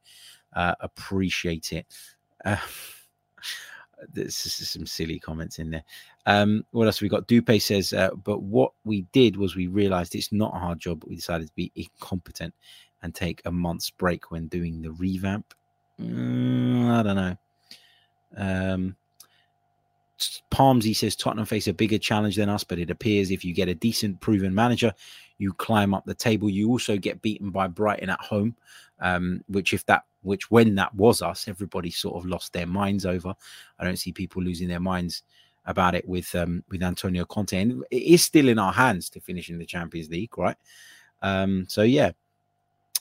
uh, 0.53 0.75
appreciate 0.81 1.73
it. 1.73 1.87
Uh, 2.44 2.59
this 4.12 4.44
is 4.44 4.68
some 4.68 4.85
silly 4.85 5.18
comments 5.18 5.61
in 5.61 5.70
there. 5.70 5.85
Um, 6.27 6.66
what 6.73 6.85
else 6.85 7.01
we 7.01 7.09
got? 7.09 7.27
Dupe 7.27 7.59
says, 7.62 7.94
uh, 7.94 8.11
but 8.23 8.42
what 8.42 8.73
we 8.85 9.07
did 9.12 9.38
was 9.38 9.57
we 9.57 9.66
realized 9.66 10.14
it's 10.14 10.31
not 10.31 10.55
a 10.55 10.59
hard 10.59 10.79
job, 10.79 11.01
but 11.01 11.09
we 11.09 11.16
decided 11.16 11.46
to 11.46 11.55
be 11.55 11.73
incompetent 11.75 12.53
and 13.03 13.14
take 13.14 13.40
a 13.46 13.51
month's 13.51 13.88
break 13.88 14.31
when 14.31 14.46
doing 14.49 14.83
the 14.83 14.92
revamp. 14.92 15.55
Mm, 16.00 16.90
I 16.90 17.02
don't 17.02 17.16
know. 17.16 17.36
Um, 18.36 18.96
Palmsy 20.50 20.94
says 20.94 21.16
Tottenham 21.16 21.46
face 21.46 21.68
a 21.68 21.72
bigger 21.72 21.98
challenge 21.98 22.36
than 22.36 22.48
us, 22.48 22.64
but 22.64 22.78
it 22.78 22.90
appears 22.90 23.30
if 23.30 23.44
you 23.44 23.54
get 23.54 23.68
a 23.68 23.74
decent, 23.74 24.20
proven 24.20 24.54
manager, 24.54 24.92
you 25.38 25.52
climb 25.54 25.94
up 25.94 26.04
the 26.04 26.14
table. 26.14 26.50
You 26.50 26.68
also 26.68 26.98
get 26.98 27.22
beaten 27.22 27.50
by 27.50 27.66
Brighton 27.68 28.10
at 28.10 28.20
home, 28.20 28.54
um, 29.00 29.42
which 29.48 29.72
if 29.72 29.86
that, 29.86 30.04
which 30.22 30.50
when 30.50 30.74
that 30.74 30.94
was 30.94 31.22
us, 31.22 31.48
everybody 31.48 31.90
sort 31.90 32.16
of 32.16 32.28
lost 32.28 32.52
their 32.52 32.66
minds 32.66 33.06
over. 33.06 33.34
I 33.78 33.84
don't 33.84 33.96
see 33.96 34.12
people 34.12 34.42
losing 34.42 34.68
their 34.68 34.80
minds 34.80 35.22
about 35.64 35.94
it 35.94 36.06
with 36.06 36.34
um, 36.34 36.64
with 36.70 36.82
Antonio 36.82 37.24
Conte, 37.24 37.58
and 37.58 37.84
it 37.90 38.02
is 38.02 38.22
still 38.22 38.48
in 38.48 38.58
our 38.58 38.72
hands 38.72 39.08
to 39.10 39.20
finish 39.20 39.48
in 39.48 39.58
the 39.58 39.66
Champions 39.66 40.10
League, 40.10 40.36
right? 40.36 40.56
Um, 41.22 41.66
so 41.68 41.82
yeah, 41.82 42.12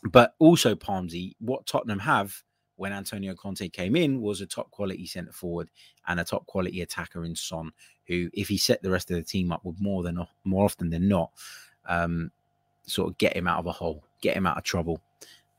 but 0.03 0.35
also 0.39 0.75
Palmsy, 0.75 1.35
what 1.39 1.65
Tottenham 1.65 1.99
have 1.99 2.41
when 2.79 2.93
Antonio 2.93 3.35
Conte 3.35 3.67
came 3.67 3.97
in 3.97 4.21
was 4.21 4.39
a 4.39 4.45
top 4.45 4.71
quality 4.71 5.05
centre 5.05 5.33
forward 5.33 5.69
and 6.07 6.17
a 6.17 6.23
top 6.23 6.45
quality 6.45 6.81
attacker 6.81 7.25
in 7.25 7.35
Son, 7.35 7.71
who, 8.07 8.29
if 8.33 8.47
he 8.47 8.57
set 8.57 8.81
the 8.81 8.89
rest 8.89 9.11
of 9.11 9.17
the 9.17 9.23
team 9.23 9.51
up, 9.51 9.65
would 9.65 9.81
more 9.81 10.01
than 10.01 10.25
more 10.45 10.63
often 10.63 10.89
than 10.89 11.09
not, 11.09 11.29
um, 11.89 12.31
sort 12.85 13.09
of 13.09 13.17
get 13.17 13.35
him 13.35 13.47
out 13.47 13.59
of 13.59 13.65
a 13.65 13.71
hole, 13.71 14.01
get 14.21 14.37
him 14.37 14.47
out 14.47 14.57
of 14.57 14.63
trouble, 14.63 15.01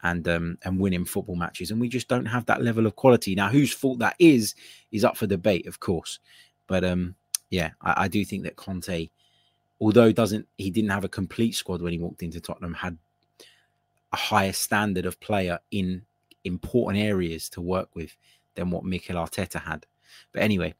and 0.03 0.27
um, 0.29 0.57
and 0.65 0.81
win 0.81 0.95
him 0.95 1.05
football 1.05 1.37
matches. 1.37 1.71
And 1.71 1.79
we 1.79 1.91
just 1.91 2.09
don't 2.09 2.25
have 2.25 2.47
that 2.47 2.63
level 2.63 2.87
of 2.87 2.97
quality 2.97 3.35
now. 3.35 3.51
Whose 3.51 3.73
fault 3.73 3.99
that 3.99 4.17
is 4.19 4.55
is 4.91 5.05
up 5.05 5.19
for 5.19 5.27
debate, 5.27 5.67
of 5.67 5.79
course. 5.79 6.21
But 6.67 6.85
um, 6.85 7.15
yeah, 7.51 7.73
I, 7.83 8.05
I 8.05 8.09
do 8.09 8.25
think 8.25 8.45
that 8.45 8.57
Conte, 8.57 9.11
although 9.79 10.11
doesn't 10.11 10.49
he 10.57 10.71
didn't 10.71 10.91
have 10.91 11.05
a 11.05 11.09
complete 11.09 11.55
squad 11.55 11.83
when 11.83 11.93
he 11.93 11.99
walked 11.99 12.23
into 12.23 12.41
Tottenham, 12.41 12.73
had 12.73 12.97
a 14.11 14.17
higher 14.17 14.55
standard 14.55 15.05
of 15.05 15.21
player 15.21 15.59
in 15.71 16.03
important 16.44 17.03
areas 17.03 17.48
to 17.50 17.61
work 17.61 17.94
with 17.94 18.16
than 18.55 18.70
what 18.70 18.85
Mikel 18.85 19.16
Arteta 19.16 19.61
had. 19.61 19.87
But 20.33 20.42
anyway, 20.42 20.74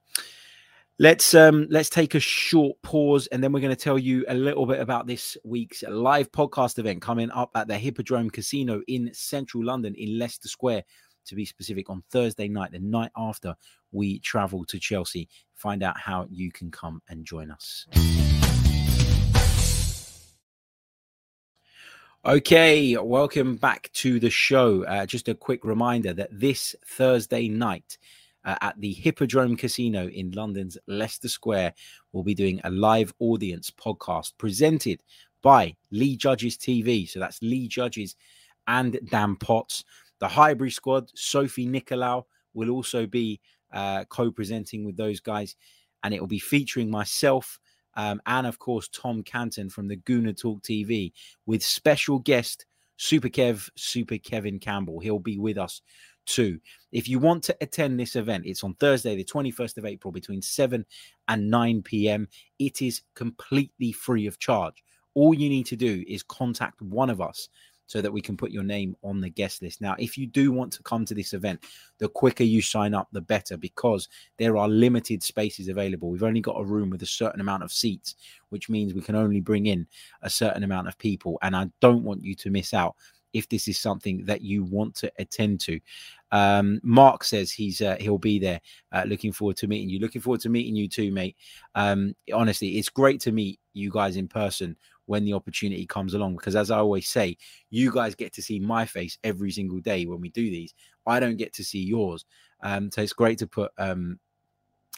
Let's 1.03 1.33
um 1.33 1.67
let's 1.71 1.89
take 1.89 2.15
a 2.15 2.21
short 2.21 2.77
pause 2.83 3.27
and 3.29 3.43
then 3.43 3.55
we're 3.55 3.61
going 3.61 3.75
to 3.75 3.85
tell 3.85 3.99
you 3.99 4.23
a 4.29 4.35
little 4.35 4.67
bit 4.67 4.81
about 4.81 5.07
this 5.07 5.35
week's 5.45 5.83
live 5.89 6.31
podcast 6.31 6.79
event 6.79 7.01
coming 7.01 7.31
up 7.31 7.51
at 7.55 7.69
the 7.69 7.79
Hippodrome 7.79 8.29
Casino 8.29 8.83
in 8.87 9.09
central 9.15 9.65
London 9.65 9.95
in 9.95 10.19
Leicester 10.19 10.49
Square 10.49 10.85
to 11.25 11.35
be 11.35 11.47
specific 11.47 11.89
on 11.89 12.03
Thursday 12.11 12.49
night 12.49 12.73
the 12.73 12.81
night 12.81 13.13
after 13.17 13.55
we 13.93 14.19
travel 14.19 14.67
to 14.67 14.79
Chelsea 14.79 15.31
find 15.55 15.83
out 15.83 15.99
how 15.99 16.27
you 16.31 16.53
can 16.53 16.71
come 16.71 17.01
and 17.09 17.25
join 17.25 17.51
us. 17.51 17.87
Okay, 22.23 22.99
welcome 22.99 23.57
back 23.57 23.91
to 23.95 24.21
the 24.21 24.29
show. 24.29 24.85
Uh, 24.85 25.07
just 25.07 25.29
a 25.29 25.35
quick 25.35 25.65
reminder 25.65 26.13
that 26.13 26.29
this 26.31 26.77
Thursday 26.85 27.49
night 27.49 27.97
uh, 28.45 28.57
at 28.61 28.79
the 28.79 28.93
Hippodrome 28.93 29.57
Casino 29.57 30.07
in 30.07 30.31
London's 30.33 30.77
Leicester 30.87 31.31
Square, 31.31 31.73
we'll 32.13 32.23
be 32.23 32.35
doing 32.35 32.61
a 32.63 32.71
live 32.71 33.15
audience 33.21 33.71
podcast 33.71 34.33
presented 34.37 35.03
by 35.41 35.75
Lee 35.93 36.15
Judges 36.15 36.59
TV. 36.59 37.09
So 37.09 37.21
that's 37.21 37.41
Lee 37.41 37.67
Judges 37.67 38.17
and 38.67 39.01
Dan 39.11 39.37
Potts. 39.37 39.83
The 40.19 40.29
Highbury 40.29 40.73
squad, 40.73 41.11
Sophie 41.15 41.67
Nicolau, 41.67 42.27
will 42.53 42.69
also 42.69 43.07
be 43.07 43.41
uh, 43.73 44.05
co 44.11 44.31
presenting 44.31 44.85
with 44.85 44.99
those 44.99 45.21
guys. 45.21 45.57
And 46.05 46.13
it 46.13 46.21
will 46.21 46.27
be 46.27 46.39
featuring 46.39 46.91
myself 46.91 47.59
um, 47.95 48.21
and, 48.27 48.47
of 48.47 48.59
course, 48.59 48.89
Tom 48.89 49.23
Canton 49.23 49.69
from 49.69 49.89
the 49.89 49.97
Gooner 49.97 50.39
Talk 50.39 50.63
TV 50.63 51.13
with 51.47 51.63
special 51.63 52.19
guest 52.19 52.67
Super 52.97 53.29
Kev, 53.29 53.69
Super 53.77 54.19
Kevin 54.19 54.59
Campbell. 54.59 55.01
He'll 55.01 55.19
be 55.19 55.39
with 55.39 55.57
us 55.57 55.81
too. 56.27 56.61
If 56.93 57.09
you 57.09 57.19
want 57.19 57.43
to 57.45 57.57
attend 57.61 57.99
this 57.99 58.15
event, 58.15 58.45
it's 58.47 58.63
on 58.63 58.75
Thursday, 58.75 59.17
the 59.17 59.25
21st 59.25 59.79
of 59.79 59.87
April, 59.87 60.13
between 60.13 60.43
7 60.43 60.85
and 61.29 61.51
9 61.51 61.83
p.m. 61.83 62.29
It 62.59 62.83
is 62.83 63.03
completely 63.15 63.93
free 63.93 64.27
of 64.27 64.39
charge. 64.39 64.85
All 65.15 65.35
you 65.35 65.49
need 65.49 65.67
to 65.67 65.77
do 65.77 66.05
is 66.07 66.23
contact 66.23 66.81
one 66.83 67.11
of 67.11 67.21
us 67.21 67.49
so 67.91 68.01
that 68.01 68.13
we 68.13 68.21
can 68.21 68.37
put 68.37 68.53
your 68.53 68.63
name 68.63 68.95
on 69.03 69.21
the 69.21 69.29
guest 69.29 69.63
list. 69.63 69.81
Now, 69.81 69.97
if 69.99 70.17
you 70.17 70.25
do 70.25 70.53
want 70.53 70.73
to 70.75 70.83
come 70.85 71.05
to 71.07 71.13
this 71.13 71.33
event, 71.33 71.65
the 71.99 72.09
quicker 72.09 72.45
you 72.45 72.63
sign 72.63 72.95
up, 72.95 73.09
the 73.11 73.21
better 73.21 73.57
because 73.57 74.09
there 74.37 74.57
are 74.57 74.69
limited 74.69 75.25
spaces 75.25 75.67
available. 75.67 76.09
We've 76.09 76.23
only 76.23 76.41
got 76.41 76.61
a 76.61 76.65
room 76.65 76.91
with 76.91 77.03
a 77.03 77.07
certain 77.07 77.41
amount 77.41 77.65
of 77.65 77.73
seats, 77.73 78.15
which 78.51 78.69
means 78.69 78.95
we 78.95 79.01
can 79.01 79.17
only 79.17 79.41
bring 79.41 79.67
in 79.67 79.89
a 80.23 80.31
certain 80.31 80.63
amount 80.63 80.87
of 80.87 80.97
people. 80.99 81.37
And 81.43 81.57
I 81.57 81.69
don't 81.81 82.05
want 82.05 82.23
you 82.23 82.37
to 82.37 82.51
miss 82.51 82.75
out 82.75 82.95
if 83.33 83.49
this 83.49 83.67
is 83.67 83.77
something 83.77 84.25
that 84.25 84.41
you 84.41 84.63
want 84.63 84.95
to 84.95 85.11
attend 85.19 85.59
to. 85.63 85.81
Um, 86.31 86.79
Mark 86.85 87.25
says 87.25 87.51
he's 87.51 87.83
uh, 87.83 87.97
he'll 87.99 88.19
be 88.19 88.39
there. 88.39 88.61
Uh, 88.93 89.03
looking 89.05 89.33
forward 89.33 89.57
to 89.57 89.67
meeting 89.67 89.89
you. 89.89 89.99
Looking 89.99 90.21
forward 90.21 90.43
to 90.43 90.49
meeting 90.49 90.77
you 90.77 90.87
too, 90.87 91.11
mate. 91.11 91.37
Um, 91.75 92.15
honestly, 92.33 92.79
it's 92.79 92.89
great 92.89 93.21
to 93.23 93.33
meet 93.33 93.59
you 93.73 93.91
guys 93.91 94.17
in 94.17 94.29
person 94.29 94.77
when 95.11 95.25
the 95.25 95.33
opportunity 95.33 95.85
comes 95.87 96.15
along. 96.15 96.37
Because 96.37 96.55
as 96.55 96.71
I 96.71 96.79
always 96.79 97.09
say, 97.09 97.37
you 97.69 97.91
guys 97.91 98.15
get 98.15 98.33
to 98.35 98.43
see 98.43 98.61
my 98.61 98.87
face 98.87 99.19
every 99.25 99.51
single 99.51 99.81
day 99.81 100.07
when 100.07 100.21
we 100.21 100.29
do 100.29 100.49
these. 100.49 100.73
I 101.05 101.19
don't 101.19 101.37
get 101.37 101.53
to 101.55 101.65
see 101.65 101.81
yours. 101.81 102.25
Um, 102.63 102.93
so 102.93 103.03
it's 103.03 103.13
great 103.13 103.37
to 103.39 103.49
put 103.49 103.73
um, 103.77 104.21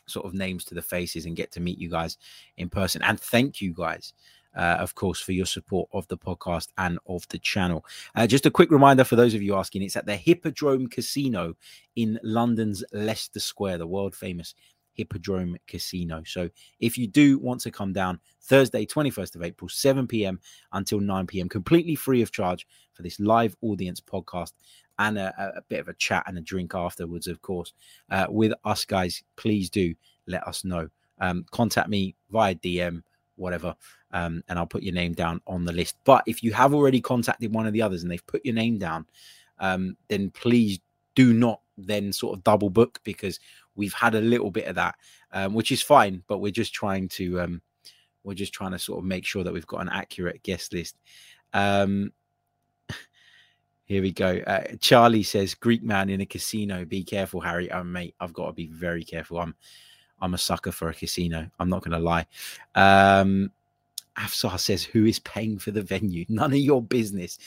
sort 0.06 0.26
of 0.26 0.34
names 0.34 0.66
to 0.66 0.74
the 0.74 0.82
faces 0.82 1.24
and 1.24 1.34
get 1.34 1.50
to 1.52 1.60
meet 1.60 1.78
you 1.78 1.88
guys 1.88 2.18
in 2.58 2.68
person. 2.68 3.00
And 3.00 3.18
thank 3.18 3.62
you 3.62 3.72
guys. 3.72 4.12
Uh, 4.54 4.76
of 4.80 4.94
course, 4.94 5.18
for 5.18 5.32
your 5.32 5.46
support 5.46 5.88
of 5.94 6.06
the 6.08 6.18
podcast 6.18 6.68
and 6.76 6.98
of 7.06 7.26
the 7.28 7.38
channel. 7.38 7.82
Uh, 8.14 8.26
just 8.26 8.44
a 8.44 8.50
quick 8.50 8.70
reminder 8.70 9.02
for 9.02 9.16
those 9.16 9.32
of 9.32 9.40
you 9.40 9.56
asking 9.56 9.80
it's 9.80 9.96
at 9.96 10.04
the 10.04 10.14
Hippodrome 10.14 10.88
Casino 10.88 11.54
in 11.96 12.20
London's 12.22 12.84
Leicester 12.92 13.40
Square, 13.40 13.78
the 13.78 13.86
world 13.86 14.14
famous 14.14 14.54
Hippodrome 14.94 15.56
Casino. 15.66 16.22
So 16.26 16.50
if 16.80 16.96
you 16.98 17.06
do 17.06 17.38
want 17.38 17.60
to 17.62 17.70
come 17.70 17.92
down 17.92 18.20
Thursday, 18.42 18.86
21st 18.86 19.36
of 19.36 19.42
April, 19.42 19.68
7 19.68 20.06
p.m. 20.06 20.40
until 20.72 21.00
9 21.00 21.26
p.m., 21.26 21.48
completely 21.48 21.94
free 21.94 22.22
of 22.22 22.32
charge 22.32 22.66
for 22.92 23.02
this 23.02 23.20
live 23.20 23.56
audience 23.62 24.00
podcast 24.00 24.52
and 24.98 25.18
a, 25.18 25.52
a 25.56 25.62
bit 25.62 25.80
of 25.80 25.88
a 25.88 25.94
chat 25.94 26.24
and 26.26 26.38
a 26.38 26.40
drink 26.40 26.74
afterwards, 26.74 27.26
of 27.26 27.40
course, 27.42 27.72
uh, 28.10 28.26
with 28.28 28.52
us 28.64 28.84
guys, 28.84 29.22
please 29.36 29.70
do 29.70 29.94
let 30.26 30.46
us 30.46 30.64
know. 30.64 30.88
Um, 31.18 31.44
contact 31.50 31.88
me 31.88 32.14
via 32.30 32.54
DM, 32.54 33.02
whatever, 33.36 33.74
um, 34.12 34.42
and 34.48 34.58
I'll 34.58 34.66
put 34.66 34.82
your 34.82 34.94
name 34.94 35.12
down 35.12 35.40
on 35.46 35.64
the 35.64 35.72
list. 35.72 35.96
But 36.04 36.24
if 36.26 36.42
you 36.42 36.52
have 36.52 36.74
already 36.74 37.00
contacted 37.00 37.52
one 37.52 37.66
of 37.66 37.72
the 37.72 37.82
others 37.82 38.02
and 38.02 38.10
they've 38.10 38.26
put 38.26 38.44
your 38.44 38.54
name 38.54 38.78
down, 38.78 39.06
um, 39.58 39.96
then 40.08 40.30
please 40.30 40.80
do 41.14 41.32
not 41.32 41.60
then 41.78 42.12
sort 42.12 42.36
of 42.36 42.44
double 42.44 42.70
book 42.70 43.00
because 43.04 43.38
we've 43.74 43.92
had 43.94 44.14
a 44.14 44.20
little 44.20 44.50
bit 44.50 44.66
of 44.66 44.74
that, 44.76 44.96
um, 45.32 45.54
which 45.54 45.72
is 45.72 45.82
fine. 45.82 46.22
But 46.26 46.38
we're 46.38 46.52
just 46.52 46.74
trying 46.74 47.08
to 47.10 47.40
um, 47.40 47.62
we're 48.24 48.34
just 48.34 48.52
trying 48.52 48.72
to 48.72 48.78
sort 48.78 48.98
of 48.98 49.04
make 49.04 49.24
sure 49.24 49.44
that 49.44 49.52
we've 49.52 49.66
got 49.66 49.80
an 49.80 49.88
accurate 49.88 50.42
guest 50.42 50.72
list. 50.72 50.96
Um, 51.52 52.12
here 53.84 54.02
we 54.02 54.12
go. 54.12 54.40
Uh, 54.46 54.64
Charlie 54.80 55.22
says, 55.22 55.54
"Greek 55.54 55.82
man 55.82 56.10
in 56.10 56.20
a 56.20 56.26
casino. 56.26 56.84
Be 56.84 57.04
careful, 57.04 57.40
Harry." 57.40 57.70
Oh, 57.70 57.84
mate, 57.84 58.14
I've 58.20 58.32
got 58.32 58.46
to 58.46 58.52
be 58.52 58.68
very 58.68 59.04
careful. 59.04 59.38
I'm 59.38 59.54
I'm 60.20 60.34
a 60.34 60.38
sucker 60.38 60.72
for 60.72 60.88
a 60.88 60.94
casino. 60.94 61.50
I'm 61.58 61.68
not 61.68 61.82
going 61.82 61.98
to 61.98 62.04
lie. 62.04 62.26
Um, 62.74 63.50
Afsar 64.18 64.58
says, 64.58 64.84
"Who 64.84 65.04
is 65.06 65.18
paying 65.20 65.58
for 65.58 65.70
the 65.70 65.82
venue? 65.82 66.24
None 66.28 66.52
of 66.52 66.58
your 66.58 66.82
business." 66.82 67.38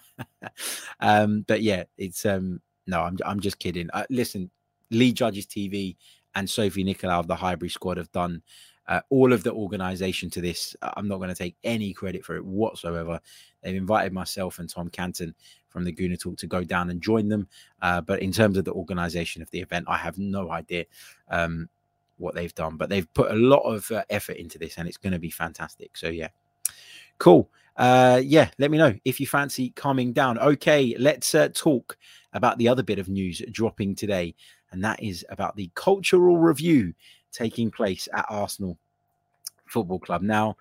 um, 1.00 1.44
but 1.46 1.62
yeah, 1.62 1.84
it's 1.98 2.24
um, 2.24 2.60
no, 2.86 3.00
I'm 3.02 3.18
I'm 3.24 3.40
just 3.40 3.58
kidding. 3.58 3.90
Uh, 3.92 4.04
listen, 4.10 4.50
Lee 4.92 5.12
Judges 5.12 5.46
TV 5.46 5.96
and 6.34 6.48
Sophie 6.48 6.84
Nicolau 6.84 7.20
of 7.20 7.26
the 7.26 7.36
Highbury 7.36 7.68
squad 7.68 7.96
have 7.96 8.12
done 8.12 8.42
uh, 8.88 9.00
all 9.10 9.32
of 9.32 9.42
the 9.42 9.52
organization 9.52 10.30
to 10.30 10.40
this. 10.40 10.74
I'm 10.82 11.08
not 11.08 11.18
going 11.18 11.28
to 11.28 11.34
take 11.34 11.56
any 11.64 11.92
credit 11.92 12.24
for 12.24 12.36
it 12.36 12.44
whatsoever. 12.44 13.20
They've 13.62 13.76
invited 13.76 14.12
myself 14.12 14.58
and 14.58 14.68
Tom 14.68 14.88
Canton 14.88 15.34
from 15.68 15.84
the 15.84 15.92
Gooner 15.92 16.18
Talk 16.18 16.36
to 16.38 16.46
go 16.46 16.64
down 16.64 16.90
and 16.90 17.00
join 17.00 17.28
them. 17.28 17.48
Uh, 17.80 18.00
but 18.00 18.20
in 18.20 18.32
terms 18.32 18.56
of 18.56 18.64
the 18.64 18.72
organization 18.72 19.40
of 19.40 19.50
the 19.50 19.60
event, 19.60 19.86
I 19.88 19.96
have 19.96 20.18
no 20.18 20.50
idea 20.50 20.84
um, 21.28 21.68
what 22.18 22.34
they've 22.34 22.54
done. 22.54 22.76
But 22.76 22.88
they've 22.88 23.12
put 23.14 23.30
a 23.30 23.36
lot 23.36 23.62
of 23.62 23.90
uh, 23.90 24.04
effort 24.10 24.36
into 24.36 24.58
this 24.58 24.78
and 24.78 24.88
it's 24.88 24.98
going 24.98 25.12
to 25.12 25.18
be 25.18 25.30
fantastic. 25.30 25.96
So, 25.96 26.08
yeah. 26.08 26.28
Cool. 27.18 27.48
Uh, 27.76 28.20
yeah, 28.22 28.50
let 28.58 28.70
me 28.70 28.78
know 28.78 28.94
if 29.04 29.20
you 29.20 29.26
fancy 29.26 29.70
coming 29.70 30.12
down. 30.12 30.38
Okay, 30.38 30.94
let's 30.98 31.34
uh, 31.34 31.48
talk 31.54 31.96
about 32.34 32.58
the 32.58 32.68
other 32.68 32.82
bit 32.82 32.98
of 32.98 33.08
news 33.08 33.40
dropping 33.50 33.94
today 33.94 34.34
and 34.72 34.82
that 34.84 35.02
is 35.02 35.24
about 35.28 35.56
the 35.56 35.70
cultural 35.74 36.38
review 36.38 36.92
taking 37.30 37.70
place 37.70 38.08
at 38.12 38.26
Arsenal 38.28 38.78
Football 39.66 40.00
Club. 40.00 40.22
Now, 40.22 40.56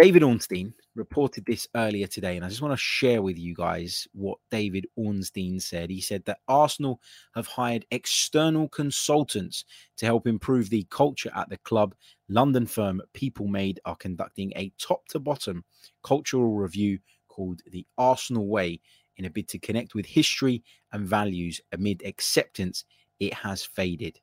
David 0.00 0.22
Ornstein 0.22 0.74
reported 0.94 1.46
this 1.46 1.66
earlier 1.74 2.06
today, 2.06 2.36
and 2.36 2.44
I 2.44 2.50
just 2.50 2.60
want 2.60 2.72
to 2.72 2.76
share 2.76 3.22
with 3.22 3.38
you 3.38 3.54
guys 3.54 4.06
what 4.12 4.36
David 4.50 4.86
Ornstein 4.96 5.58
said. 5.58 5.88
He 5.88 6.02
said 6.02 6.22
that 6.26 6.40
Arsenal 6.48 7.00
have 7.34 7.46
hired 7.46 7.86
external 7.90 8.68
consultants 8.68 9.64
to 9.96 10.04
help 10.04 10.26
improve 10.26 10.68
the 10.68 10.86
culture 10.90 11.30
at 11.34 11.48
the 11.48 11.56
club. 11.58 11.94
London 12.28 12.66
firm 12.66 13.00
People 13.14 13.46
Made 13.46 13.80
are 13.86 13.96
conducting 13.96 14.52
a 14.56 14.70
top 14.78 15.06
to 15.08 15.18
bottom 15.18 15.64
cultural 16.02 16.54
review 16.54 16.98
called 17.28 17.62
the 17.70 17.86
Arsenal 17.96 18.48
Way 18.48 18.80
in 19.16 19.24
a 19.24 19.30
bid 19.30 19.48
to 19.48 19.58
connect 19.58 19.94
with 19.94 20.06
history 20.06 20.62
and 20.92 21.06
values 21.06 21.60
amid 21.72 22.02
acceptance 22.04 22.84
it 23.18 23.32
has 23.34 23.64
faded. 23.64 24.20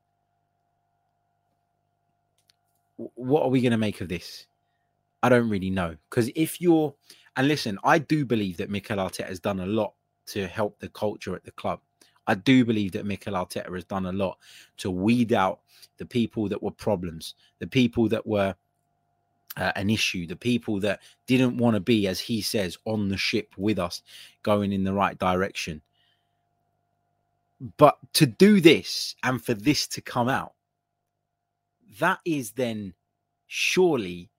What 2.97 3.43
are 3.43 3.49
we 3.49 3.62
going 3.62 3.71
to 3.71 3.77
make 3.77 4.01
of 4.01 4.10
this? 4.10 4.45
I 5.23 5.29
don't 5.29 5.49
really 5.49 5.69
know. 5.69 5.95
Because 6.10 6.29
if 6.36 6.62
you're, 6.62 6.93
and 7.36 7.47
listen, 7.47 7.79
I 7.84 7.97
do 7.97 8.25
believe 8.25 8.58
that 8.58 8.69
Mikel 8.69 8.97
Arteta 8.97 9.27
has 9.27 9.39
done 9.39 9.62
a 9.62 9.65
lot 9.65 9.93
to 10.27 10.47
help 10.47 10.79
the 10.79 10.89
culture 10.89 11.36
at 11.36 11.43
the 11.43 11.51
club. 11.51 11.79
I 12.27 12.36
do 12.36 12.63
believe 12.63 12.91
that 12.93 13.06
Mikel 13.06 13.34
Arteta 13.34 13.73
has 13.73 13.84
done 13.86 14.06
a 14.06 14.12
lot 14.12 14.38
to 14.77 14.91
weed 14.91 15.34
out 15.34 15.60
the 15.97 16.06
people 16.06 16.47
that 16.49 16.62
were 16.62 16.71
problems, 16.71 17.36
the 17.60 17.67
people 17.67 18.08
that 18.10 18.25
were 18.25 18.56
uh, 19.58 19.72
an 19.76 19.89
issue, 19.89 20.26
the 20.26 20.36
people 20.36 20.80
that 20.82 21.02
didn't 21.28 21.58
want 21.58 21.76
to 21.76 21.80
be, 21.80 22.08
as 22.08 22.20
he 22.20 22.42
says, 22.42 22.78
on 22.86 23.10
the 23.10 23.18
ship 23.18 23.54
with 23.58 23.80
us, 23.80 24.02
going 24.42 24.72
in 24.72 24.84
the 24.84 24.94
right 24.94 25.18
direction. 25.18 25.82
But 27.78 27.98
to 28.13 28.26
do 28.26 28.60
this 28.60 29.16
and 29.24 29.44
for 29.44 29.54
this 29.54 29.88
to 29.89 30.02
come 30.02 30.28
out, 30.28 30.54
that 32.00 32.20
is 32.26 32.52
then 32.52 32.94
surely 33.48 34.30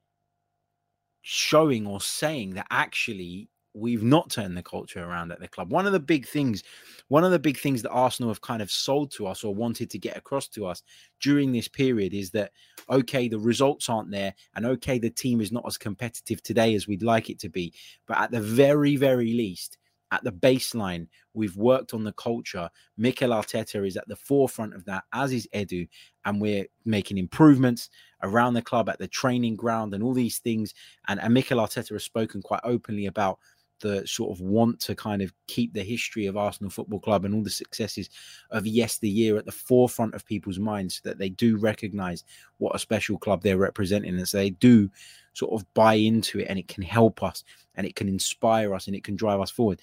showing 1.22 1.86
or 1.86 2.00
saying 2.00 2.54
that 2.54 2.66
actually 2.70 3.48
we've 3.74 4.04
not 4.04 4.30
turned 4.30 4.56
the 4.56 4.62
culture 4.62 5.04
around 5.04 5.32
at 5.32 5.40
the 5.40 5.48
club. 5.48 5.70
One 5.70 5.86
of 5.86 5.92
the 5.92 6.00
big 6.00 6.26
things, 6.26 6.62
one 7.08 7.24
of 7.24 7.32
the 7.32 7.38
big 7.38 7.58
things 7.58 7.82
that 7.82 7.90
Arsenal 7.90 8.30
have 8.30 8.40
kind 8.40 8.62
of 8.62 8.70
sold 8.70 9.10
to 9.12 9.26
us 9.26 9.42
or 9.42 9.54
wanted 9.54 9.90
to 9.90 9.98
get 9.98 10.16
across 10.16 10.48
to 10.48 10.66
us 10.66 10.82
during 11.20 11.52
this 11.52 11.68
period 11.68 12.14
is 12.14 12.30
that 12.30 12.52
okay, 12.88 13.28
the 13.28 13.38
results 13.38 13.88
aren't 13.88 14.10
there, 14.10 14.34
and 14.54 14.64
okay, 14.64 14.98
the 14.98 15.10
team 15.10 15.40
is 15.40 15.52
not 15.52 15.64
as 15.66 15.76
competitive 15.76 16.42
today 16.42 16.74
as 16.74 16.86
we'd 16.86 17.02
like 17.02 17.30
it 17.30 17.38
to 17.40 17.48
be, 17.48 17.72
but 18.06 18.18
at 18.18 18.30
the 18.30 18.40
very, 18.40 18.96
very 18.96 19.32
least, 19.32 19.78
at 20.12 20.22
the 20.22 20.32
baseline. 20.32 21.08
We've 21.32 21.56
worked 21.56 21.94
on 21.94 22.04
the 22.04 22.12
culture. 22.12 22.70
Mikel 22.96 23.30
Arteta 23.30 23.84
is 23.86 23.96
at 23.96 24.06
the 24.06 24.16
forefront 24.16 24.74
of 24.74 24.84
that, 24.84 25.04
as 25.12 25.32
is 25.32 25.48
Edu, 25.52 25.88
and 26.24 26.40
we're 26.40 26.66
making 26.84 27.18
improvements 27.18 27.90
around 28.22 28.54
the 28.54 28.62
club 28.62 28.88
at 28.88 28.98
the 28.98 29.08
training 29.08 29.56
ground 29.56 29.92
and 29.94 30.02
all 30.02 30.14
these 30.14 30.38
things. 30.38 30.72
And, 31.08 31.20
and 31.20 31.34
Mikel 31.34 31.58
Arteta 31.58 31.90
has 31.90 32.04
spoken 32.04 32.42
quite 32.42 32.60
openly 32.62 33.06
about 33.06 33.38
the 33.84 34.06
sort 34.06 34.32
of 34.32 34.40
want 34.40 34.80
to 34.80 34.94
kind 34.94 35.20
of 35.20 35.30
keep 35.46 35.74
the 35.74 35.82
history 35.82 36.24
of 36.24 36.38
Arsenal 36.38 36.70
Football 36.70 37.00
Club 37.00 37.26
and 37.26 37.34
all 37.34 37.42
the 37.42 37.50
successes 37.50 38.08
of 38.50 38.66
yesteryear 38.66 39.36
at 39.36 39.44
the 39.44 39.52
forefront 39.52 40.14
of 40.14 40.24
people's 40.24 40.58
minds 40.58 40.94
so 40.96 41.08
that 41.08 41.18
they 41.18 41.28
do 41.28 41.58
recognize 41.58 42.24
what 42.56 42.74
a 42.74 42.78
special 42.78 43.18
club 43.18 43.42
they're 43.42 43.58
representing 43.58 44.16
and 44.16 44.26
so 44.26 44.38
they 44.38 44.50
do 44.50 44.90
sort 45.34 45.52
of 45.52 45.66
buy 45.74 45.94
into 45.94 46.40
it 46.40 46.46
and 46.48 46.58
it 46.58 46.66
can 46.66 46.82
help 46.82 47.22
us 47.22 47.44
and 47.74 47.86
it 47.86 47.94
can 47.94 48.08
inspire 48.08 48.74
us 48.74 48.86
and 48.86 48.96
it 48.96 49.04
can 49.04 49.16
drive 49.16 49.40
us 49.40 49.50
forward. 49.50 49.82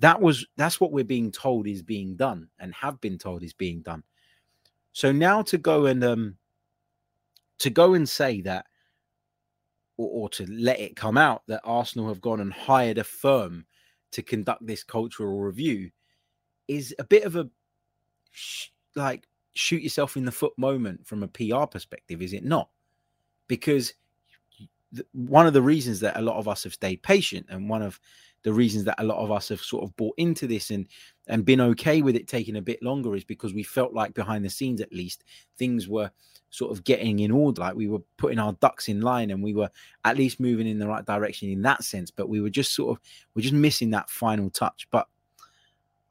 That 0.00 0.20
was 0.20 0.46
that's 0.56 0.78
what 0.78 0.92
we're 0.92 1.04
being 1.04 1.32
told 1.32 1.66
is 1.66 1.82
being 1.82 2.16
done 2.16 2.48
and 2.58 2.74
have 2.74 3.00
been 3.00 3.16
told 3.16 3.42
is 3.42 3.54
being 3.54 3.80
done. 3.80 4.02
So 4.92 5.12
now 5.12 5.40
to 5.42 5.56
go 5.56 5.86
and 5.86 6.04
um 6.04 6.36
to 7.60 7.70
go 7.70 7.94
and 7.94 8.06
say 8.06 8.42
that 8.42 8.66
or, 10.00 10.22
or 10.22 10.28
to 10.30 10.46
let 10.50 10.80
it 10.80 10.96
come 10.96 11.18
out 11.18 11.42
that 11.46 11.60
Arsenal 11.62 12.08
have 12.08 12.22
gone 12.22 12.40
and 12.40 12.52
hired 12.52 12.96
a 12.98 13.04
firm 13.04 13.66
to 14.12 14.22
conduct 14.22 14.66
this 14.66 14.82
cultural 14.82 15.38
review 15.38 15.90
is 16.68 16.94
a 16.98 17.04
bit 17.04 17.24
of 17.24 17.36
a 17.36 17.48
sh- 18.30 18.68
like 18.96 19.28
shoot 19.52 19.82
yourself 19.82 20.16
in 20.16 20.24
the 20.24 20.32
foot 20.32 20.52
moment 20.56 21.06
from 21.06 21.22
a 21.22 21.28
PR 21.28 21.66
perspective, 21.66 22.22
is 22.22 22.32
it 22.32 22.44
not? 22.44 22.70
Because 23.46 23.92
one 25.12 25.46
of 25.46 25.52
the 25.52 25.62
reasons 25.62 26.00
that 26.00 26.16
a 26.16 26.22
lot 26.22 26.36
of 26.36 26.48
us 26.48 26.64
have 26.64 26.74
stayed 26.74 27.02
patient 27.02 27.46
and 27.50 27.68
one 27.68 27.82
of 27.82 28.00
the 28.42 28.52
reasons 28.52 28.84
that 28.84 29.00
a 29.00 29.04
lot 29.04 29.18
of 29.18 29.30
us 29.30 29.48
have 29.48 29.60
sort 29.60 29.84
of 29.84 29.94
bought 29.96 30.14
into 30.16 30.46
this 30.46 30.70
and 30.70 30.86
and 31.28 31.44
been 31.44 31.60
okay 31.60 32.02
with 32.02 32.16
it 32.16 32.26
taking 32.26 32.56
a 32.56 32.62
bit 32.62 32.82
longer 32.82 33.14
is 33.14 33.24
because 33.24 33.54
we 33.54 33.62
felt 33.62 33.92
like 33.92 34.14
behind 34.14 34.44
the 34.44 34.50
scenes 34.50 34.80
at 34.80 34.92
least 34.92 35.24
things 35.58 35.88
were 35.88 36.10
sort 36.50 36.72
of 36.72 36.82
getting 36.82 37.20
in 37.20 37.30
order. 37.30 37.60
Like 37.60 37.76
we 37.76 37.86
were 37.86 38.02
putting 38.16 38.38
our 38.38 38.52
ducks 38.54 38.88
in 38.88 39.00
line 39.00 39.30
and 39.30 39.42
we 39.42 39.54
were 39.54 39.70
at 40.04 40.16
least 40.16 40.40
moving 40.40 40.66
in 40.66 40.78
the 40.78 40.88
right 40.88 41.04
direction 41.04 41.48
in 41.48 41.62
that 41.62 41.84
sense 41.84 42.10
but 42.10 42.28
we 42.28 42.40
were 42.40 42.50
just 42.50 42.74
sort 42.74 42.96
of 42.96 43.02
we're 43.34 43.42
just 43.42 43.54
missing 43.54 43.90
that 43.90 44.10
final 44.10 44.50
touch. 44.50 44.88
But 44.90 45.06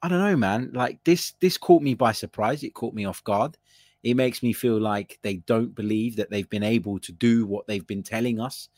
i 0.02 0.08
don't 0.08 0.20
know 0.20 0.36
man. 0.36 0.70
Like 0.72 1.02
this 1.04 1.34
this 1.40 1.58
caught 1.58 1.82
me 1.82 1.94
by 1.94 2.12
surprise. 2.12 2.62
It 2.62 2.74
caught 2.74 2.94
me 2.94 3.04
off 3.04 3.22
guard. 3.24 3.58
It 4.02 4.14
makes 4.14 4.42
me 4.42 4.54
feel 4.54 4.80
like 4.80 5.18
they 5.20 5.36
don't 5.36 5.74
believe 5.74 6.16
that 6.16 6.30
they've 6.30 6.48
been 6.48 6.62
able 6.62 6.98
to 7.00 7.12
do 7.12 7.44
what 7.44 7.66
they've 7.66 7.86
been 7.86 8.02
telling 8.02 8.40
us 8.40 8.70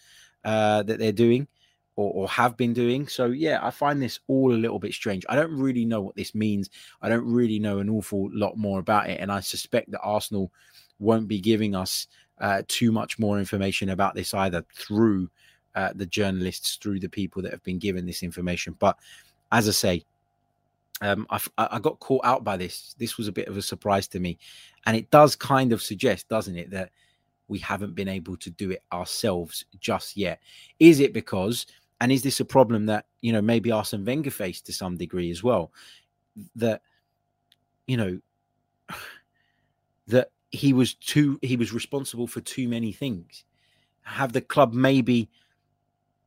uh, 0.44 0.82
that 0.82 0.98
they're 0.98 1.12
doing 1.12 1.46
or, 1.96 2.12
or, 2.12 2.28
have 2.28 2.56
been 2.56 2.72
doing. 2.72 3.06
So 3.06 3.26
yeah, 3.26 3.58
I 3.62 3.70
find 3.70 4.00
this 4.00 4.20
all 4.26 4.52
a 4.52 4.56
little 4.56 4.78
bit 4.78 4.94
strange. 4.94 5.24
I 5.28 5.36
don't 5.36 5.52
really 5.52 5.84
know 5.84 6.00
what 6.00 6.16
this 6.16 6.34
means. 6.34 6.70
I 7.02 7.08
don't 7.08 7.26
really 7.26 7.58
know 7.58 7.78
an 7.80 7.90
awful 7.90 8.30
lot 8.32 8.56
more 8.56 8.78
about 8.80 9.10
it, 9.10 9.20
and 9.20 9.30
I 9.30 9.40
suspect 9.40 9.90
that 9.90 10.00
Arsenal 10.00 10.50
won't 10.98 11.28
be 11.28 11.40
giving 11.40 11.74
us 11.74 12.06
uh, 12.40 12.62
too 12.68 12.92
much 12.92 13.18
more 13.18 13.38
information 13.38 13.90
about 13.90 14.14
this 14.14 14.32
either 14.34 14.64
through 14.74 15.30
uh, 15.74 15.90
the 15.94 16.06
journalists, 16.06 16.76
through 16.76 17.00
the 17.00 17.08
people 17.08 17.42
that 17.42 17.52
have 17.52 17.62
been 17.62 17.78
given 17.78 18.06
this 18.06 18.22
information. 18.22 18.74
But 18.78 18.98
as 19.50 19.68
I 19.68 19.72
say, 19.72 20.04
um, 21.02 21.26
I, 21.30 21.40
I 21.58 21.78
got 21.78 21.98
caught 21.98 22.24
out 22.24 22.44
by 22.44 22.56
this. 22.56 22.94
This 22.98 23.18
was 23.18 23.28
a 23.28 23.32
bit 23.32 23.48
of 23.48 23.56
a 23.56 23.62
surprise 23.62 24.08
to 24.08 24.20
me, 24.20 24.38
and 24.86 24.96
it 24.96 25.10
does 25.10 25.36
kind 25.36 25.72
of 25.72 25.82
suggest, 25.82 26.28
doesn't 26.28 26.56
it, 26.56 26.70
that 26.70 26.90
we 27.48 27.58
haven't 27.58 27.94
been 27.94 28.08
able 28.08 28.36
to 28.38 28.50
do 28.50 28.70
it 28.70 28.82
ourselves 28.92 29.64
just 29.80 30.16
yet. 30.16 30.40
Is 30.78 31.00
it 31.00 31.12
because 31.12 31.66
and 32.02 32.10
is 32.10 32.22
this 32.24 32.40
a 32.40 32.44
problem 32.44 32.86
that 32.86 33.06
you 33.20 33.32
know 33.32 33.40
maybe 33.40 33.70
Arsene 33.70 34.04
Wenger 34.04 34.32
faced 34.32 34.66
to 34.66 34.72
some 34.72 34.96
degree 34.96 35.30
as 35.30 35.44
well? 35.44 35.70
That 36.56 36.82
you 37.86 37.96
know 37.96 38.18
that 40.08 40.32
he 40.50 40.72
was 40.72 40.94
too 40.94 41.38
he 41.42 41.56
was 41.56 41.72
responsible 41.72 42.26
for 42.26 42.40
too 42.40 42.66
many 42.66 42.90
things. 42.90 43.44
Have 44.02 44.32
the 44.32 44.40
club 44.40 44.74
maybe 44.74 45.30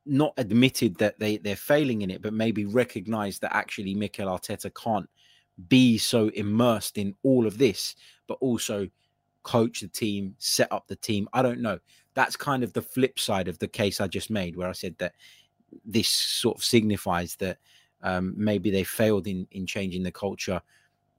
not 0.06 0.32
admitted 0.38 0.96
that 0.96 1.18
they 1.18 1.36
they're 1.36 1.56
failing 1.56 2.00
in 2.00 2.10
it, 2.10 2.22
but 2.22 2.32
maybe 2.32 2.64
recognized 2.64 3.42
that 3.42 3.54
actually 3.54 3.94
Mikel 3.94 4.28
Arteta 4.28 4.74
can't 4.74 5.10
be 5.68 5.98
so 5.98 6.28
immersed 6.28 6.96
in 6.96 7.14
all 7.22 7.46
of 7.46 7.58
this, 7.58 7.96
but 8.26 8.38
also 8.40 8.88
coach 9.42 9.82
the 9.82 9.88
team, 9.88 10.36
set 10.38 10.72
up 10.72 10.86
the 10.88 10.96
team. 10.96 11.28
I 11.34 11.42
don't 11.42 11.60
know. 11.60 11.80
That's 12.14 12.34
kind 12.34 12.64
of 12.64 12.72
the 12.72 12.80
flip 12.80 13.18
side 13.18 13.46
of 13.46 13.58
the 13.58 13.68
case 13.68 14.00
I 14.00 14.06
just 14.06 14.30
made, 14.30 14.56
where 14.56 14.70
I 14.70 14.72
said 14.72 14.96
that 15.00 15.12
this 15.84 16.08
sort 16.08 16.56
of 16.56 16.64
signifies 16.64 17.36
that 17.36 17.58
um, 18.02 18.34
maybe 18.36 18.70
they 18.70 18.84
failed 18.84 19.26
in 19.26 19.46
in 19.50 19.66
changing 19.66 20.02
the 20.02 20.12
culture 20.12 20.60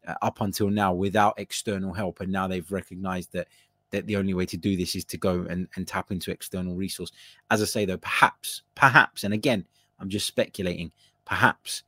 uh, 0.07 0.15
up 0.21 0.41
until 0.41 0.69
now 0.69 0.93
without 0.93 1.39
external 1.39 1.93
help, 1.93 2.21
and 2.21 2.31
now 2.31 2.47
they've 2.47 2.71
recognised 2.71 3.33
that 3.33 3.47
that 3.91 4.05
the 4.05 4.17
only 4.17 4.33
way 4.33 4.45
to 4.45 4.57
do 4.57 4.75
this 4.75 4.95
is 4.95 5.05
to 5.05 5.17
go 5.17 5.45
and, 5.49 5.67
and 5.75 5.87
tap 5.87 6.11
into 6.11 6.31
external 6.31 6.75
resource. 6.75 7.11
As 7.49 7.61
I 7.61 7.65
say, 7.65 7.85
though, 7.85 7.97
perhaps, 7.97 8.63
perhaps, 8.75 9.23
and 9.23 9.33
again, 9.33 9.65
I'm 9.99 10.09
just 10.09 10.27
speculating. 10.27 10.91
Perhaps 11.25 11.83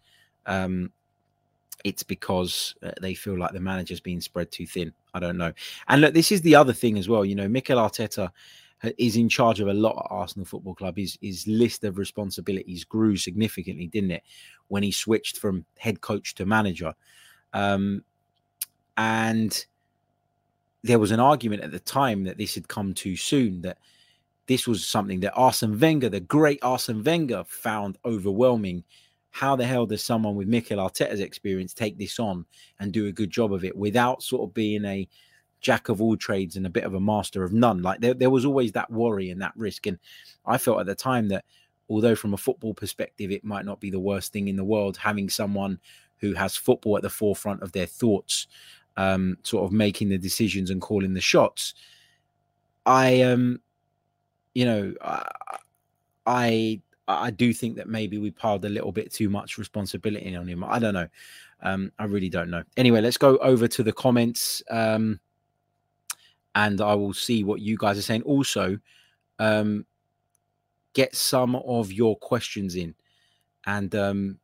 um, 0.45 0.91
it's 1.84 2.04
because 2.04 2.76
uh, 2.84 2.91
they 3.02 3.13
feel 3.13 3.38
like 3.38 3.52
the 3.52 3.60
manager's 3.60 4.00
being 4.00 4.22
spread 4.22 4.52
too 4.52 4.65
thin. 4.65 4.93
I 5.13 5.19
don't 5.19 5.38
know. 5.38 5.54
And 5.88 6.02
look, 6.02 6.13
this 6.13 6.32
is 6.32 6.41
the 6.41 6.56
other 6.56 6.74
thing 6.74 6.98
as 6.98 7.08
well. 7.08 7.24
You 7.24 7.36
know, 7.36 7.48
Mikel 7.48 7.78
Arteta 7.78 8.32
is 8.98 9.15
in 9.18 9.30
charge 9.30 9.60
of 9.60 9.68
a 9.68 9.74
lot 9.74 9.98
at 9.98 10.08
Arsenal 10.10 10.46
Football 10.46 10.76
Club. 10.76 10.98
His 10.98 11.18
his 11.22 11.48
list 11.48 11.84
of 11.84 11.98
responsibilities 11.98 12.84
grew 12.84 13.18
significantly, 13.18 13.88
didn't 13.88 14.12
it, 14.12 14.24
when 14.68 14.84
he 14.84 14.92
switched 14.92 15.38
from 15.38 15.65
head 15.78 16.02
coach 16.02 16.36
to 16.36 16.46
manager? 16.46 16.94
Um, 17.54 18.04
and 18.98 19.65
there 20.84 21.00
was 21.00 21.12
an 21.12 21.20
argument 21.20 21.63
at 21.63 21.72
the 21.72 21.80
time 21.80 22.24
that 22.24 22.38
this 22.38 22.56
had 22.56 22.68
come 22.68 22.94
too 22.94 23.15
soon. 23.15 23.62
That 23.62 23.78
this 24.48 24.68
was 24.68 24.86
something 24.86 25.20
that 25.22 25.36
Arsene 25.36 25.80
Wenger, 25.80 26.10
the 26.10 26.20
great 26.20 26.60
Arsene 26.62 27.04
Wenger, 27.04 27.44
found 27.48 27.98
overwhelming. 28.06 28.84
How 29.32 29.56
the 29.56 29.65
hell 29.65 29.86
does 29.86 30.04
someone 30.04 30.36
with 30.36 30.48
Mikel 30.48 30.80
Arteta's 30.80 31.20
experience 31.20 31.74
take 31.74 32.00
this 32.00 32.18
on 32.18 32.46
and 32.80 32.92
do 32.92 33.06
a 33.06 33.12
good 33.12 33.30
job 33.30 33.54
of 33.54 33.63
it 33.63 33.78
without 33.78 34.24
sort 34.24 34.42
of 34.42 34.56
being 34.56 34.84
a 34.86 35.08
jack 35.62 35.89
of 35.89 36.02
all 36.02 36.15
trades 36.15 36.56
and 36.56 36.65
a 36.65 36.69
bit 36.69 36.84
of 36.84 36.93
a 36.93 37.00
master 37.00 37.43
of 37.43 37.54
none. 37.54 37.82
Like 37.82 38.02
there, 38.02 38.13
there 38.13 38.30
was 38.30 38.45
always 38.45 38.72
that 38.74 38.91
worry 38.91 39.30
and 39.30 39.41
that 39.41 39.54
risk. 39.56 39.88
And 39.88 40.00
I 40.45 40.58
felt 40.58 40.80
at 40.80 40.86
the 40.86 40.95
time 40.95 41.28
that 41.30 41.45
although 41.89 42.15
from 42.15 42.34
a 42.34 42.38
football 42.38 42.74
perspective, 42.74 43.32
it 43.32 43.43
might 43.43 43.65
not 43.65 43.80
be 43.80 43.89
the 43.89 44.00
worst 44.00 44.32
thing 44.32 44.48
in 44.48 44.56
the 44.56 44.63
world, 44.63 44.98
having 44.98 45.30
someone 45.30 45.80
who 46.17 46.34
has 46.34 46.56
football 46.56 46.98
at 46.98 47.02
the 47.02 47.10
forefront 47.10 47.62
of 47.62 47.72
their 47.72 47.86
thoughts, 47.86 48.48
um, 48.98 49.38
sort 49.43 49.65
of 49.65 49.72
making 49.72 50.10
the 50.10 50.17
decisions 50.17 50.69
and 50.69 50.82
calling 50.82 51.13
the 51.13 51.22
shots. 51.22 51.74
I 52.86 53.22
um, 53.22 53.62
you 54.54 54.65
know, 54.65 54.93
I, 55.02 55.28
I 56.26 56.82
I 57.08 57.32
do 57.32 57.54
think 57.54 57.78
that 57.78 57.88
maybe 57.88 58.17
we 58.17 58.32
piled 58.32 58.65
a 58.65 58.69
little 58.69 58.91
bit 58.91 59.12
too 59.12 59.30
much 59.30 59.58
responsibility 59.58 60.36
on 60.36 60.48
him. 60.48 60.63
I 60.63 60.80
don't 60.80 60.93
know. 60.93 61.08
Um, 61.62 61.91
I 61.98 62.06
really 62.06 62.30
don't 62.30 62.50
know. 62.50 62.63
Anyway, 62.78 63.02
let's 63.02 63.17
go 63.17 63.38
over 63.38 63.67
to 63.67 63.84
the 63.84 63.91
comments. 63.91 64.62
Um, 64.69 65.19
and 66.56 66.82
I 66.82 66.94
will 66.96 67.14
see 67.14 67.44
what 67.44 67.62
you 67.62 67.78
guys 67.78 67.98
are 67.98 68.04
saying. 68.04 68.24
Also, 68.24 68.80
um, 69.40 69.86
get 70.94 71.16
some 71.16 71.56
of 71.56 71.92
your 71.92 72.18
questions 72.18 72.76
in, 72.76 72.96
and 73.66 73.94
um, 73.96 74.40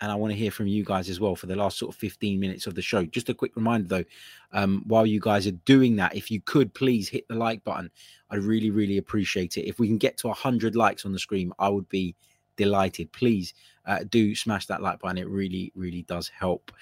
and 0.00 0.12
I 0.12 0.14
want 0.14 0.32
to 0.32 0.38
hear 0.38 0.50
from 0.50 0.66
you 0.66 0.84
guys 0.84 1.08
as 1.08 1.20
well 1.20 1.34
for 1.34 1.46
the 1.46 1.56
last 1.56 1.78
sort 1.78 1.94
of 1.94 1.98
15 1.98 2.38
minutes 2.38 2.66
of 2.66 2.74
the 2.74 2.82
show. 2.82 3.04
Just 3.06 3.28
a 3.28 3.34
quick 3.34 3.56
reminder 3.56 3.88
though, 3.88 4.04
um, 4.52 4.82
while 4.86 5.06
you 5.06 5.20
guys 5.20 5.46
are 5.46 5.52
doing 5.52 5.96
that, 5.96 6.14
if 6.14 6.30
you 6.30 6.40
could 6.42 6.74
please 6.74 7.08
hit 7.08 7.26
the 7.28 7.34
like 7.34 7.64
button, 7.64 7.90
I'd 8.30 8.40
really, 8.40 8.70
really 8.70 8.98
appreciate 8.98 9.56
it. 9.56 9.66
If 9.66 9.78
we 9.78 9.86
can 9.86 9.98
get 9.98 10.18
to 10.18 10.28
100 10.28 10.76
likes 10.76 11.06
on 11.06 11.12
the 11.12 11.18
screen, 11.18 11.52
I 11.58 11.70
would 11.70 11.88
be 11.88 12.14
delighted. 12.56 13.10
Please 13.12 13.54
uh, 13.86 14.00
do 14.10 14.34
smash 14.34 14.66
that 14.66 14.82
like 14.82 15.00
button. 15.00 15.18
It 15.18 15.28
really, 15.28 15.72
really 15.74 16.02
does 16.02 16.28
help. 16.28 16.72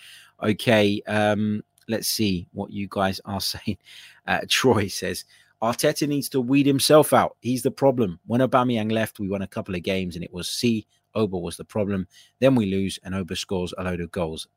Okay. 0.42 1.00
Um, 1.06 1.62
let's 1.88 2.08
see 2.08 2.46
what 2.52 2.70
you 2.70 2.86
guys 2.90 3.20
are 3.24 3.40
saying. 3.52 3.78
Uh, 4.26 4.40
Troy 4.48 4.88
says 4.88 5.24
Arteta 5.62 6.06
needs 6.06 6.28
to 6.30 6.40
weed 6.40 6.66
himself 6.66 7.12
out. 7.12 7.36
He's 7.40 7.62
the 7.62 7.70
problem. 7.70 8.20
When 8.26 8.40
Aubameyang 8.40 8.92
left, 8.92 9.18
we 9.18 9.28
won 9.28 9.42
a 9.42 9.46
couple 9.46 9.74
of 9.74 9.82
games, 9.82 10.14
and 10.14 10.24
it 10.24 10.32
was 10.32 10.48
C. 10.48 10.86
Oba 11.14 11.38
was 11.38 11.56
the 11.56 11.64
problem. 11.64 12.06
Then 12.40 12.54
we 12.54 12.66
lose, 12.66 12.98
and 13.02 13.14
Oba 13.14 13.36
scores 13.36 13.72
a 13.78 13.84
load 13.84 14.00
of 14.00 14.10
goals. 14.10 14.48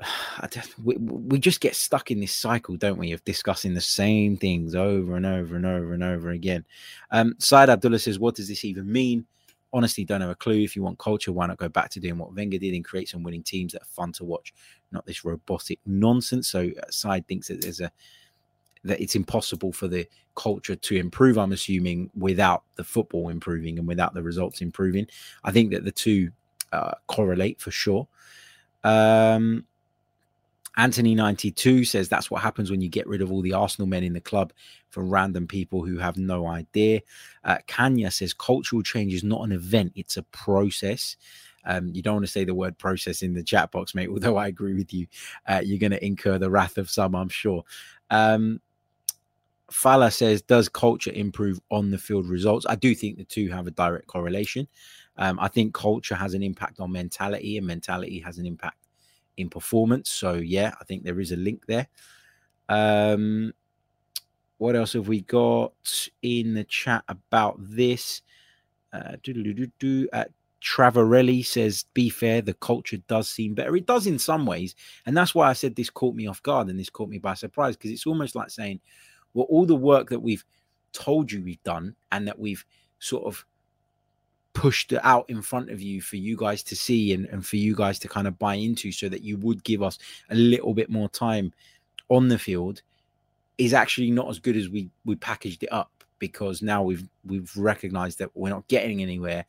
we, 0.82 0.96
we 0.96 1.38
just 1.38 1.60
get 1.60 1.74
stuck 1.74 2.10
in 2.10 2.20
this 2.20 2.32
cycle, 2.32 2.76
don't 2.76 2.98
we, 2.98 3.12
of 3.12 3.24
discussing 3.24 3.74
the 3.74 3.80
same 3.80 4.36
things 4.36 4.74
over 4.74 5.16
and 5.16 5.26
over 5.26 5.56
and 5.56 5.66
over 5.66 5.92
and 5.92 6.02
over 6.02 6.30
again. 6.30 6.64
Um, 7.10 7.34
Saad 7.38 7.70
Abdullah 7.70 7.98
says, 7.98 8.18
What 8.18 8.36
does 8.36 8.48
this 8.48 8.64
even 8.64 8.90
mean? 8.90 9.26
Honestly 9.72 10.04
don't 10.04 10.20
have 10.20 10.30
a 10.30 10.34
clue. 10.34 10.62
If 10.62 10.76
you 10.76 10.82
want 10.82 10.98
culture, 10.98 11.32
why 11.32 11.46
not 11.46 11.58
go 11.58 11.68
back 11.68 11.90
to 11.90 12.00
doing 12.00 12.18
what 12.18 12.34
Wenger 12.34 12.58
did 12.58 12.74
and 12.74 12.84
create 12.84 13.08
some 13.08 13.22
winning 13.22 13.42
teams 13.42 13.72
that 13.72 13.82
are 13.82 13.86
fun 13.86 14.12
to 14.12 14.24
watch, 14.24 14.54
not 14.92 15.06
this 15.06 15.24
robotic 15.24 15.78
nonsense. 15.86 16.48
So 16.48 16.70
uh, 16.82 16.90
Side 16.90 17.26
thinks 17.26 17.48
that 17.48 17.62
there's 17.62 17.80
a 17.80 17.90
that 18.84 19.00
it's 19.00 19.16
impossible 19.16 19.72
for 19.72 19.88
the 19.88 20.06
culture 20.34 20.76
to 20.76 20.96
improve. 20.96 21.36
I'm 21.36 21.52
assuming 21.52 22.10
without 22.16 22.62
the 22.76 22.84
football 22.84 23.28
improving 23.28 23.78
and 23.78 23.88
without 23.88 24.14
the 24.14 24.22
results 24.22 24.60
improving. 24.60 25.06
I 25.44 25.50
think 25.50 25.72
that 25.72 25.84
the 25.84 25.92
two 25.92 26.30
uh, 26.72 26.94
correlate 27.06 27.60
for 27.60 27.70
sure. 27.70 28.06
Um, 28.84 29.64
Anthony92 30.78 31.86
says 31.86 32.08
that's 32.08 32.30
what 32.30 32.40
happens 32.40 32.70
when 32.70 32.80
you 32.80 32.88
get 32.88 33.08
rid 33.08 33.20
of 33.20 33.32
all 33.32 33.42
the 33.42 33.52
Arsenal 33.52 33.88
men 33.88 34.04
in 34.04 34.12
the 34.12 34.20
club 34.20 34.52
for 34.90 35.02
random 35.02 35.46
people 35.46 35.84
who 35.84 35.98
have 35.98 36.16
no 36.16 36.46
idea. 36.46 37.00
Uh, 37.42 37.58
Kanya 37.66 38.10
says 38.12 38.32
cultural 38.32 38.82
change 38.82 39.12
is 39.12 39.24
not 39.24 39.42
an 39.42 39.52
event, 39.52 39.92
it's 39.96 40.16
a 40.16 40.22
process. 40.24 41.16
Um, 41.64 41.90
you 41.92 42.00
don't 42.00 42.14
want 42.14 42.26
to 42.26 42.32
say 42.32 42.44
the 42.44 42.54
word 42.54 42.78
process 42.78 43.22
in 43.22 43.34
the 43.34 43.42
chat 43.42 43.72
box, 43.72 43.94
mate, 43.94 44.08
although 44.12 44.36
I 44.36 44.46
agree 44.46 44.74
with 44.74 44.94
you. 44.94 45.08
Uh, 45.46 45.60
you're 45.64 45.80
going 45.80 45.90
to 45.90 46.04
incur 46.04 46.38
the 46.38 46.50
wrath 46.50 46.78
of 46.78 46.88
some, 46.88 47.14
I'm 47.14 47.28
sure. 47.28 47.64
Um, 48.10 48.60
Fala 49.70 50.10
says, 50.10 50.40
Does 50.42 50.68
culture 50.68 51.12
improve 51.12 51.60
on 51.70 51.90
the 51.90 51.98
field 51.98 52.26
results? 52.26 52.64
I 52.68 52.76
do 52.76 52.94
think 52.94 53.18
the 53.18 53.24
two 53.24 53.48
have 53.50 53.66
a 53.66 53.72
direct 53.72 54.06
correlation. 54.06 54.66
Um, 55.16 55.38
I 55.40 55.48
think 55.48 55.74
culture 55.74 56.14
has 56.14 56.34
an 56.34 56.42
impact 56.42 56.80
on 56.80 56.92
mentality, 56.92 57.58
and 57.58 57.66
mentality 57.66 58.20
has 58.20 58.38
an 58.38 58.46
impact 58.46 58.78
in 59.38 59.48
performance. 59.48 60.10
So 60.10 60.34
yeah, 60.34 60.74
I 60.80 60.84
think 60.84 61.04
there 61.04 61.20
is 61.20 61.32
a 61.32 61.36
link 61.36 61.66
there. 61.66 61.88
Um, 62.68 63.52
what 64.58 64.76
else 64.76 64.92
have 64.92 65.08
we 65.08 65.22
got 65.22 65.72
in 66.22 66.54
the 66.54 66.64
chat 66.64 67.04
about 67.08 67.56
this? 67.58 68.22
Uh, 68.92 69.16
uh, 70.12 70.24
Travarelli 70.60 71.46
says, 71.46 71.84
"Be 71.94 72.10
fair, 72.10 72.42
the 72.42 72.54
culture 72.54 72.96
does 73.06 73.28
seem 73.28 73.54
better. 73.54 73.76
It 73.76 73.86
does 73.86 74.06
in 74.06 74.18
some 74.18 74.44
ways, 74.44 74.74
and 75.06 75.16
that's 75.16 75.34
why 75.34 75.48
I 75.48 75.52
said 75.52 75.76
this 75.76 75.90
caught 75.90 76.16
me 76.16 76.26
off 76.26 76.42
guard 76.42 76.68
and 76.68 76.78
this 76.78 76.90
caught 76.90 77.08
me 77.08 77.18
by 77.18 77.34
surprise 77.34 77.76
because 77.76 77.92
it's 77.92 78.06
almost 78.06 78.34
like 78.34 78.50
saying, 78.50 78.80
well, 79.34 79.46
all 79.48 79.66
the 79.66 79.76
work 79.76 80.08
that 80.10 80.20
we've 80.20 80.44
told 80.92 81.30
you 81.30 81.42
we've 81.42 81.62
done 81.62 81.94
and 82.10 82.26
that 82.26 82.38
we've 82.38 82.64
sort 82.98 83.24
of 83.24 83.44
pushed 84.58 84.92
out 85.04 85.24
in 85.30 85.40
front 85.40 85.70
of 85.70 85.80
you 85.80 86.02
for 86.02 86.16
you 86.16 86.36
guys 86.36 86.64
to 86.64 86.74
see 86.74 87.12
and, 87.12 87.26
and 87.26 87.46
for 87.46 87.54
you 87.54 87.76
guys 87.76 87.96
to 87.96 88.08
kind 88.08 88.26
of 88.26 88.36
buy 88.40 88.56
into 88.56 88.90
so 88.90 89.08
that 89.08 89.22
you 89.22 89.36
would 89.36 89.62
give 89.62 89.84
us 89.84 90.00
a 90.30 90.34
little 90.34 90.74
bit 90.74 90.90
more 90.90 91.08
time 91.10 91.52
on 92.08 92.26
the 92.26 92.36
field 92.36 92.82
is 93.56 93.72
actually 93.72 94.10
not 94.10 94.28
as 94.28 94.40
good 94.40 94.56
as 94.56 94.68
we 94.68 94.90
we 95.04 95.14
packaged 95.14 95.62
it 95.62 95.72
up 95.72 95.92
because 96.18 96.60
now 96.60 96.82
we've 96.82 97.06
we've 97.24 97.56
recognized 97.56 98.18
that 98.18 98.30
we're 98.34 98.48
not 98.48 98.66
getting 98.66 99.00
anywhere 99.00 99.44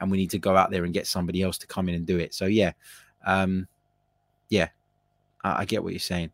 and 0.00 0.10
we 0.10 0.16
need 0.16 0.30
to 0.30 0.38
go 0.38 0.56
out 0.56 0.70
there 0.70 0.84
and 0.84 0.94
get 0.94 1.06
somebody 1.06 1.42
else 1.42 1.58
to 1.58 1.66
come 1.66 1.90
in 1.90 1.94
and 1.94 2.06
do 2.06 2.18
it. 2.18 2.32
So 2.32 2.46
yeah 2.46 2.72
um 3.26 3.68
yeah 4.48 4.68
i, 5.42 5.60
I 5.60 5.64
get 5.66 5.84
what 5.84 5.92
you're 5.92 6.00
saying. 6.00 6.30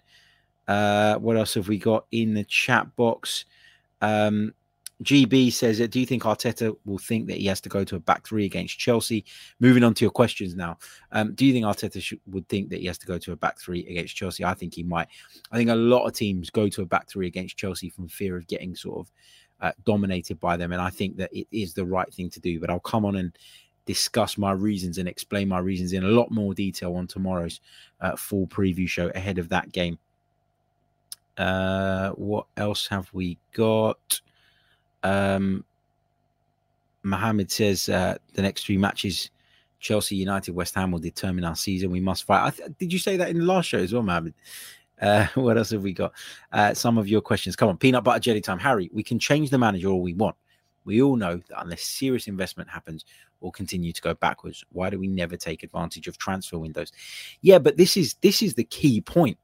Uh 0.69 1.17
what 1.17 1.37
else 1.37 1.55
have 1.55 1.67
we 1.67 1.79
got 1.79 2.07
in 2.13 2.35
the 2.35 2.45
chat 2.45 2.95
box? 2.95 3.45
Um 4.01 4.55
GB 5.03 5.53
says, 5.53 5.79
"Do 5.89 5.99
you 5.99 6.07
think 6.07 6.25
Arteta 6.25 6.77
will 6.85 6.99
think 6.99 7.27
that 7.29 7.39
he 7.39 7.47
has 7.47 7.61
to 7.63 7.69
go 7.69 7.85
to 7.85 7.97
a 7.97 8.01
back 8.01 8.27
three 8.27 8.45
against 8.45 8.79
Chelsea?" 8.79 9.25
Moving 9.59 9.83
on 9.83 9.95
to 9.95 10.05
your 10.05 10.11
questions 10.11 10.55
now, 10.55 10.79
um, 11.13 11.35
do 11.35 11.47
you 11.47 11.53
think 11.53 11.65
Arteta 11.65 12.03
should, 12.03 12.21
would 12.27 12.49
think 12.49 12.69
that 12.71 12.81
he 12.81 12.87
has 12.87 12.99
to 12.99 13.07
go 13.07 13.19
to 13.19 13.33
a 13.33 13.37
back 13.37 13.59
three 13.59 13.87
against 13.87 14.17
Chelsea? 14.17 14.45
I 14.45 14.55
think 14.55 14.75
he 14.75 14.83
might. 14.83 15.09
I 15.51 15.57
think 15.57 15.71
a 15.71 15.75
lot 15.75 16.07
of 16.07 16.13
teams 16.13 16.51
go 16.51 16.69
to 16.69 16.83
a 16.83 16.87
back 16.87 17.09
three 17.09 17.27
against 17.27 17.57
Chelsea 17.57 17.89
from 17.89 18.09
fear 18.09 18.37
of 18.37 18.47
getting 18.47 18.75
sort 18.75 19.01
of 19.01 19.13
uh, 19.61 19.73
dominated 19.85 20.39
by 20.39 20.57
them, 20.57 20.73
and 20.73 20.83
I 20.83 20.91
think 20.91 21.17
that 21.17 21.33
it 21.33 21.47
is 21.51 21.73
the 21.73 21.85
right 21.85 22.13
thing 22.13 22.31
to 22.31 22.41
do. 22.41 22.61
But 22.61 22.71
I'll 22.71 22.81
come 22.81 23.05
on 23.05 23.17
and 23.17 23.37
discuss 23.87 24.37
my 24.39 24.53
reasons 24.53 24.99
and 24.99 25.09
explain 25.09 25.49
my 25.49 25.59
reasons 25.59 25.93
in 25.95 26.05
a 26.05 26.09
lot 26.09 26.31
more 26.31 26.55
detail 26.55 26.95
on 26.95 27.07
tomorrow's 27.07 27.61
uh, 28.01 28.17
full 28.17 28.47
preview 28.47 28.89
show 28.89 29.09
ahead 29.15 29.39
of 29.39 29.49
that 29.49 29.73
game. 29.73 29.99
Uh, 31.37 32.11
what 32.11 32.47
else 32.57 32.87
have 32.87 33.09
we 33.13 33.39
got? 33.53 34.21
Um, 35.03 35.65
Mohammed 37.03 37.51
says 37.51 37.89
uh, 37.89 38.19
the 38.35 38.43
next 38.43 38.67
three 38.67 38.77
matches, 38.77 39.31
Chelsea, 39.79 40.17
United, 40.17 40.55
West 40.55 40.75
Ham 40.75 40.91
will 40.91 40.99
determine 40.99 41.45
our 41.45 41.57
season. 41.57 41.91
We 41.91 42.01
must 42.01 42.25
fight. 42.25 42.57
Th- 42.57 42.71
did 42.79 42.93
you 42.93 42.99
say 42.99 43.17
that 43.17 43.31
in 43.31 43.39
the 43.39 43.45
last 43.45 43.67
show 43.67 43.79
as 43.79 43.93
well, 43.93 44.03
Mohammed? 44.03 44.35
Uh, 45.01 45.27
what 45.35 45.57
else 45.57 45.71
have 45.71 45.83
we 45.83 45.93
got? 45.93 46.13
Uh, 46.53 46.75
some 46.75 46.99
of 46.99 47.09
your 47.09 47.21
questions. 47.21 47.57
Come 47.57 47.69
on, 47.69 47.79
peanut 47.79 48.05
butter 48.05 48.21
jelly 48.21 48.41
time. 48.41 48.59
Harry, 48.59 48.91
we 48.93 49.03
can 49.03 49.19
change 49.19 49.51
the 49.51 49.59
manager 49.59 49.89
all 49.89 50.03
we 50.03 50.15
want. 50.15 50.37
We 50.85 51.03
all 51.03 51.17
know 51.17 51.37
that 51.37 51.63
unless 51.63 51.83
serious 51.83 52.27
investment 52.27 52.69
happens, 52.69 53.05
we'll 53.41 53.53
continue 53.53 53.93
to 53.93 54.03
go 54.03 54.15
backwards. 54.15 54.65
Why 54.73 54.91
do 54.91 54.99
we 54.99 55.09
never 55.09 55.37
take 55.37 55.63
advantage 55.63 56.09
of 56.09 56.19
transfer 56.19 56.59
windows? 56.59 56.91
Yeah, 57.43 57.59
but 57.59 57.77
this 57.77 57.97
is 57.97 58.15
this 58.23 58.43
is 58.43 58.55
the 58.55 58.65
key 58.65 59.01
point. 59.01 59.39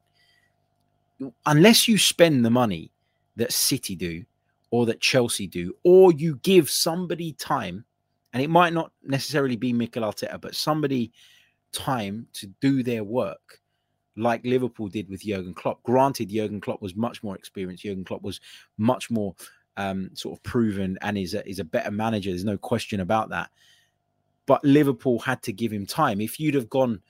Unless 1.45 1.87
you 1.87 1.97
spend 1.97 2.45
the 2.45 2.49
money 2.49 2.91
that 3.37 3.51
City 3.51 3.95
do 3.95 4.23
or 4.71 4.85
that 4.85 5.01
Chelsea 5.01 5.47
do, 5.47 5.73
or 5.83 6.11
you 6.11 6.37
give 6.43 6.69
somebody 6.69 7.33
time, 7.33 7.85
and 8.33 8.43
it 8.43 8.49
might 8.49 8.73
not 8.73 8.91
necessarily 9.03 9.55
be 9.55 9.73
Mikel 9.73 10.03
Arteta, 10.03 10.39
but 10.39 10.55
somebody 10.55 11.11
time 11.71 12.27
to 12.33 12.47
do 12.61 12.83
their 12.83 13.03
work, 13.03 13.61
like 14.15 14.43
Liverpool 14.43 14.87
did 14.87 15.09
with 15.09 15.23
Jurgen 15.23 15.53
Klopp. 15.53 15.81
Granted, 15.83 16.29
Jurgen 16.29 16.59
Klopp 16.59 16.81
was 16.81 16.95
much 16.95 17.23
more 17.23 17.35
experienced. 17.35 17.83
Jurgen 17.83 18.03
Klopp 18.03 18.23
was 18.23 18.41
much 18.77 19.09
more 19.09 19.35
um, 19.77 20.09
sort 20.13 20.37
of 20.37 20.43
proven 20.43 20.97
and 21.01 21.17
is 21.17 21.33
a, 21.33 21.47
is 21.47 21.59
a 21.59 21.63
better 21.63 21.91
manager. 21.91 22.31
There's 22.31 22.43
no 22.43 22.57
question 22.57 22.99
about 22.99 23.29
that. 23.29 23.49
But 24.45 24.63
Liverpool 24.63 25.19
had 25.19 25.41
to 25.43 25.53
give 25.53 25.71
him 25.71 25.85
time. 25.85 26.19
If 26.21 26.39
you'd 26.39 26.55
have 26.55 26.69
gone 26.69 27.01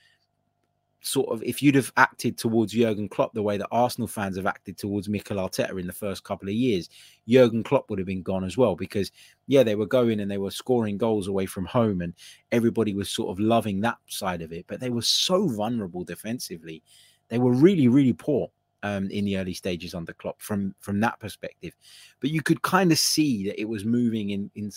sort 1.00 1.28
of 1.30 1.42
if 1.42 1.62
you'd 1.62 1.74
have 1.74 1.92
acted 1.96 2.36
towards 2.36 2.72
Jurgen 2.72 3.08
Klopp 3.08 3.32
the 3.32 3.42
way 3.42 3.56
that 3.56 3.68
Arsenal 3.70 4.08
fans 4.08 4.36
have 4.36 4.46
acted 4.46 4.76
towards 4.76 5.08
Mikel 5.08 5.36
Arteta 5.36 5.78
in 5.78 5.86
the 5.86 5.92
first 5.92 6.24
couple 6.24 6.48
of 6.48 6.54
years, 6.54 6.88
Jurgen 7.28 7.62
Klopp 7.62 7.88
would 7.88 7.98
have 7.98 8.06
been 8.06 8.22
gone 8.22 8.44
as 8.44 8.56
well 8.56 8.74
because 8.74 9.12
yeah, 9.46 9.62
they 9.62 9.74
were 9.74 9.86
going 9.86 10.20
and 10.20 10.30
they 10.30 10.38
were 10.38 10.50
scoring 10.50 10.98
goals 10.98 11.28
away 11.28 11.46
from 11.46 11.66
home 11.66 12.00
and 12.00 12.14
everybody 12.52 12.94
was 12.94 13.10
sort 13.10 13.30
of 13.30 13.38
loving 13.38 13.80
that 13.80 13.98
side 14.08 14.42
of 14.42 14.52
it, 14.52 14.64
but 14.66 14.80
they 14.80 14.90
were 14.90 15.02
so 15.02 15.46
vulnerable 15.48 16.04
defensively. 16.04 16.82
They 17.28 17.38
were 17.38 17.52
really 17.52 17.88
really 17.88 18.14
poor 18.14 18.50
um, 18.82 19.10
in 19.10 19.24
the 19.24 19.38
early 19.38 19.54
stages 19.54 19.94
under 19.94 20.12
Klopp 20.12 20.40
from 20.40 20.74
from 20.80 21.00
that 21.00 21.20
perspective. 21.20 21.74
But 22.20 22.30
you 22.30 22.42
could 22.42 22.62
kind 22.62 22.92
of 22.92 22.98
see 22.98 23.46
that 23.46 23.60
it 23.60 23.68
was 23.68 23.84
moving 23.84 24.30
in 24.30 24.50
in 24.54 24.72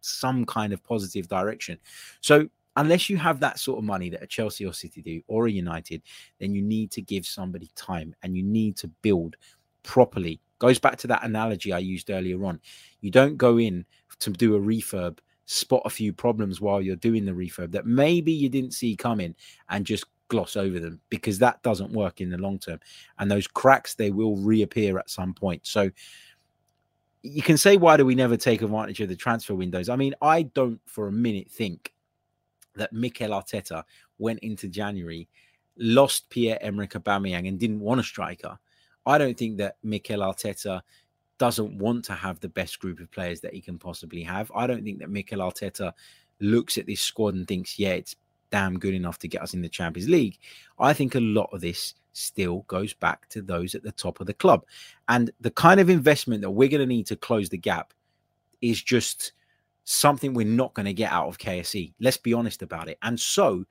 some 0.00 0.46
kind 0.46 0.72
of 0.72 0.82
positive 0.82 1.28
direction. 1.28 1.78
So 2.20 2.48
unless 2.78 3.10
you 3.10 3.16
have 3.16 3.40
that 3.40 3.58
sort 3.58 3.78
of 3.78 3.84
money 3.84 4.08
that 4.08 4.22
a 4.22 4.26
Chelsea 4.26 4.64
or 4.64 4.72
City 4.72 5.02
do 5.02 5.20
or 5.26 5.46
a 5.46 5.50
United, 5.50 6.00
then 6.38 6.54
you 6.54 6.62
need 6.62 6.90
to 6.92 7.02
give 7.02 7.26
somebody 7.26 7.68
time 7.74 8.14
and 8.22 8.36
you 8.36 8.42
need 8.42 8.76
to 8.76 8.88
build 9.02 9.36
properly. 9.82 10.40
Goes 10.60 10.78
back 10.78 10.96
to 10.98 11.08
that 11.08 11.24
analogy 11.24 11.72
I 11.72 11.78
used 11.78 12.08
earlier 12.08 12.44
on. 12.44 12.60
You 13.00 13.10
don't 13.10 13.36
go 13.36 13.58
in 13.58 13.84
to 14.20 14.30
do 14.30 14.54
a 14.54 14.60
refurb, 14.60 15.18
spot 15.46 15.82
a 15.84 15.90
few 15.90 16.12
problems 16.12 16.60
while 16.60 16.80
you're 16.80 16.96
doing 16.96 17.24
the 17.24 17.32
refurb 17.32 17.72
that 17.72 17.86
maybe 17.86 18.32
you 18.32 18.48
didn't 18.48 18.74
see 18.74 18.94
coming 18.94 19.34
and 19.68 19.84
just 19.84 20.04
gloss 20.28 20.56
over 20.56 20.78
them 20.78 21.00
because 21.10 21.38
that 21.38 21.60
doesn't 21.62 21.92
work 21.92 22.20
in 22.20 22.30
the 22.30 22.38
long 22.38 22.60
term. 22.60 22.78
And 23.18 23.28
those 23.28 23.48
cracks, 23.48 23.94
they 23.94 24.12
will 24.12 24.36
reappear 24.36 24.98
at 24.98 25.10
some 25.10 25.34
point. 25.34 25.66
So, 25.66 25.90
you 27.22 27.42
can 27.42 27.56
say, 27.56 27.76
why 27.76 27.96
do 27.96 28.06
we 28.06 28.14
never 28.14 28.36
take 28.36 28.62
advantage 28.62 29.00
of 29.00 29.08
the 29.08 29.16
transfer 29.16 29.54
windows? 29.54 29.88
I 29.88 29.96
mean, 29.96 30.14
I 30.22 30.42
don't 30.42 30.80
for 30.86 31.08
a 31.08 31.12
minute 31.12 31.50
think 31.50 31.92
that 32.78 32.92
Mikel 32.92 33.30
Arteta 33.30 33.84
went 34.18 34.40
into 34.40 34.68
January, 34.68 35.28
lost 35.76 36.28
Pierre 36.30 36.58
Emerick 36.60 36.92
Aubameyang, 36.92 37.48
and 37.48 37.58
didn't 37.58 37.80
want 37.80 38.00
a 38.00 38.04
striker. 38.04 38.58
I 39.06 39.18
don't 39.18 39.36
think 39.36 39.58
that 39.58 39.76
Mikel 39.82 40.20
Arteta 40.20 40.80
doesn't 41.38 41.78
want 41.78 42.04
to 42.06 42.14
have 42.14 42.40
the 42.40 42.48
best 42.48 42.80
group 42.80 43.00
of 43.00 43.10
players 43.10 43.40
that 43.40 43.54
he 43.54 43.60
can 43.60 43.78
possibly 43.78 44.22
have. 44.22 44.50
I 44.54 44.66
don't 44.66 44.84
think 44.84 44.98
that 44.98 45.10
Mikel 45.10 45.38
Arteta 45.38 45.92
looks 46.40 46.78
at 46.78 46.86
this 46.86 47.00
squad 47.00 47.34
and 47.34 47.46
thinks, 47.46 47.78
yeah, 47.78 47.90
it's 47.90 48.16
damn 48.50 48.78
good 48.78 48.94
enough 48.94 49.18
to 49.20 49.28
get 49.28 49.42
us 49.42 49.54
in 49.54 49.62
the 49.62 49.68
Champions 49.68 50.08
League. 50.08 50.38
I 50.78 50.92
think 50.92 51.14
a 51.14 51.20
lot 51.20 51.50
of 51.52 51.60
this 51.60 51.94
still 52.12 52.64
goes 52.66 52.92
back 52.92 53.28
to 53.28 53.42
those 53.42 53.74
at 53.74 53.82
the 53.82 53.92
top 53.92 54.20
of 54.20 54.26
the 54.26 54.34
club. 54.34 54.64
And 55.08 55.30
the 55.40 55.50
kind 55.50 55.80
of 55.80 55.88
investment 55.88 56.42
that 56.42 56.50
we're 56.50 56.68
going 56.68 56.80
to 56.80 56.86
need 56.86 57.06
to 57.06 57.16
close 57.16 57.48
the 57.48 57.58
gap 57.58 57.92
is 58.60 58.82
just 58.82 59.32
something 59.90 60.34
we're 60.34 60.46
not 60.46 60.74
going 60.74 60.84
to 60.84 60.92
get 60.92 61.10
out 61.10 61.28
of 61.28 61.38
KSE. 61.38 61.94
Let's 61.98 62.18
be 62.18 62.34
honest 62.34 62.60
about 62.60 62.88
it. 62.88 62.98
And 63.00 63.18
so 63.18 63.64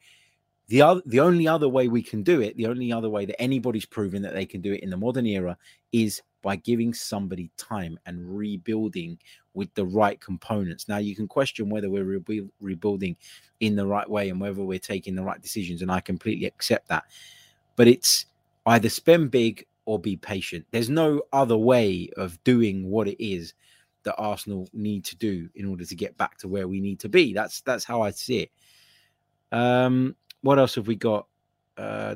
the 0.67 0.81
other, 0.81 1.01
the 1.05 1.19
only 1.19 1.47
other 1.47 1.69
way 1.69 1.87
we 1.87 2.01
can 2.01 2.23
do 2.23 2.41
it, 2.41 2.57
the 2.57 2.65
only 2.65 2.91
other 2.91 3.09
way 3.09 3.25
that 3.25 3.39
anybody's 3.39 3.85
proven 3.85 4.23
that 4.23 4.33
they 4.33 4.45
can 4.45 4.59
do 4.59 4.73
it 4.73 4.81
in 4.81 4.89
the 4.89 4.97
modern 4.97 5.27
era 5.27 5.55
is 5.91 6.23
by 6.41 6.55
giving 6.55 6.91
somebody 6.91 7.51
time 7.55 7.99
and 8.07 8.35
rebuilding 8.35 9.19
with 9.53 9.71
the 9.75 9.85
right 9.85 10.19
components. 10.19 10.87
Now 10.87 10.97
you 10.97 11.15
can 11.15 11.27
question 11.27 11.69
whether 11.69 11.89
we're 11.89 12.19
re- 12.19 12.49
rebuilding 12.59 13.15
in 13.59 13.75
the 13.75 13.85
right 13.85 14.09
way 14.09 14.29
and 14.29 14.41
whether 14.41 14.63
we're 14.63 14.79
taking 14.79 15.13
the 15.13 15.23
right 15.23 15.41
decisions, 15.41 15.83
and 15.83 15.91
I 15.91 15.99
completely 15.99 16.47
accept 16.47 16.87
that. 16.87 17.03
But 17.75 17.87
it's 17.87 18.25
either 18.65 18.89
spend 18.89 19.29
big 19.29 19.67
or 19.85 19.99
be 19.99 20.17
patient. 20.17 20.65
There's 20.71 20.89
no 20.89 21.21
other 21.31 21.57
way 21.57 22.09
of 22.17 22.43
doing 22.43 22.89
what 22.89 23.07
it 23.07 23.23
is 23.23 23.53
that 24.07 24.15
Arsenal 24.15 24.69
need 24.73 25.03
to 25.03 25.17
do 25.17 25.49
in 25.55 25.65
order 25.65 25.83
to 25.83 25.95
get 25.95 26.17
back 26.17 26.37
to 26.37 26.47
where 26.47 26.67
we 26.67 26.79
need 26.79 26.99
to 27.01 27.09
be. 27.09 27.33
That's 27.33 27.61
that's 27.61 27.83
how 27.83 28.01
I 28.01 28.11
see 28.11 28.39
it. 28.39 28.51
Um, 29.51 30.15
what 30.41 30.59
else 30.59 30.75
have 30.75 30.87
we 30.87 30.95
got? 30.95 31.27
Uh, 31.77 32.15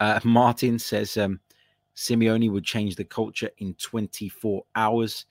uh, 0.00 0.20
Martin 0.24 0.78
says 0.78 1.16
um, 1.18 1.38
Simeone 1.94 2.50
would 2.50 2.64
change 2.64 2.96
the 2.96 3.04
culture 3.04 3.50
in 3.58 3.74
24 3.74 4.64
hours. 4.74 5.26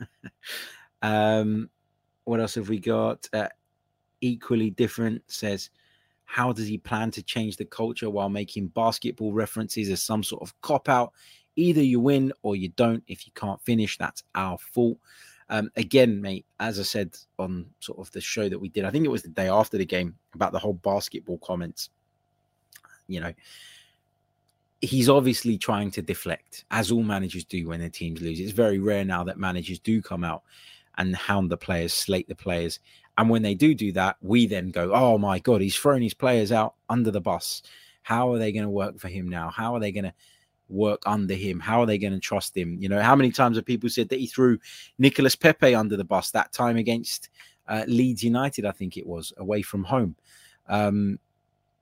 um, 1.02 1.68
what 2.24 2.40
else 2.40 2.54
have 2.54 2.70
we 2.70 2.78
got? 2.78 3.28
Uh, 3.34 3.48
equally 4.22 4.70
different 4.70 5.22
says, 5.26 5.68
how 6.24 6.50
does 6.50 6.66
he 6.66 6.78
plan 6.78 7.10
to 7.10 7.22
change 7.22 7.58
the 7.58 7.64
culture 7.66 8.08
while 8.08 8.30
making 8.30 8.68
basketball 8.68 9.34
references 9.34 9.90
as 9.90 10.02
some 10.02 10.22
sort 10.22 10.40
of 10.40 10.58
cop 10.62 10.88
out? 10.88 11.12
Either 11.56 11.82
you 11.82 12.00
win 12.00 12.32
or 12.42 12.56
you 12.56 12.68
don't. 12.70 13.02
If 13.06 13.26
you 13.26 13.32
can't 13.34 13.60
finish, 13.62 13.98
that's 13.98 14.22
our 14.34 14.58
fault. 14.58 14.98
Um, 15.48 15.70
again, 15.76 16.20
mate, 16.20 16.46
as 16.60 16.80
I 16.80 16.82
said 16.82 17.16
on 17.38 17.66
sort 17.80 17.98
of 17.98 18.10
the 18.12 18.20
show 18.20 18.48
that 18.48 18.58
we 18.58 18.68
did, 18.70 18.84
I 18.84 18.90
think 18.90 19.04
it 19.04 19.10
was 19.10 19.22
the 19.22 19.28
day 19.28 19.48
after 19.48 19.76
the 19.76 19.84
game 19.84 20.14
about 20.34 20.52
the 20.52 20.58
whole 20.58 20.72
basketball 20.72 21.38
comments. 21.38 21.90
You 23.06 23.20
know, 23.20 23.32
he's 24.80 25.08
obviously 25.08 25.58
trying 25.58 25.90
to 25.90 26.02
deflect, 26.02 26.64
as 26.70 26.90
all 26.90 27.02
managers 27.02 27.44
do 27.44 27.68
when 27.68 27.80
their 27.80 27.90
teams 27.90 28.22
lose. 28.22 28.40
It's 28.40 28.52
very 28.52 28.78
rare 28.78 29.04
now 29.04 29.24
that 29.24 29.38
managers 29.38 29.78
do 29.78 30.00
come 30.00 30.24
out 30.24 30.42
and 30.96 31.14
hound 31.14 31.50
the 31.50 31.56
players, 31.56 31.92
slate 31.92 32.28
the 32.28 32.34
players. 32.34 32.80
And 33.18 33.28
when 33.28 33.42
they 33.42 33.54
do 33.54 33.74
do 33.74 33.92
that, 33.92 34.16
we 34.22 34.46
then 34.46 34.70
go, 34.70 34.92
oh 34.94 35.18
my 35.18 35.38
God, 35.38 35.60
he's 35.60 35.76
thrown 35.76 36.00
his 36.00 36.14
players 36.14 36.50
out 36.50 36.74
under 36.88 37.10
the 37.10 37.20
bus. 37.20 37.62
How 38.02 38.32
are 38.32 38.38
they 38.38 38.52
going 38.52 38.64
to 38.64 38.70
work 38.70 38.98
for 38.98 39.08
him 39.08 39.28
now? 39.28 39.50
How 39.50 39.74
are 39.74 39.80
they 39.80 39.92
going 39.92 40.04
to 40.04 40.14
work 40.72 41.02
under 41.06 41.34
him? 41.34 41.60
How 41.60 41.80
are 41.80 41.86
they 41.86 41.98
going 41.98 42.12
to 42.12 42.20
trust 42.20 42.56
him? 42.56 42.76
You 42.80 42.88
know, 42.88 43.00
how 43.00 43.14
many 43.14 43.30
times 43.30 43.56
have 43.56 43.66
people 43.66 43.88
said 43.88 44.08
that 44.08 44.18
he 44.18 44.26
threw 44.26 44.58
Nicolas 44.98 45.36
Pepe 45.36 45.74
under 45.74 45.96
the 45.96 46.04
bus 46.04 46.30
that 46.30 46.52
time 46.52 46.76
against 46.76 47.28
uh, 47.68 47.84
Leeds 47.86 48.22
United, 48.24 48.64
I 48.64 48.72
think 48.72 48.96
it 48.96 49.06
was, 49.06 49.32
away 49.36 49.62
from 49.62 49.84
home? 49.84 50.16
Um, 50.68 51.18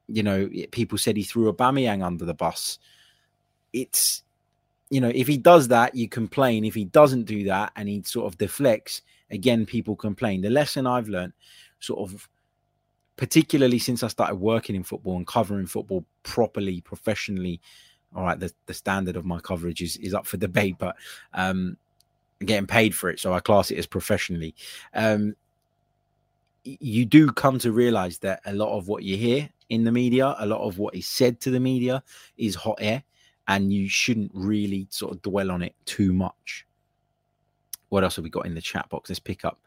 you 0.09 0.23
know, 0.23 0.49
people 0.73 0.99
said 0.99 1.17
he 1.17 1.23
threw 1.23 1.53
Aubameyang 1.53 2.05
under 2.05 2.25
the 2.25 2.35
bus. 2.35 2.79
It's 3.73 4.23
you 4.91 5.01
know, 5.01 5.13
if 5.15 5.29
he 5.29 5.39
does 5.39 5.69
that, 5.69 5.95
you 5.95 6.09
complain. 6.09 6.65
If 6.65 6.75
he 6.75 6.85
doesn't 6.85 7.25
do 7.25 7.45
that 7.45 7.73
and 7.77 7.89
he 7.89 8.03
sort 8.03 8.27
of 8.27 8.39
deflects, 8.39 9.03
again, 9.31 9.65
people 9.65 9.95
complain. 9.95 10.43
The 10.43 10.51
lesson 10.51 10.87
I've 10.87 11.09
learned, 11.09 11.33
sort 11.79 12.11
of, 12.11 12.29
particularly 13.17 13.79
since 13.79 14.03
I 14.03 14.09
started 14.09 14.35
working 14.37 14.75
in 14.75 14.83
football 14.83 15.17
and 15.17 15.27
covering 15.27 15.67
football 15.67 16.05
properly, 16.25 16.81
professionally. 16.81 17.61
All 18.15 18.25
right, 18.25 18.39
the, 18.39 18.53
the 18.67 18.75
standard 18.75 19.17
of 19.17 19.25
my 19.25 19.41
coverage 19.41 19.83
is, 19.83 19.97
is 19.99 20.15
up 20.15 20.27
for 20.27 20.37
debate, 20.37 20.77
but 20.79 20.97
um, 21.33 21.77
getting 22.45 22.67
paid 22.67 22.95
for 22.95 23.09
it, 23.11 23.21
so 23.21 23.33
I 23.33 23.41
class 23.41 23.71
it 23.71 23.79
as 23.79 23.87
professionally. 23.87 24.55
Um, 24.95 25.37
you 26.65 27.05
do 27.07 27.31
come 27.33 27.59
to 27.61 27.73
realize 27.73 28.19
that 28.19 28.41
a 28.45 28.53
lot 28.53 28.77
of 28.77 28.89
what 28.89 29.03
you 29.03 29.17
hear 29.17 29.49
in 29.69 29.85
the 29.85 29.93
media, 29.93 30.35
a 30.39 30.47
lot 30.47 30.61
of 30.61 30.79
what 30.79 30.95
is 30.95 31.07
said 31.07 31.41
to 31.41 31.51
the 31.51 31.61
media 31.61 32.03
is 32.37 32.55
hot 32.55 32.79
air 32.81 33.03
and 33.49 33.73
you 33.73 33.89
shouldn't 33.89 34.31
really 34.35 34.87
sort 34.91 35.13
of 35.13 35.23
dwell 35.23 35.51
on 35.51 35.63
it 35.63 35.75
too 35.85 36.13
much. 36.13 36.67
What 37.89 38.05
else 38.05 38.17
have 38.17 38.25
we 38.25 38.31
got 38.31 38.47
in 38.47 38.55
the 38.55 38.61
chat 38.61 38.89
box? 38.89 39.11
Let's 39.11 39.19
pick 39.19 39.45
up 39.45 39.59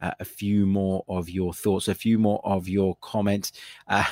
uh, 0.00 0.12
a 0.20 0.24
few 0.24 0.66
more 0.66 1.04
of 1.08 1.30
your 1.30 1.54
thoughts, 1.54 1.88
a 1.88 1.94
few 1.94 2.18
more 2.18 2.40
of 2.44 2.68
your 2.68 2.96
comments. 3.00 3.52
Uh, 3.86 4.04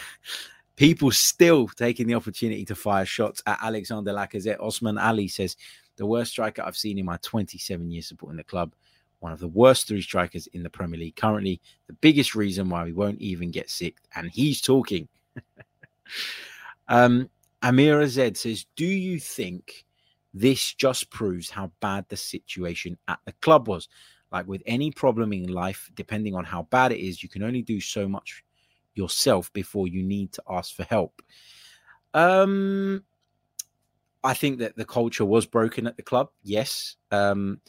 people 0.81 1.11
still 1.11 1.69
taking 1.69 2.07
the 2.07 2.15
opportunity 2.15 2.65
to 2.65 2.75
fire 2.75 3.05
shots 3.05 3.43
at 3.45 3.59
Alexander 3.63 4.15
Lacazette. 4.15 4.59
Osman 4.61 4.97
Ali 4.97 5.29
says, 5.29 5.59
the 5.97 6.07
worst 6.07 6.31
striker 6.31 6.63
I've 6.63 6.75
seen 6.75 6.99
in 6.99 7.05
my 7.05 7.19
27 7.19 7.91
years 7.91 8.07
supporting 8.07 8.39
the 8.39 8.45
club. 8.45 8.73
One 9.19 9.31
of 9.31 9.41
the 9.41 9.49
worst 9.49 9.89
three 9.89 10.01
strikers 10.01 10.47
in 10.47 10.63
the 10.63 10.71
Premier 10.71 10.99
League. 10.99 11.17
Currently, 11.17 11.61
the 11.87 11.93
biggest 11.93 12.35
reason 12.35 12.71
why 12.71 12.85
we 12.85 12.95
won't 12.95 13.21
even 13.21 13.51
get 13.51 13.69
sick. 13.69 13.99
And 14.17 14.31
he's 14.31 14.63
talking. 14.63 15.07
um, 16.89 17.29
Amira 17.63 18.07
Z 18.07 18.33
says, 18.37 18.65
Do 18.75 18.87
you 18.87 19.21
think 19.21 19.85
this 20.33 20.73
just 20.73 21.11
proves 21.11 21.51
how 21.51 21.71
bad 21.81 22.07
the 22.09 22.17
situation 22.17 22.97
at 23.07 23.19
the 23.27 23.33
club 23.43 23.69
was? 23.69 23.91
Like 24.33 24.49
with 24.49 24.63
any 24.65 24.91
problem 24.93 25.35
in 25.35 25.53
life, 25.53 25.91
depending 25.95 26.35
on 26.35 26.47
how 26.47 26.63
bad 26.71 26.91
it 26.91 27.07
is, 27.07 27.23
you 27.23 27.29
can 27.29 27.43
only 27.43 27.61
do 27.61 27.83
so 27.83 28.09
much 28.09 28.45
yourself 28.95 29.53
before 29.53 29.89
you 29.89 30.03
need 30.03 30.33
to 30.33 30.43
ask 30.49 30.75
for 30.75 30.85
help. 30.85 31.23
Um, 32.15 33.05
I 34.23 34.35
think 34.35 34.59
that 34.59 34.77
the 34.77 34.85
culture 34.85 35.25
was 35.25 35.47
broken 35.47 35.87
at 35.87 35.97
the 35.97 36.03
club, 36.03 36.31
yes. 36.43 36.97
Um, 37.11 37.61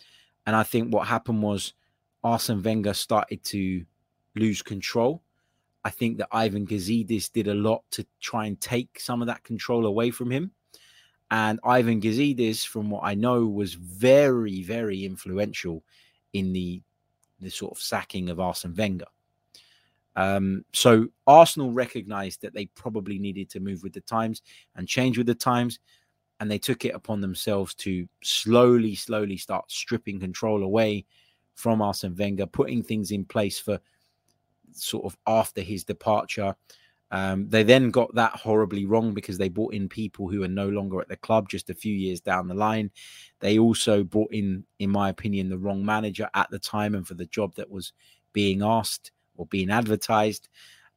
and 0.45 0.55
I 0.55 0.63
think 0.63 0.93
what 0.93 1.07
happened 1.07 1.41
was 1.41 1.73
Arsene 2.23 2.61
Wenger 2.61 2.93
started 2.93 3.43
to 3.45 3.85
lose 4.35 4.61
control 4.61 5.21
I 5.83 5.89
think 5.89 6.17
that 6.19 6.27
Ivan 6.31 6.67
Gazidis 6.67 7.31
did 7.31 7.47
a 7.47 7.53
lot 7.53 7.83
to 7.91 8.05
try 8.19 8.45
and 8.45 8.59
take 8.59 8.99
some 8.99 9.21
of 9.21 9.27
that 9.27 9.43
control 9.43 9.85
away 9.85 10.11
from 10.11 10.29
him. 10.29 10.51
And 11.31 11.59
Ivan 11.63 12.01
Gazidis, 12.01 12.67
from 12.67 12.89
what 12.89 13.03
I 13.03 13.15
know, 13.15 13.47
was 13.47 13.73
very, 13.73 14.61
very 14.63 15.05
influential 15.05 15.83
in 16.33 16.53
the 16.53 16.81
the 17.39 17.49
sort 17.49 17.71
of 17.71 17.81
sacking 17.81 18.29
of 18.29 18.39
Arsene 18.39 18.75
Wenger. 18.75 19.07
Um, 20.15 20.65
so 20.73 21.07
Arsenal 21.27 21.71
recognized 21.71 22.41
that 22.41 22.53
they 22.53 22.65
probably 22.67 23.17
needed 23.17 23.49
to 23.51 23.59
move 23.59 23.83
with 23.83 23.93
the 23.93 24.01
times 24.01 24.41
and 24.75 24.87
change 24.87 25.17
with 25.17 25.27
the 25.27 25.35
times, 25.35 25.79
and 26.39 26.49
they 26.49 26.59
took 26.59 26.85
it 26.85 26.95
upon 26.95 27.21
themselves 27.21 27.73
to 27.75 28.07
slowly, 28.23 28.95
slowly 28.95 29.37
start 29.37 29.71
stripping 29.71 30.19
control 30.19 30.63
away 30.63 31.05
from 31.55 31.81
Arsene 31.81 32.15
Wenger, 32.15 32.47
putting 32.47 32.83
things 32.83 33.11
in 33.11 33.25
place 33.25 33.59
for 33.59 33.79
sort 34.73 35.05
of 35.05 35.17
after 35.27 35.61
his 35.61 35.83
departure. 35.83 36.55
Um, 37.11 37.49
they 37.49 37.63
then 37.63 37.91
got 37.91 38.15
that 38.15 38.31
horribly 38.31 38.85
wrong 38.85 39.13
because 39.13 39.37
they 39.37 39.49
brought 39.49 39.73
in 39.73 39.89
people 39.89 40.29
who 40.29 40.43
are 40.43 40.47
no 40.47 40.69
longer 40.69 41.01
at 41.01 41.09
the 41.09 41.17
club 41.17 41.49
just 41.49 41.69
a 41.69 41.73
few 41.73 41.93
years 41.93 42.21
down 42.21 42.47
the 42.47 42.53
line. 42.53 42.89
They 43.41 43.59
also 43.59 44.03
brought 44.03 44.33
in, 44.33 44.63
in 44.79 44.89
my 44.89 45.09
opinion, 45.09 45.49
the 45.49 45.57
wrong 45.57 45.85
manager 45.85 46.29
at 46.33 46.49
the 46.51 46.59
time 46.59 46.95
and 46.95 47.05
for 47.05 47.15
the 47.15 47.25
job 47.25 47.53
that 47.55 47.69
was 47.69 47.91
being 48.31 48.63
asked 48.63 49.11
or 49.41 49.47
being 49.47 49.71
advertised. 49.71 50.47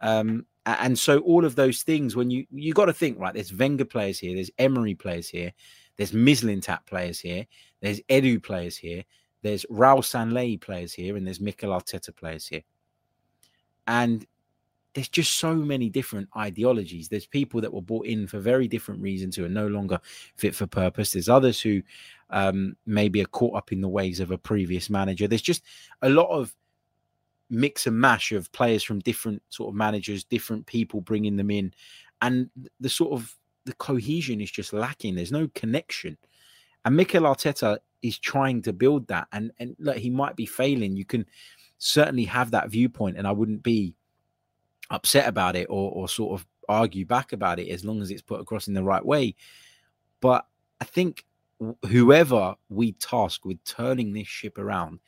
Um, 0.01 0.45
and 0.66 0.99
so 0.99 1.18
all 1.20 1.45
of 1.45 1.57
those 1.57 1.82
things, 1.82 2.14
when 2.14 2.30
you 2.30 2.47
you 2.51 2.72
got 2.72 2.86
to 2.86 2.92
think 2.92 3.18
right, 3.18 3.34
there's 3.34 3.53
Wenger 3.55 3.84
players 3.84 4.18
here, 4.18 4.34
there's 4.34 4.51
Emery 4.59 4.95
players 4.95 5.28
here, 5.28 5.53
there's 5.97 6.12
Mislintat 6.12 6.86
players 6.86 7.20
here, 7.20 7.47
there's 7.80 8.01
Edu 8.09 8.42
players 8.42 8.76
here, 8.76 9.05
there's 9.42 9.66
Raul 9.70 10.01
Sanllehi 10.01 10.61
players 10.61 10.92
here, 10.92 11.16
and 11.16 11.26
there's 11.26 11.40
Mikel 11.40 11.70
Arteta 11.70 12.14
players 12.14 12.47
here. 12.47 12.62
And 13.86 14.26
there's 14.95 15.09
just 15.09 15.36
so 15.36 15.55
many 15.55 15.90
different 15.90 16.28
ideologies. 16.36 17.09
There's 17.09 17.26
people 17.26 17.61
that 17.61 17.72
were 17.72 17.82
brought 17.82 18.07
in 18.07 18.26
for 18.26 18.38
very 18.38 18.68
different 18.68 19.03
reasons 19.03 19.36
who 19.36 19.45
are 19.45 19.51
no 19.51 19.66
longer 19.66 19.99
fit 20.36 20.55
for 20.55 20.66
purpose. 20.66 21.11
There's 21.11 21.28
others 21.28 21.61
who 21.61 21.82
um, 22.30 22.76
maybe 22.86 23.20
are 23.20 23.26
caught 23.26 23.57
up 23.57 23.72
in 23.72 23.80
the 23.80 23.88
ways 23.88 24.20
of 24.20 24.30
a 24.30 24.38
previous 24.38 24.88
manager. 24.88 25.26
There's 25.26 25.42
just 25.42 25.64
a 26.03 26.09
lot 26.09 26.28
of 26.28 26.55
mix 27.51 27.86
and 27.86 27.99
mash 27.99 28.32
of 28.32 28.51
players 28.53 28.82
from 28.82 29.01
different 29.01 29.42
sort 29.49 29.68
of 29.68 29.74
managers, 29.74 30.24
different 30.24 30.66
people 30.66 31.01
bringing 31.01 31.36
them 31.36 31.51
in, 31.51 31.72
and 32.22 32.51
the 32.80 32.88
sort 32.88 33.12
of 33.12 33.34
the 33.64 33.74
cohesion 33.74 34.40
is 34.40 34.51
just 34.51 34.72
lacking. 34.72 35.14
There's 35.14 35.32
no 35.32 35.49
connection, 35.55 36.16
and 36.84 36.97
Mikel 36.97 37.22
Arteta 37.22 37.78
is 38.03 38.18
trying 38.18 38.62
to 38.62 38.72
build 38.72 39.07
that, 39.09 39.28
and 39.32 39.53
and 39.59 39.76
look, 39.78 39.97
he 39.97 40.11
might 40.11 40.36
be 40.36 40.47
failing. 40.47 40.97
You 40.97 41.05
can 41.05 41.26
certainly 41.78 42.24
have 42.24 42.51
that 42.53 42.70
viewpoint, 42.70 43.16
and 43.16 43.26
I 43.26 43.32
wouldn't 43.32 43.62
be 43.62 43.95
upset 44.90 45.28
about 45.28 45.57
it 45.57 45.66
or, 45.70 45.90
or 45.92 46.09
sort 46.09 46.38
of 46.38 46.47
argue 46.68 47.05
back 47.05 47.32
about 47.32 47.59
it 47.59 47.68
as 47.68 47.84
long 47.84 48.01
as 48.03 48.11
it's 48.11 48.22
put 48.22 48.40
across 48.40 48.68
in 48.68 48.74
the 48.74 48.82
right 48.82 49.05
way. 49.05 49.34
But 50.20 50.47
I 50.80 50.84
think 50.84 51.24
whoever 51.86 52.55
we 52.68 52.92
task 52.92 53.45
with 53.45 53.62
turning 53.64 54.12
this 54.12 54.28
ship 54.28 54.59
around 54.59 55.01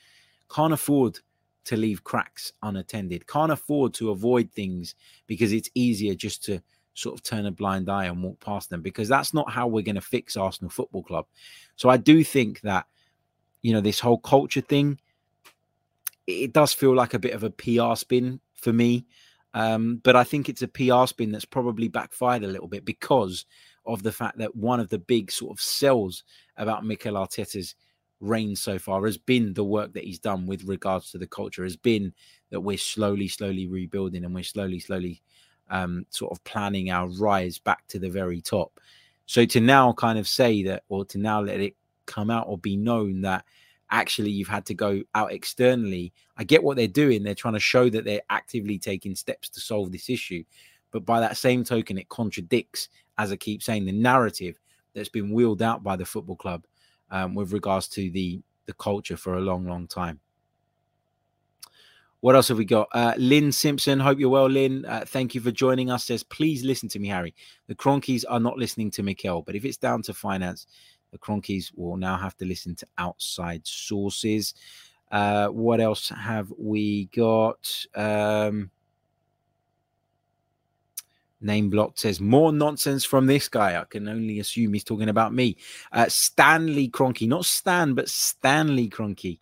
can't 0.50 0.72
afford 0.72 1.20
to 1.66 1.76
leave 1.76 2.04
cracks 2.04 2.52
unattended, 2.62 3.26
can't 3.26 3.52
afford 3.52 3.92
to 3.94 4.10
avoid 4.10 4.50
things 4.52 4.94
because 5.26 5.52
it's 5.52 5.70
easier 5.74 6.14
just 6.14 6.42
to 6.44 6.60
sort 6.94 7.14
of 7.14 7.22
turn 7.22 7.46
a 7.46 7.50
blind 7.50 7.90
eye 7.90 8.06
and 8.06 8.22
walk 8.22 8.40
past 8.40 8.70
them 8.70 8.80
because 8.80 9.08
that's 9.08 9.34
not 9.34 9.50
how 9.50 9.66
we're 9.66 9.82
going 9.82 9.96
to 9.96 10.00
fix 10.00 10.36
Arsenal 10.36 10.70
Football 10.70 11.02
Club. 11.02 11.26
So 11.76 11.88
I 11.88 11.98
do 11.98 12.24
think 12.24 12.62
that, 12.62 12.86
you 13.62 13.72
know, 13.72 13.80
this 13.80 14.00
whole 14.00 14.18
culture 14.18 14.62
thing, 14.62 14.98
it 16.26 16.52
does 16.52 16.72
feel 16.72 16.94
like 16.94 17.14
a 17.14 17.18
bit 17.18 17.34
of 17.34 17.44
a 17.44 17.50
PR 17.50 17.94
spin 17.94 18.40
for 18.54 18.72
me. 18.72 19.04
Um, 19.52 20.00
but 20.02 20.16
I 20.16 20.24
think 20.24 20.48
it's 20.48 20.62
a 20.62 20.68
PR 20.68 21.06
spin 21.06 21.32
that's 21.32 21.44
probably 21.44 21.88
backfired 21.88 22.44
a 22.44 22.48
little 22.48 22.68
bit 22.68 22.84
because 22.84 23.44
of 23.84 24.02
the 24.02 24.12
fact 24.12 24.38
that 24.38 24.56
one 24.56 24.80
of 24.80 24.88
the 24.88 24.98
big 24.98 25.30
sort 25.30 25.52
of 25.52 25.60
sells 25.60 26.24
about 26.56 26.84
Mikel 26.84 27.14
Arteta's 27.14 27.74
reign 28.20 28.56
so 28.56 28.78
far 28.78 29.04
has 29.04 29.18
been 29.18 29.52
the 29.52 29.64
work 29.64 29.92
that 29.92 30.04
he's 30.04 30.18
done 30.18 30.46
with 30.46 30.64
regards 30.64 31.10
to 31.10 31.18
the 31.18 31.26
culture, 31.26 31.64
has 31.64 31.76
been 31.76 32.12
that 32.50 32.60
we're 32.60 32.78
slowly, 32.78 33.28
slowly 33.28 33.66
rebuilding 33.66 34.24
and 34.24 34.34
we're 34.34 34.44
slowly, 34.44 34.80
slowly 34.80 35.22
um, 35.70 36.06
sort 36.10 36.32
of 36.32 36.42
planning 36.44 36.90
our 36.90 37.08
rise 37.08 37.58
back 37.58 37.86
to 37.88 37.98
the 37.98 38.08
very 38.08 38.40
top. 38.40 38.80
So 39.26 39.44
to 39.44 39.60
now 39.60 39.92
kind 39.92 40.18
of 40.18 40.28
say 40.28 40.62
that, 40.64 40.84
or 40.88 41.04
to 41.06 41.18
now 41.18 41.40
let 41.40 41.60
it 41.60 41.74
come 42.06 42.30
out 42.30 42.46
or 42.48 42.56
be 42.56 42.76
known 42.76 43.20
that 43.22 43.44
actually 43.90 44.30
you've 44.30 44.48
had 44.48 44.66
to 44.66 44.74
go 44.74 45.02
out 45.14 45.32
externally. 45.32 46.12
I 46.36 46.44
get 46.44 46.62
what 46.62 46.76
they're 46.76 46.88
doing. 46.88 47.22
They're 47.22 47.34
trying 47.34 47.54
to 47.54 47.60
show 47.60 47.88
that 47.90 48.04
they're 48.04 48.22
actively 48.30 48.78
taking 48.78 49.14
steps 49.14 49.48
to 49.50 49.60
solve 49.60 49.92
this 49.92 50.08
issue. 50.08 50.44
But 50.92 51.04
by 51.04 51.20
that 51.20 51.36
same 51.36 51.64
token, 51.64 51.98
it 51.98 52.08
contradicts, 52.08 52.88
as 53.18 53.32
I 53.32 53.36
keep 53.36 53.62
saying, 53.62 53.84
the 53.84 53.92
narrative 53.92 54.58
that's 54.94 55.08
been 55.08 55.32
wheeled 55.32 55.62
out 55.62 55.82
by 55.82 55.96
the 55.96 56.06
football 56.06 56.36
club 56.36 56.64
um, 57.10 57.34
with 57.34 57.52
regards 57.52 57.88
to 57.88 58.10
the, 58.10 58.40
the 58.66 58.74
culture 58.74 59.16
for 59.16 59.34
a 59.36 59.40
long, 59.40 59.66
long 59.66 59.86
time. 59.86 60.20
What 62.20 62.34
else 62.34 62.48
have 62.48 62.58
we 62.58 62.64
got? 62.64 62.88
Uh, 62.92 63.14
Lynn 63.18 63.52
Simpson. 63.52 64.00
Hope 64.00 64.18
you're 64.18 64.30
well, 64.30 64.48
Lynn. 64.48 64.84
Uh, 64.84 65.04
thank 65.06 65.34
you 65.34 65.40
for 65.40 65.50
joining 65.50 65.90
us. 65.90 66.04
Says, 66.04 66.22
please 66.22 66.64
listen 66.64 66.88
to 66.88 66.98
me, 66.98 67.08
Harry. 67.08 67.34
The 67.68 67.74
Kroenkes 67.74 68.24
are 68.28 68.40
not 68.40 68.58
listening 68.58 68.90
to 68.92 69.02
Mikel, 69.02 69.42
but 69.42 69.54
if 69.54 69.64
it's 69.64 69.76
down 69.76 70.02
to 70.02 70.14
finance, 70.14 70.66
the 71.12 71.18
Kroenkes 71.18 71.70
will 71.76 71.96
now 71.96 72.16
have 72.16 72.36
to 72.38 72.44
listen 72.44 72.74
to 72.76 72.86
outside 72.98 73.66
sources. 73.66 74.54
Uh, 75.12 75.48
what 75.48 75.80
else 75.80 76.08
have 76.08 76.52
we 76.58 77.06
got? 77.06 77.86
Um, 77.94 78.70
Name 81.40 81.68
blocked 81.68 81.98
says 81.98 82.20
more 82.20 82.52
nonsense 82.52 83.04
from 83.04 83.26
this 83.26 83.48
guy. 83.48 83.78
I 83.78 83.84
can 83.84 84.08
only 84.08 84.40
assume 84.40 84.72
he's 84.72 84.84
talking 84.84 85.08
about 85.08 85.34
me. 85.34 85.56
Uh, 85.92 86.06
Stanley 86.08 86.88
Kroenke, 86.88 87.28
not 87.28 87.44
Stan, 87.44 87.94
but 87.94 88.08
Stanley 88.08 88.88
Kroenke, 88.88 89.38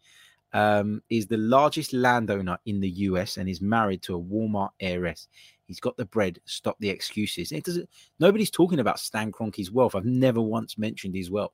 um, 0.53 1.03
is 1.09 1.27
the 1.27 1.37
largest 1.37 1.93
landowner 1.93 2.59
in 2.67 2.81
the 2.81 2.91
US 2.91 3.37
and 3.37 3.49
is 3.49 3.61
married 3.61 4.03
to 4.03 4.17
a 4.17 4.21
Walmart 4.21 4.71
heiress. 4.81 5.29
He's 5.67 5.81
got 5.81 5.97
the 5.97 6.05
bread. 6.05 6.41
Stop 6.45 6.77
the 6.79 6.91
excuses. 6.91 7.53
It 7.53 7.65
doesn't. 7.65 7.89
Nobody's 8.19 8.51
talking 8.51 8.81
about 8.81 8.99
Stan 8.99 9.33
Kroenke's 9.33 9.71
wealth. 9.71 9.95
I've 9.95 10.05
never 10.05 10.41
once 10.41 10.77
mentioned 10.77 11.15
his 11.15 11.31
wealth. 11.31 11.53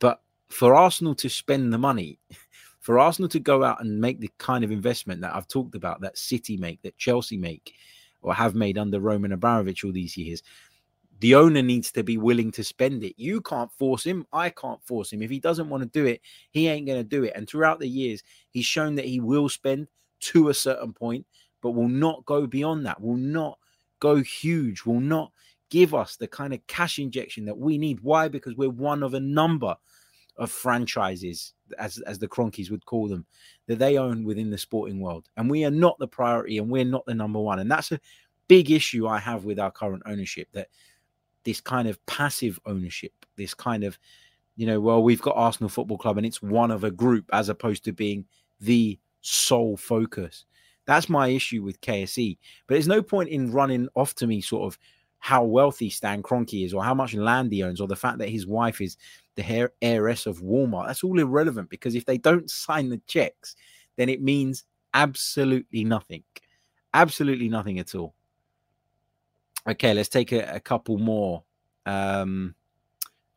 But 0.00 0.20
for 0.48 0.74
Arsenal 0.74 1.14
to 1.16 1.28
spend 1.28 1.72
the 1.72 1.78
money, 1.78 2.18
for 2.80 2.98
Arsenal 2.98 3.28
to 3.30 3.40
go 3.40 3.64
out 3.64 3.80
and 3.80 4.00
make 4.00 4.20
the 4.20 4.30
kind 4.38 4.64
of 4.64 4.70
investment 4.70 5.20
that 5.22 5.34
I've 5.34 5.48
talked 5.48 5.74
about, 5.74 6.00
that 6.02 6.18
City 6.18 6.56
make, 6.56 6.82
that 6.82 6.98
Chelsea 6.98 7.36
make, 7.36 7.74
or 8.22 8.34
have 8.34 8.54
made 8.54 8.78
under 8.78 9.00
Roman 9.00 9.32
Abramovich 9.32 9.84
all 9.84 9.92
these 9.92 10.16
years. 10.16 10.42
The 11.20 11.34
owner 11.34 11.60
needs 11.60 11.92
to 11.92 12.02
be 12.02 12.16
willing 12.16 12.50
to 12.52 12.64
spend 12.64 13.04
it. 13.04 13.14
You 13.18 13.42
can't 13.42 13.70
force 13.72 14.04
him. 14.04 14.26
I 14.32 14.48
can't 14.48 14.82
force 14.84 15.12
him. 15.12 15.22
If 15.22 15.30
he 15.30 15.38
doesn't 15.38 15.68
want 15.68 15.82
to 15.82 15.88
do 15.88 16.06
it, 16.06 16.22
he 16.50 16.66
ain't 16.66 16.86
going 16.86 16.98
to 16.98 17.04
do 17.04 17.24
it. 17.24 17.32
And 17.36 17.46
throughout 17.46 17.78
the 17.78 17.88
years, 17.88 18.22
he's 18.50 18.64
shown 18.64 18.94
that 18.94 19.04
he 19.04 19.20
will 19.20 19.50
spend 19.50 19.88
to 20.20 20.48
a 20.48 20.54
certain 20.54 20.94
point, 20.94 21.26
but 21.60 21.72
will 21.72 21.88
not 21.88 22.24
go 22.24 22.46
beyond 22.46 22.86
that, 22.86 23.00
will 23.00 23.16
not 23.16 23.58
go 24.00 24.16
huge, 24.16 24.84
will 24.86 25.00
not 25.00 25.30
give 25.68 25.94
us 25.94 26.16
the 26.16 26.26
kind 26.26 26.54
of 26.54 26.66
cash 26.66 26.98
injection 26.98 27.44
that 27.44 27.58
we 27.58 27.76
need. 27.76 28.00
Why? 28.00 28.28
Because 28.28 28.56
we're 28.56 28.70
one 28.70 29.02
of 29.02 29.14
a 29.14 29.20
number 29.20 29.76
of 30.36 30.50
franchises, 30.50 31.52
as, 31.78 31.98
as 32.06 32.18
the 32.18 32.28
Kroenkes 32.28 32.70
would 32.70 32.86
call 32.86 33.08
them, 33.08 33.26
that 33.70 33.78
they 33.78 33.98
own 33.98 34.24
within 34.24 34.50
the 34.50 34.58
sporting 34.58 34.98
world. 34.98 35.28
And 35.36 35.48
we 35.48 35.64
are 35.64 35.70
not 35.70 35.96
the 36.00 36.08
priority 36.08 36.58
and 36.58 36.68
we're 36.68 36.84
not 36.84 37.06
the 37.06 37.14
number 37.14 37.38
one. 37.38 37.60
And 37.60 37.70
that's 37.70 37.92
a 37.92 38.00
big 38.48 38.72
issue 38.72 39.06
I 39.06 39.20
have 39.20 39.44
with 39.44 39.60
our 39.60 39.70
current 39.70 40.02
ownership 40.06 40.48
that 40.54 40.70
this 41.44 41.60
kind 41.60 41.86
of 41.86 42.04
passive 42.06 42.58
ownership, 42.66 43.12
this 43.36 43.54
kind 43.54 43.84
of, 43.84 43.96
you 44.56 44.66
know, 44.66 44.80
well, 44.80 45.04
we've 45.04 45.22
got 45.22 45.36
Arsenal 45.36 45.68
Football 45.68 45.98
Club 45.98 46.16
and 46.16 46.26
it's 46.26 46.42
one 46.42 46.72
of 46.72 46.82
a 46.82 46.90
group 46.90 47.26
as 47.32 47.48
opposed 47.48 47.84
to 47.84 47.92
being 47.92 48.24
the 48.60 48.98
sole 49.20 49.76
focus. 49.76 50.46
That's 50.86 51.08
my 51.08 51.28
issue 51.28 51.62
with 51.62 51.80
KSE. 51.80 52.38
But 52.66 52.74
there's 52.74 52.88
no 52.88 53.02
point 53.02 53.28
in 53.28 53.52
running 53.52 53.88
off 53.94 54.16
to 54.16 54.26
me 54.26 54.40
sort 54.40 54.64
of 54.64 54.80
how 55.20 55.44
wealthy 55.44 55.90
Stan 55.90 56.22
Kroenke 56.22 56.64
is 56.64 56.74
or 56.74 56.82
how 56.82 56.94
much 56.94 57.14
land 57.14 57.52
he 57.52 57.62
owns 57.62 57.80
or 57.80 57.86
the 57.86 57.94
fact 57.94 58.18
that 58.18 58.30
his 58.30 58.46
wife 58.46 58.80
is 58.80 58.96
the 59.36 59.70
heiress 59.82 60.26
of 60.26 60.40
Walmart. 60.40 60.86
That's 60.86 61.04
all 61.04 61.18
irrelevant 61.18 61.70
because 61.70 61.94
if 61.94 62.06
they 62.06 62.18
don't 62.18 62.50
sign 62.50 62.88
the 62.88 63.00
checks, 63.06 63.54
then 63.96 64.08
it 64.08 64.22
means 64.22 64.64
absolutely 64.94 65.84
nothing. 65.84 66.24
Absolutely 66.94 67.48
nothing 67.48 67.78
at 67.78 67.94
all. 67.94 68.14
Okay, 69.68 69.92
let's 69.92 70.08
take 70.08 70.32
a, 70.32 70.54
a 70.54 70.60
couple 70.60 70.96
more 70.98 71.44
um, 71.84 72.54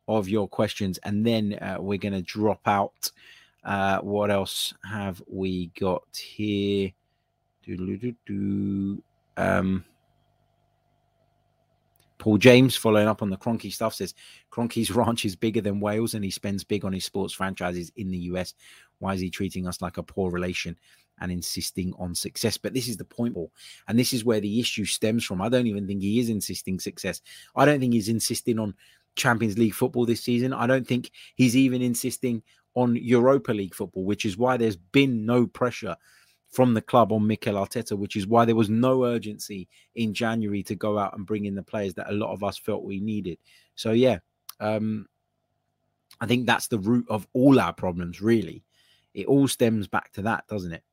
of 0.08 0.28
your 0.28 0.48
questions 0.48 0.98
and 1.04 1.24
then 1.24 1.54
uh, 1.60 1.76
we're 1.78 1.98
going 1.98 2.14
to 2.14 2.22
drop 2.22 2.66
out. 2.66 3.12
Uh, 3.62 3.98
what 4.00 4.30
else 4.30 4.72
have 4.90 5.22
we 5.26 5.66
got 5.78 6.04
here? 6.16 6.92
Do 7.62 9.02
um, 9.36 9.84
Paul 12.24 12.38
James, 12.38 12.74
following 12.74 13.06
up 13.06 13.20
on 13.20 13.28
the 13.28 13.36
Kroenke 13.36 13.70
stuff, 13.70 13.92
says 13.92 14.14
Kroenke's 14.50 14.90
ranch 14.96 15.26
is 15.26 15.36
bigger 15.36 15.60
than 15.60 15.78
Wales 15.78 16.14
and 16.14 16.24
he 16.24 16.30
spends 16.30 16.64
big 16.64 16.82
on 16.82 16.94
his 16.94 17.04
sports 17.04 17.34
franchises 17.34 17.92
in 17.96 18.10
the 18.10 18.16
US. 18.30 18.54
Why 18.98 19.12
is 19.12 19.20
he 19.20 19.28
treating 19.28 19.68
us 19.68 19.82
like 19.82 19.98
a 19.98 20.02
poor 20.02 20.30
relation 20.30 20.74
and 21.20 21.30
insisting 21.30 21.92
on 21.98 22.14
success? 22.14 22.56
But 22.56 22.72
this 22.72 22.88
is 22.88 22.96
the 22.96 23.04
point, 23.04 23.34
Paul. 23.34 23.52
And 23.88 23.98
this 23.98 24.14
is 24.14 24.24
where 24.24 24.40
the 24.40 24.58
issue 24.58 24.86
stems 24.86 25.22
from. 25.22 25.42
I 25.42 25.50
don't 25.50 25.66
even 25.66 25.86
think 25.86 26.00
he 26.00 26.18
is 26.18 26.30
insisting 26.30 26.80
success. 26.80 27.20
I 27.56 27.66
don't 27.66 27.78
think 27.78 27.92
he's 27.92 28.08
insisting 28.08 28.58
on 28.58 28.72
Champions 29.16 29.58
League 29.58 29.74
football 29.74 30.06
this 30.06 30.22
season. 30.22 30.54
I 30.54 30.66
don't 30.66 30.88
think 30.88 31.10
he's 31.34 31.58
even 31.58 31.82
insisting 31.82 32.42
on 32.74 32.96
Europa 32.96 33.52
League 33.52 33.74
football, 33.74 34.06
which 34.06 34.24
is 34.24 34.38
why 34.38 34.56
there's 34.56 34.76
been 34.76 35.26
no 35.26 35.46
pressure 35.46 35.94
from 36.54 36.72
the 36.72 36.80
club 36.80 37.10
on 37.10 37.26
Mikel 37.26 37.56
Arteta, 37.56 37.98
which 37.98 38.14
is 38.14 38.28
why 38.28 38.44
there 38.44 38.54
was 38.54 38.70
no 38.70 39.04
urgency 39.04 39.68
in 39.96 40.14
January 40.14 40.62
to 40.62 40.76
go 40.76 40.98
out 40.98 41.16
and 41.16 41.26
bring 41.26 41.46
in 41.46 41.56
the 41.56 41.62
players 41.62 41.94
that 41.94 42.08
a 42.08 42.14
lot 42.14 42.32
of 42.32 42.44
us 42.44 42.56
felt 42.56 42.84
we 42.84 43.00
needed. 43.00 43.38
So 43.74 43.90
yeah, 43.90 44.18
um, 44.60 45.06
I 46.20 46.26
think 46.26 46.46
that's 46.46 46.68
the 46.68 46.78
root 46.78 47.06
of 47.10 47.26
all 47.32 47.58
our 47.58 47.72
problems. 47.72 48.22
Really, 48.22 48.62
it 49.14 49.26
all 49.26 49.48
stems 49.48 49.88
back 49.88 50.12
to 50.12 50.22
that, 50.22 50.46
doesn't 50.46 50.72
it? 50.72 50.84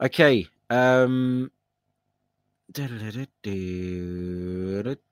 Okay. 0.00 0.46
Um, 0.70 1.50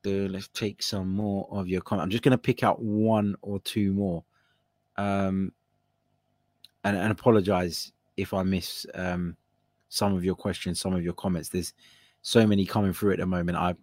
let's 0.05 0.49
take 0.55 0.81
some 0.81 1.09
more 1.09 1.49
of 1.51 1.67
your 1.67 1.81
comment. 1.81 2.05
I'm 2.05 2.11
just 2.11 2.23
going 2.23 2.31
to 2.31 2.39
pick 2.39 2.63
out 2.63 2.81
one 2.81 3.35
or 3.43 3.59
two 3.61 3.93
more. 3.93 4.25
Um, 4.97 5.53
and, 6.85 6.97
and 6.97 7.11
apologize 7.11 7.93
if 8.21 8.35
I 8.35 8.43
miss 8.43 8.87
um, 8.95 9.37
some 9.89 10.15
of 10.15 10.25
your 10.25 10.35
questions, 10.35 10.81
some 10.81 10.95
of 10.95 11.03
your 11.03 11.13
comments. 11.13 11.49
There's 11.49 11.73
so 12.23 12.47
many 12.47 12.67
coming 12.67 12.93
through 12.93 13.13
at 13.13 13.19
the 13.19 13.27
moment. 13.27 13.59
I 13.59 13.75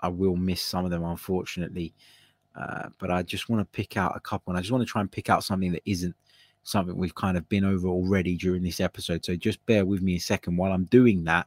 I 0.00 0.08
will 0.08 0.36
miss 0.36 0.60
some 0.60 0.84
of 0.84 0.90
them, 0.90 1.04
unfortunately. 1.04 1.94
Uh, 2.54 2.88
but 2.98 3.10
I 3.10 3.22
just 3.22 3.48
want 3.48 3.60
to 3.60 3.76
pick 3.76 3.96
out 3.96 4.16
a 4.16 4.20
couple, 4.20 4.50
and 4.50 4.58
I 4.58 4.60
just 4.60 4.72
want 4.72 4.82
to 4.82 4.90
try 4.90 5.00
and 5.00 5.10
pick 5.10 5.30
out 5.30 5.44
something 5.44 5.72
that 5.72 5.82
isn't 5.86 6.14
something 6.64 6.96
we've 6.96 7.14
kind 7.14 7.36
of 7.36 7.48
been 7.48 7.64
over 7.64 7.88
already 7.88 8.36
during 8.36 8.62
this 8.62 8.80
episode. 8.80 9.24
So 9.24 9.36
just 9.36 9.64
bear 9.66 9.84
with 9.84 10.02
me 10.02 10.16
a 10.16 10.20
second 10.20 10.56
while 10.56 10.72
I'm 10.72 10.84
doing 10.84 11.24
that. 11.24 11.46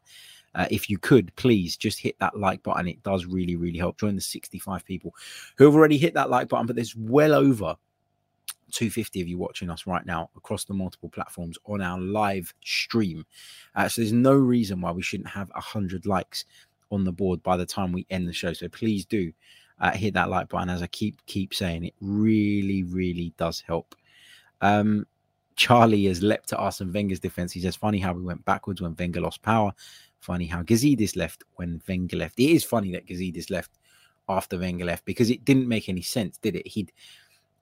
Uh, 0.56 0.68
if 0.72 0.90
you 0.90 0.98
could, 0.98 1.36
please 1.36 1.76
just 1.76 2.00
hit 2.00 2.18
that 2.20 2.40
like 2.40 2.64
button. 2.64 2.88
It 2.88 3.04
does 3.04 3.26
really, 3.26 3.58
really 3.58 3.78
help. 3.78 4.00
Join 4.00 4.16
the 4.16 4.22
65 4.22 4.86
people 4.86 5.14
who 5.58 5.66
have 5.66 5.76
already 5.76 5.98
hit 5.98 6.14
that 6.14 6.30
like 6.30 6.48
button, 6.48 6.66
but 6.66 6.76
there's 6.78 6.96
well 6.96 7.34
over 7.34 7.76
250 8.72 9.22
of 9.22 9.28
you 9.28 9.38
watching 9.38 9.70
us 9.70 9.88
right 9.88 10.06
now 10.06 10.30
across 10.36 10.66
the 10.66 10.74
multiple 10.74 11.10
platforms 11.10 11.58
on 11.66 11.82
our 11.82 12.00
live 12.00 12.54
stream. 12.64 13.26
Uh, 13.76 13.88
so 13.88 14.02
there's 14.02 14.14
no 14.14 14.34
reason 14.34 14.82
why 14.82 14.92
we 14.92 15.02
shouldn't 15.02 15.30
have 15.30 15.50
100 15.52 16.06
likes 16.06 16.46
on 16.92 17.04
the 17.04 17.12
board 17.12 17.42
by 17.44 17.58
the 17.58 17.66
time 17.66 17.92
we 17.92 18.06
end 18.10 18.28
the 18.28 18.34
show. 18.34 18.54
So 18.54 18.68
please 18.68 19.06
do 19.06 19.32
uh, 19.80 19.92
hit 19.92 20.14
that 20.14 20.30
like 20.30 20.50
button. 20.50 20.70
As 20.70 20.82
I 20.82 20.88
keep 20.88 21.24
keep 21.26 21.54
saying, 21.54 21.86
it 21.86 21.94
really, 22.02 22.84
really 22.84 23.34
does 23.38 23.62
help. 23.62 23.96
Um, 24.62 25.06
Charlie 25.56 26.06
has 26.06 26.22
leapt 26.22 26.50
to 26.50 26.58
Arsene 26.58 26.92
Wenger's 26.92 27.20
defense. 27.20 27.52
He 27.52 27.62
says, 27.62 27.76
funny 27.76 28.00
how 28.00 28.14
we 28.14 28.22
went 28.22 28.44
backwards 28.46 28.82
when 28.82 28.96
Wenger 28.98 29.22
lost 29.22 29.42
power. 29.42 29.74
Funny 30.20 30.48
how 30.48 30.64
Gazidis 30.64 31.16
left 31.16 31.44
when 31.56 31.82
Wenger 31.88 32.18
left. 32.18 32.40
It 32.40 32.52
is 32.52 32.64
funny 32.64 32.92
that 32.92 33.06
Gazidis 33.06 33.50
left 33.50 33.72
after 34.28 34.58
Wenger 34.58 34.86
left 34.86 35.06
because 35.06 35.30
it 35.30 35.46
didn't 35.46 35.68
make 35.68 35.88
any 35.88 36.02
sense, 36.02 36.38
did 36.38 36.56
it? 36.56 36.68
He'd 36.68 36.92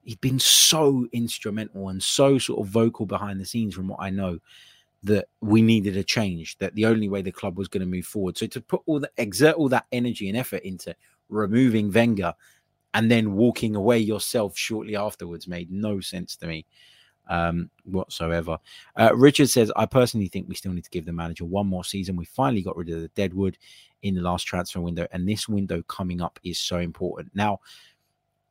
he'd 0.04 0.22
been 0.22 0.40
so 0.40 1.08
instrumental 1.12 1.90
and 1.90 2.02
so 2.02 2.38
sort 2.38 2.60
of 2.60 2.68
vocal 2.68 3.06
behind 3.06 3.40
the 3.40 3.46
scenes 3.46 3.74
from 3.74 3.88
what 3.88 4.00
I 4.02 4.10
know 4.10 4.40
that 5.04 5.28
we 5.42 5.62
needed 5.62 5.98
a 5.98 6.04
change 6.04 6.58
that 6.60 6.76
the 6.76 6.86
only 6.86 7.10
way 7.10 7.22
the 7.22 7.32
club 7.32 7.58
was 7.58 7.68
going 7.68 7.82
to 7.82 7.88
move 7.88 8.06
forward 8.06 8.38
so 8.38 8.48
to 8.48 8.62
put 8.62 8.82
all 8.86 9.00
that 9.00 9.12
exert 9.18 9.56
all 9.56 9.70
that 9.70 9.86
energy 9.92 10.30
and 10.30 10.38
effort 10.38 10.64
into 10.64 10.96
removing 11.30 11.92
Wenger 11.92 12.34
and 12.94 13.10
then 13.10 13.34
walking 13.34 13.76
away 13.76 13.98
yourself 13.98 14.58
shortly 14.58 14.96
afterwards 14.96 15.48
made 15.48 15.72
no 15.72 16.00
sense 16.00 16.36
to 16.38 16.48
me 16.48 16.66
um, 17.30 17.70
whatsoever. 17.86 18.58
Uh, 19.00 19.16
Richard 19.16 19.50
says, 19.50 19.72
I 19.76 19.86
personally 19.86 20.28
think 20.28 20.48
we 20.48 20.56
still 20.56 20.74
need 20.74 20.84
to 20.84 20.90
give 20.90 21.06
the 21.06 21.14
manager 21.14 21.46
one 21.46 21.68
more 21.68 21.84
season. 21.84 22.16
We 22.16 22.26
finally 22.26 22.62
got 22.62 22.78
rid 22.78 22.90
of 22.90 23.02
the 23.02 23.08
deadwood 23.10 23.58
in 24.02 24.16
the 24.16 24.22
last 24.22 24.44
transfer 24.44 24.82
window, 24.82 25.08
and 25.12 25.28
this 25.28 25.48
window 25.48 25.82
coming 25.84 26.22
up 26.22 26.40
is 26.44 26.60
so 26.60 26.78
important. 26.78 27.32
Now, 27.34 27.60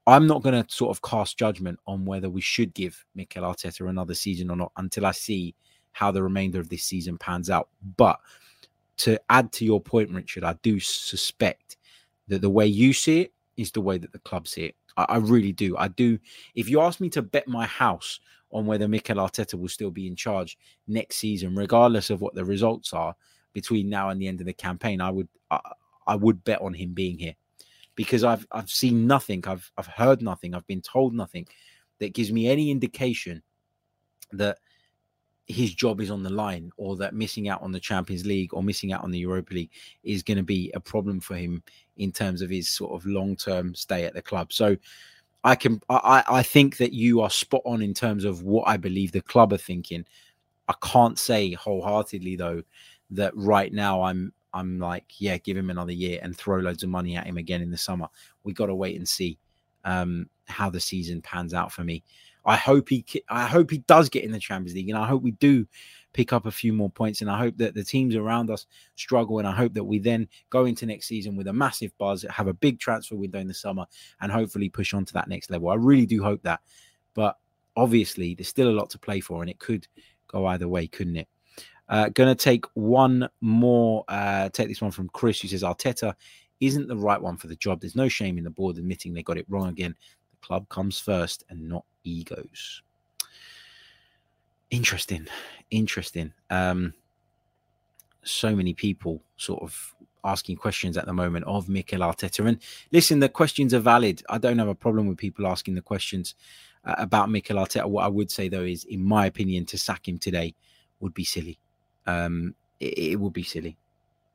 I'm 0.07 0.27
not 0.27 0.43
going 0.43 0.61
to 0.61 0.75
sort 0.75 0.91
of 0.91 1.03
cast 1.03 1.39
judgment 1.39 1.79
on 1.87 2.05
whether 2.05 2.29
we 2.29 2.41
should 2.41 2.75
give 2.75 3.05
Mikel 3.15 3.45
Arteta 3.45 3.89
another 3.89 4.15
season 4.15 4.51
or 4.51 4.57
not 4.57 4.73
until 4.77 5.07
I 5.07 5.13
see 5.13 5.55
how 5.93 6.11
the 6.11 6.23
remainder 6.23 6.59
of 6.59 6.69
this 6.69 6.83
season 6.83 7.19
pans 7.19 7.51
out. 7.51 7.69
But 7.97 8.19
to 8.99 9.21
add 9.31 9.53
to 9.53 9.65
your 9.65 9.81
point, 9.81 10.11
Richard, 10.11 10.43
I 10.43 10.55
do 10.63 10.81
suspect 10.81 11.77
that 12.29 12.41
the 12.41 12.51
way 12.51 12.67
you 12.67 12.93
see 12.93 13.21
it 13.23 13.33
is 13.57 13.71
the 13.71 13.81
way 13.81 13.99
that 13.99 14.13
the 14.13 14.19
club 14.21 14.49
see 14.49 14.65
it. 14.65 14.77
I, 14.97 15.05
I 15.09 15.17
really 15.19 15.53
do. 15.53 15.77
I 15.77 15.89
do. 15.89 16.19
If 16.55 16.69
you 16.69 16.81
ask 16.81 17.01
me 17.01 17.09
to 17.11 17.23
bet 17.23 17.47
my 17.47 17.67
house 17.67 18.19
on 18.51 18.67
whether 18.67 18.89
Mikel 18.89 19.17
Arteta 19.17 19.55
will 19.55 19.69
still 19.69 19.91
be 19.91 20.09
in 20.09 20.17
charge 20.17 20.59
next 20.89 21.17
season, 21.17 21.55
regardless 21.55 22.11
of 22.11 22.21
what 22.21 22.35
the 22.35 22.45
results 22.45 22.93
are 22.93 23.15
between 23.53 23.89
now 23.89 24.09
and 24.09 24.21
the 24.21 24.27
end 24.27 24.41
of 24.41 24.47
the 24.47 24.53
campaign, 24.53 25.01
I 25.01 25.11
would 25.11 25.29
I, 25.51 25.61
I 26.07 26.17
would 26.17 26.43
bet 26.43 26.61
on 26.61 26.75
him 26.75 26.93
being 26.93 27.19
here 27.19 27.35
because 27.95 28.25
I've 28.25 28.47
I've 28.53 28.71
seen 28.71 29.07
nothing, 29.07 29.45
I've 29.47 29.71
I've 29.77 29.87
heard 29.87 30.23
nothing, 30.23 30.55
I've 30.55 30.67
been 30.67 30.83
told 30.83 31.15
nothing 31.15 31.47
that 31.99 32.15
gives 32.15 32.33
me 32.33 32.49
any 32.49 32.71
indication 32.71 33.43
that 34.33 34.59
his 35.47 35.75
job 35.75 36.01
is 36.01 36.11
on 36.11 36.23
the 36.23 36.31
line 36.31 36.71
or 36.77 36.97
that 36.97 37.15
missing 37.15 37.49
out 37.49 37.63
on 37.63 37.73
the 37.73 37.81
Champions 37.81 38.25
League 38.25 38.55
or 38.55 38.63
missing 38.63 38.93
out 38.93 39.03
on 39.03 39.11
the 39.11 39.19
Europa 39.19 39.55
League 39.55 39.71
is 40.03 40.23
going 40.23 40.39
to 40.39 40.43
be 40.45 40.71
a 40.75 40.81
problem 40.81 41.21
for 41.21 41.35
him 41.37 41.63
in 41.97 42.13
terms 42.13 42.43
of 42.43 42.51
his 42.51 42.71
sort 42.71 42.93
of 42.93 43.07
long 43.07 43.37
term 43.37 43.75
stay 43.75 44.05
at 44.05 44.15
the 44.15 44.23
club. 44.23 44.53
So 44.53 44.77
I 45.45 45.57
can 45.57 45.81
I, 45.89 46.23
I 46.29 46.43
think 46.43 46.77
that 46.79 46.93
you 46.93 47.21
are 47.21 47.31
spot 47.31 47.63
on 47.65 47.83
in 47.83 47.95
terms 47.95 48.25
of 48.25 48.43
what 48.43 48.69
I 48.69 48.77
believe 48.77 49.13
the 49.13 49.21
club 49.21 49.53
are 49.53 49.59
thinking. 49.59 50.05
I 50.69 50.75
can't 50.83 51.19
say 51.19 51.53
wholeheartedly 51.53 52.37
though 52.37 52.63
that 53.11 53.37
right 53.37 53.73
now 53.73 54.03
I'm 54.03 54.33
I'm 54.55 54.79
like, 54.79 55.05
yeah, 55.19 55.39
give 55.39 55.57
him 55.57 55.71
another 55.71 55.93
year 55.93 56.19
and 56.23 56.37
throw 56.37 56.59
loads 56.59 56.83
of 56.83 56.91
money 56.91 57.17
at 57.17 57.27
him 57.27 57.37
again 57.37 57.63
in 57.63 57.71
the 57.71 57.79
summer. 57.79 58.09
We 58.45 58.53
got 58.53 58.67
to 58.67 58.75
wait 58.75 58.97
and 58.97 59.09
see 59.09 59.39
um, 59.85 60.29
how 60.47 60.71
the 60.71 60.81
season 60.81 61.23
pans 61.23 61.55
out 61.55 61.73
for 61.73 61.85
me. 61.85 62.03
I 62.45 62.57
hope 62.57 62.89
he 62.89 63.05
I 63.29 63.47
hope 63.47 63.71
he 63.71 63.79
does 63.79 64.09
get 64.09 64.25
in 64.25 64.33
the 64.33 64.39
Champions 64.39 64.75
League, 64.75 64.89
and 64.89 64.99
I 64.99 65.07
hope 65.07 65.23
we 65.23 65.31
do 65.33 65.67
pick 66.13 66.33
up 66.33 66.45
a 66.45 66.51
few 66.51 66.73
more 66.73 66.91
points. 66.91 67.21
And 67.21 67.31
I 67.31 67.39
hope 67.39 67.57
that 67.59 67.75
the 67.75 67.85
teams 67.85 68.17
around 68.17 68.51
us 68.51 68.67
struggle, 68.97 69.39
and 69.39 69.47
I 69.47 69.53
hope 69.53 69.75
that 69.75 69.85
we 69.85 69.99
then 69.99 70.29
go 70.51 70.65
into 70.65 70.85
next 70.85 71.07
season 71.07 71.37
with 71.37 71.47
a 71.47 71.53
massive 71.53 71.97
buzz, 71.99 72.25
have 72.29 72.49
a 72.49 72.55
big 72.55 72.81
transfer 72.81 73.17
window 73.17 73.39
in 73.39 73.47
the 73.47 73.55
summer, 73.55 73.87
and 74.21 74.33
hopefully 74.33 74.69
push 74.69 74.93
on 74.93 75.05
to 75.05 75.13
that 75.15 75.29
next 75.29 75.51
level. 75.51 75.69
I 75.69 75.75
really 75.75 76.07
do 76.07 76.23
hope 76.23 76.43
that, 76.43 76.61
but 77.15 77.39
obviously 77.77 78.35
there's 78.35 78.49
still 78.49 78.69
a 78.69 78.71
lot 78.73 78.91
to 78.91 78.99
play 78.99 79.21
for, 79.21 79.41
and 79.41 79.51
it 79.51 79.61
could 79.61 79.87
go 80.27 80.47
either 80.47 80.69
way, 80.69 80.89
couldn't 80.89 81.17
it? 81.17 81.29
Uh, 81.93 82.09
gonna 82.09 82.35
take 82.35 82.65
one 82.73 83.29
more. 83.43 84.03
Uh, 84.09 84.49
take 84.49 84.67
this 84.67 84.81
one 84.81 84.91
from 84.91 85.11
Chris, 85.11 85.43
who 85.43 85.49
says 85.49 85.63
Arteta 85.63 86.15
isn't 86.59 86.89
the 86.89 86.97
right 86.97 87.21
one 87.21 87.37
for 87.37 87.49
the 87.49 87.57
job. 87.57 87.83
There's 87.83 87.95
no 87.95 88.09
shame 88.09 88.39
in 88.39 88.45
the 88.45 88.51
board 88.51 88.79
admitting 88.79 89.13
they 89.13 89.23
got 89.23 89.37
it 89.37 89.45
wrong 89.47 89.69
again. 89.69 89.95
The 90.31 90.47
club 90.47 90.69
comes 90.71 90.99
first 90.99 91.45
and 91.51 91.69
not 91.69 91.85
egos. 92.03 92.81
Interesting, 94.71 95.27
interesting. 95.71 96.33
Um, 96.49 96.95
so 98.23 98.57
many 98.57 98.73
people 98.73 99.23
sort 99.37 99.63
of 99.63 99.95
asking 100.25 100.57
questions 100.57 100.97
at 100.97 101.05
the 101.05 101.13
moment 101.13 101.45
of 101.45 101.69
Mikel 101.69 102.01
Arteta. 102.01 102.47
And 102.47 102.59
listen, 102.91 103.19
the 103.19 103.29
questions 103.29 103.75
are 103.75 103.81
valid. 103.81 104.23
I 104.31 104.39
don't 104.39 104.59
have 104.59 104.69
a 104.69 104.75
problem 104.75 105.09
with 105.09 105.19
people 105.19 105.47
asking 105.47 105.75
the 105.75 105.83
questions 105.83 106.37
uh, 106.87 106.95
about 106.97 107.29
Mikel 107.29 107.59
Arteta. 107.59 107.85
What 107.87 108.05
I 108.05 108.09
would 108.09 108.31
say 108.31 108.49
though 108.49 108.63
is, 108.63 108.85
in 108.85 109.05
my 109.05 109.27
opinion, 109.27 109.67
to 109.67 109.77
sack 109.77 110.09
him 110.09 110.17
today 110.17 110.55
would 111.01 111.13
be 111.13 111.25
silly. 111.25 111.59
Um, 112.07 112.55
it, 112.81 112.99
it 112.99 113.17
would 113.17 113.33
be 113.33 113.43
silly. 113.43 113.77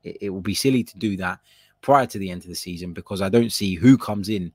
It, 0.03 0.17
it 0.21 0.29
would 0.29 0.43
be 0.43 0.55
silly 0.55 0.83
to 0.83 0.97
do 0.97 1.17
that 1.17 1.39
prior 1.81 2.05
to 2.07 2.17
the 2.17 2.29
end 2.29 2.43
of 2.43 2.49
the 2.49 2.55
season 2.55 2.93
because 2.93 3.21
I 3.21 3.29
don't 3.29 3.51
see 3.51 3.75
who 3.75 3.97
comes 3.97 4.29
in 4.29 4.51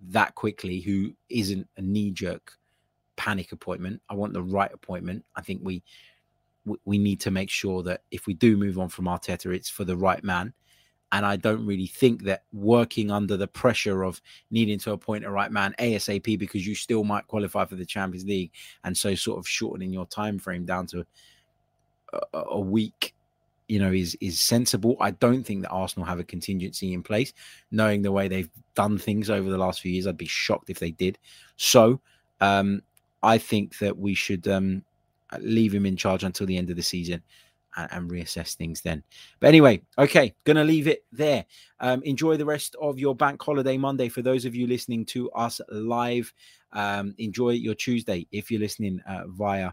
that 0.00 0.34
quickly 0.34 0.80
who 0.80 1.12
isn't 1.28 1.68
a 1.76 1.82
knee 1.82 2.10
jerk 2.10 2.52
panic 3.16 3.52
appointment. 3.52 4.00
I 4.08 4.14
want 4.14 4.32
the 4.32 4.42
right 4.42 4.72
appointment. 4.72 5.24
I 5.36 5.40
think 5.40 5.60
we 5.62 5.82
we 6.84 6.98
need 6.98 7.20
to 7.20 7.30
make 7.30 7.48
sure 7.48 7.82
that 7.82 8.02
if 8.10 8.26
we 8.26 8.34
do 8.34 8.56
move 8.56 8.78
on 8.78 8.88
from 8.88 9.06
Arteta, 9.06 9.54
it's 9.54 9.70
for 9.70 9.84
the 9.84 9.96
right 9.96 10.22
man. 10.22 10.52
And 11.10 11.24
I 11.24 11.36
don't 11.36 11.64
really 11.64 11.86
think 11.86 12.24
that 12.24 12.42
working 12.52 13.10
under 13.10 13.38
the 13.38 13.46
pressure 13.46 14.02
of 14.02 14.20
needing 14.50 14.78
to 14.80 14.92
appoint 14.92 15.24
a 15.24 15.30
right 15.30 15.50
man 15.50 15.74
ASAP 15.78 16.38
because 16.38 16.66
you 16.66 16.74
still 16.74 17.02
might 17.02 17.26
qualify 17.26 17.64
for 17.64 17.76
the 17.76 17.86
Champions 17.86 18.26
League, 18.26 18.52
and 18.84 18.96
so 18.96 19.14
sort 19.14 19.38
of 19.38 19.48
shortening 19.48 19.92
your 19.92 20.06
time 20.06 20.38
frame 20.38 20.66
down 20.66 20.86
to 20.88 21.06
a, 22.32 22.60
week 22.60 23.14
you 23.68 23.78
know, 23.78 23.92
is 23.92 24.16
is 24.20 24.40
sensible. 24.40 24.96
I 24.98 25.12
don't 25.12 25.44
think 25.44 25.62
that 25.62 25.70
Arsenal 25.70 26.06
have 26.06 26.18
a 26.18 26.24
contingency 26.24 26.94
in 26.94 27.02
place, 27.02 27.34
knowing 27.70 28.02
the 28.02 28.12
way 28.12 28.26
they've 28.26 28.50
done 28.74 28.98
things 28.98 29.28
over 29.30 29.50
the 29.50 29.58
last 29.58 29.80
few 29.80 29.92
years. 29.92 30.06
I'd 30.06 30.16
be 30.16 30.26
shocked 30.26 30.70
if 30.70 30.78
they 30.78 30.90
did. 30.90 31.18
So, 31.56 32.00
um, 32.40 32.82
I 33.22 33.36
think 33.36 33.78
that 33.78 33.96
we 33.96 34.14
should 34.14 34.48
um, 34.48 34.82
leave 35.38 35.74
him 35.74 35.84
in 35.84 35.96
charge 35.96 36.24
until 36.24 36.46
the 36.46 36.56
end 36.56 36.70
of 36.70 36.76
the 36.76 36.82
season 36.82 37.22
and, 37.76 37.92
and 37.92 38.10
reassess 38.10 38.54
things 38.54 38.80
then. 38.80 39.02
But 39.38 39.48
anyway, 39.48 39.82
okay, 39.98 40.34
gonna 40.44 40.64
leave 40.64 40.88
it 40.88 41.04
there. 41.12 41.44
Um, 41.80 42.02
enjoy 42.04 42.38
the 42.38 42.46
rest 42.46 42.74
of 42.80 42.98
your 42.98 43.14
bank 43.14 43.42
holiday 43.42 43.76
Monday. 43.76 44.08
For 44.08 44.22
those 44.22 44.46
of 44.46 44.54
you 44.54 44.66
listening 44.66 45.04
to 45.06 45.30
us 45.32 45.60
live, 45.68 46.32
um, 46.72 47.14
enjoy 47.18 47.50
your 47.50 47.74
Tuesday. 47.74 48.26
If 48.32 48.50
you're 48.50 48.60
listening 48.60 49.00
uh, 49.06 49.24
via 49.26 49.72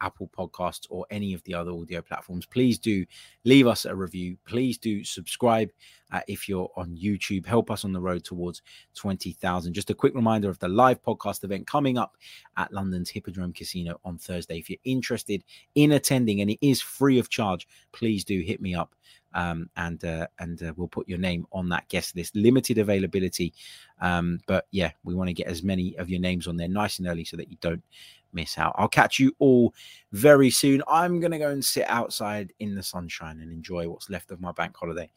Apple 0.00 0.30
Podcasts, 0.36 0.86
or 0.90 1.06
any 1.10 1.34
of 1.34 1.42
the 1.44 1.54
other 1.54 1.72
audio 1.72 2.02
platforms. 2.02 2.46
Please 2.46 2.78
do 2.78 3.04
leave 3.44 3.66
us 3.66 3.84
a 3.84 3.94
review. 3.94 4.36
Please 4.46 4.78
do 4.78 5.04
subscribe 5.04 5.70
uh, 6.12 6.20
if 6.28 6.48
you're 6.48 6.70
on 6.76 6.96
YouTube. 6.96 7.46
Help 7.46 7.70
us 7.70 7.84
on 7.84 7.92
the 7.92 8.00
road 8.00 8.24
towards 8.24 8.62
20,000. 8.94 9.72
Just 9.72 9.90
a 9.90 9.94
quick 9.94 10.14
reminder 10.14 10.48
of 10.48 10.58
the 10.58 10.68
live 10.68 11.02
podcast 11.02 11.44
event 11.44 11.66
coming 11.66 11.98
up 11.98 12.16
at 12.56 12.72
London's 12.72 13.10
Hippodrome 13.10 13.52
Casino 13.52 14.00
on 14.04 14.18
Thursday. 14.18 14.58
If 14.58 14.70
you're 14.70 14.78
interested 14.84 15.44
in 15.74 15.92
attending, 15.92 16.40
and 16.40 16.50
it 16.50 16.58
is 16.60 16.80
free 16.80 17.18
of 17.18 17.28
charge, 17.28 17.66
please 17.92 18.24
do 18.24 18.40
hit 18.40 18.60
me 18.60 18.74
up. 18.74 18.94
Um, 19.34 19.68
and 19.76 20.02
uh, 20.06 20.26
and 20.38 20.60
uh, 20.62 20.72
we'll 20.74 20.88
put 20.88 21.06
your 21.06 21.18
name 21.18 21.46
on 21.52 21.68
that 21.68 21.86
guest 21.90 22.16
list. 22.16 22.34
Limited 22.34 22.78
availability, 22.78 23.52
um, 24.00 24.40
but 24.46 24.66
yeah, 24.70 24.92
we 25.04 25.14
want 25.14 25.28
to 25.28 25.34
get 25.34 25.48
as 25.48 25.62
many 25.62 25.94
of 25.98 26.08
your 26.08 26.18
names 26.18 26.46
on 26.46 26.56
there 26.56 26.66
nice 26.66 26.98
and 26.98 27.06
early 27.06 27.26
so 27.26 27.36
that 27.36 27.50
you 27.50 27.58
don't 27.60 27.84
miss 28.32 28.58
out. 28.58 28.74
I'll 28.76 28.88
catch 28.88 29.18
you 29.18 29.34
all 29.38 29.74
very 30.12 30.50
soon. 30.50 30.82
I'm 30.88 31.20
going 31.20 31.32
to 31.32 31.38
go 31.38 31.50
and 31.50 31.64
sit 31.64 31.84
outside 31.88 32.52
in 32.58 32.74
the 32.74 32.82
sunshine 32.82 33.40
and 33.40 33.50
enjoy 33.52 33.88
what's 33.88 34.10
left 34.10 34.30
of 34.30 34.40
my 34.40 34.52
bank 34.52 34.76
holiday 34.76 35.10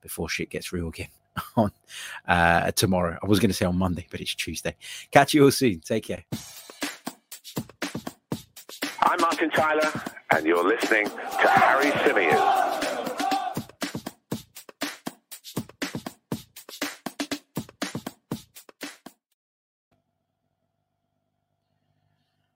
before 0.00 0.28
shit 0.28 0.50
gets 0.50 0.72
real 0.72 0.88
again 0.88 1.08
on 1.56 1.72
uh, 2.26 2.70
tomorrow. 2.72 3.18
I 3.22 3.26
was 3.26 3.40
going 3.40 3.50
to 3.50 3.54
say 3.54 3.66
on 3.66 3.76
Monday, 3.76 4.06
but 4.10 4.20
it's 4.20 4.34
Tuesday. 4.34 4.76
Catch 5.10 5.34
you 5.34 5.44
all 5.44 5.50
soon. 5.50 5.80
Take 5.80 6.04
care. 6.04 6.24
I'm 9.02 9.20
Martin 9.20 9.50
Tyler, 9.50 9.90
and 10.30 10.44
you're 10.44 10.66
listening 10.66 11.06
to 11.06 11.48
Harry 11.48 11.90
Symeou. 11.92 12.87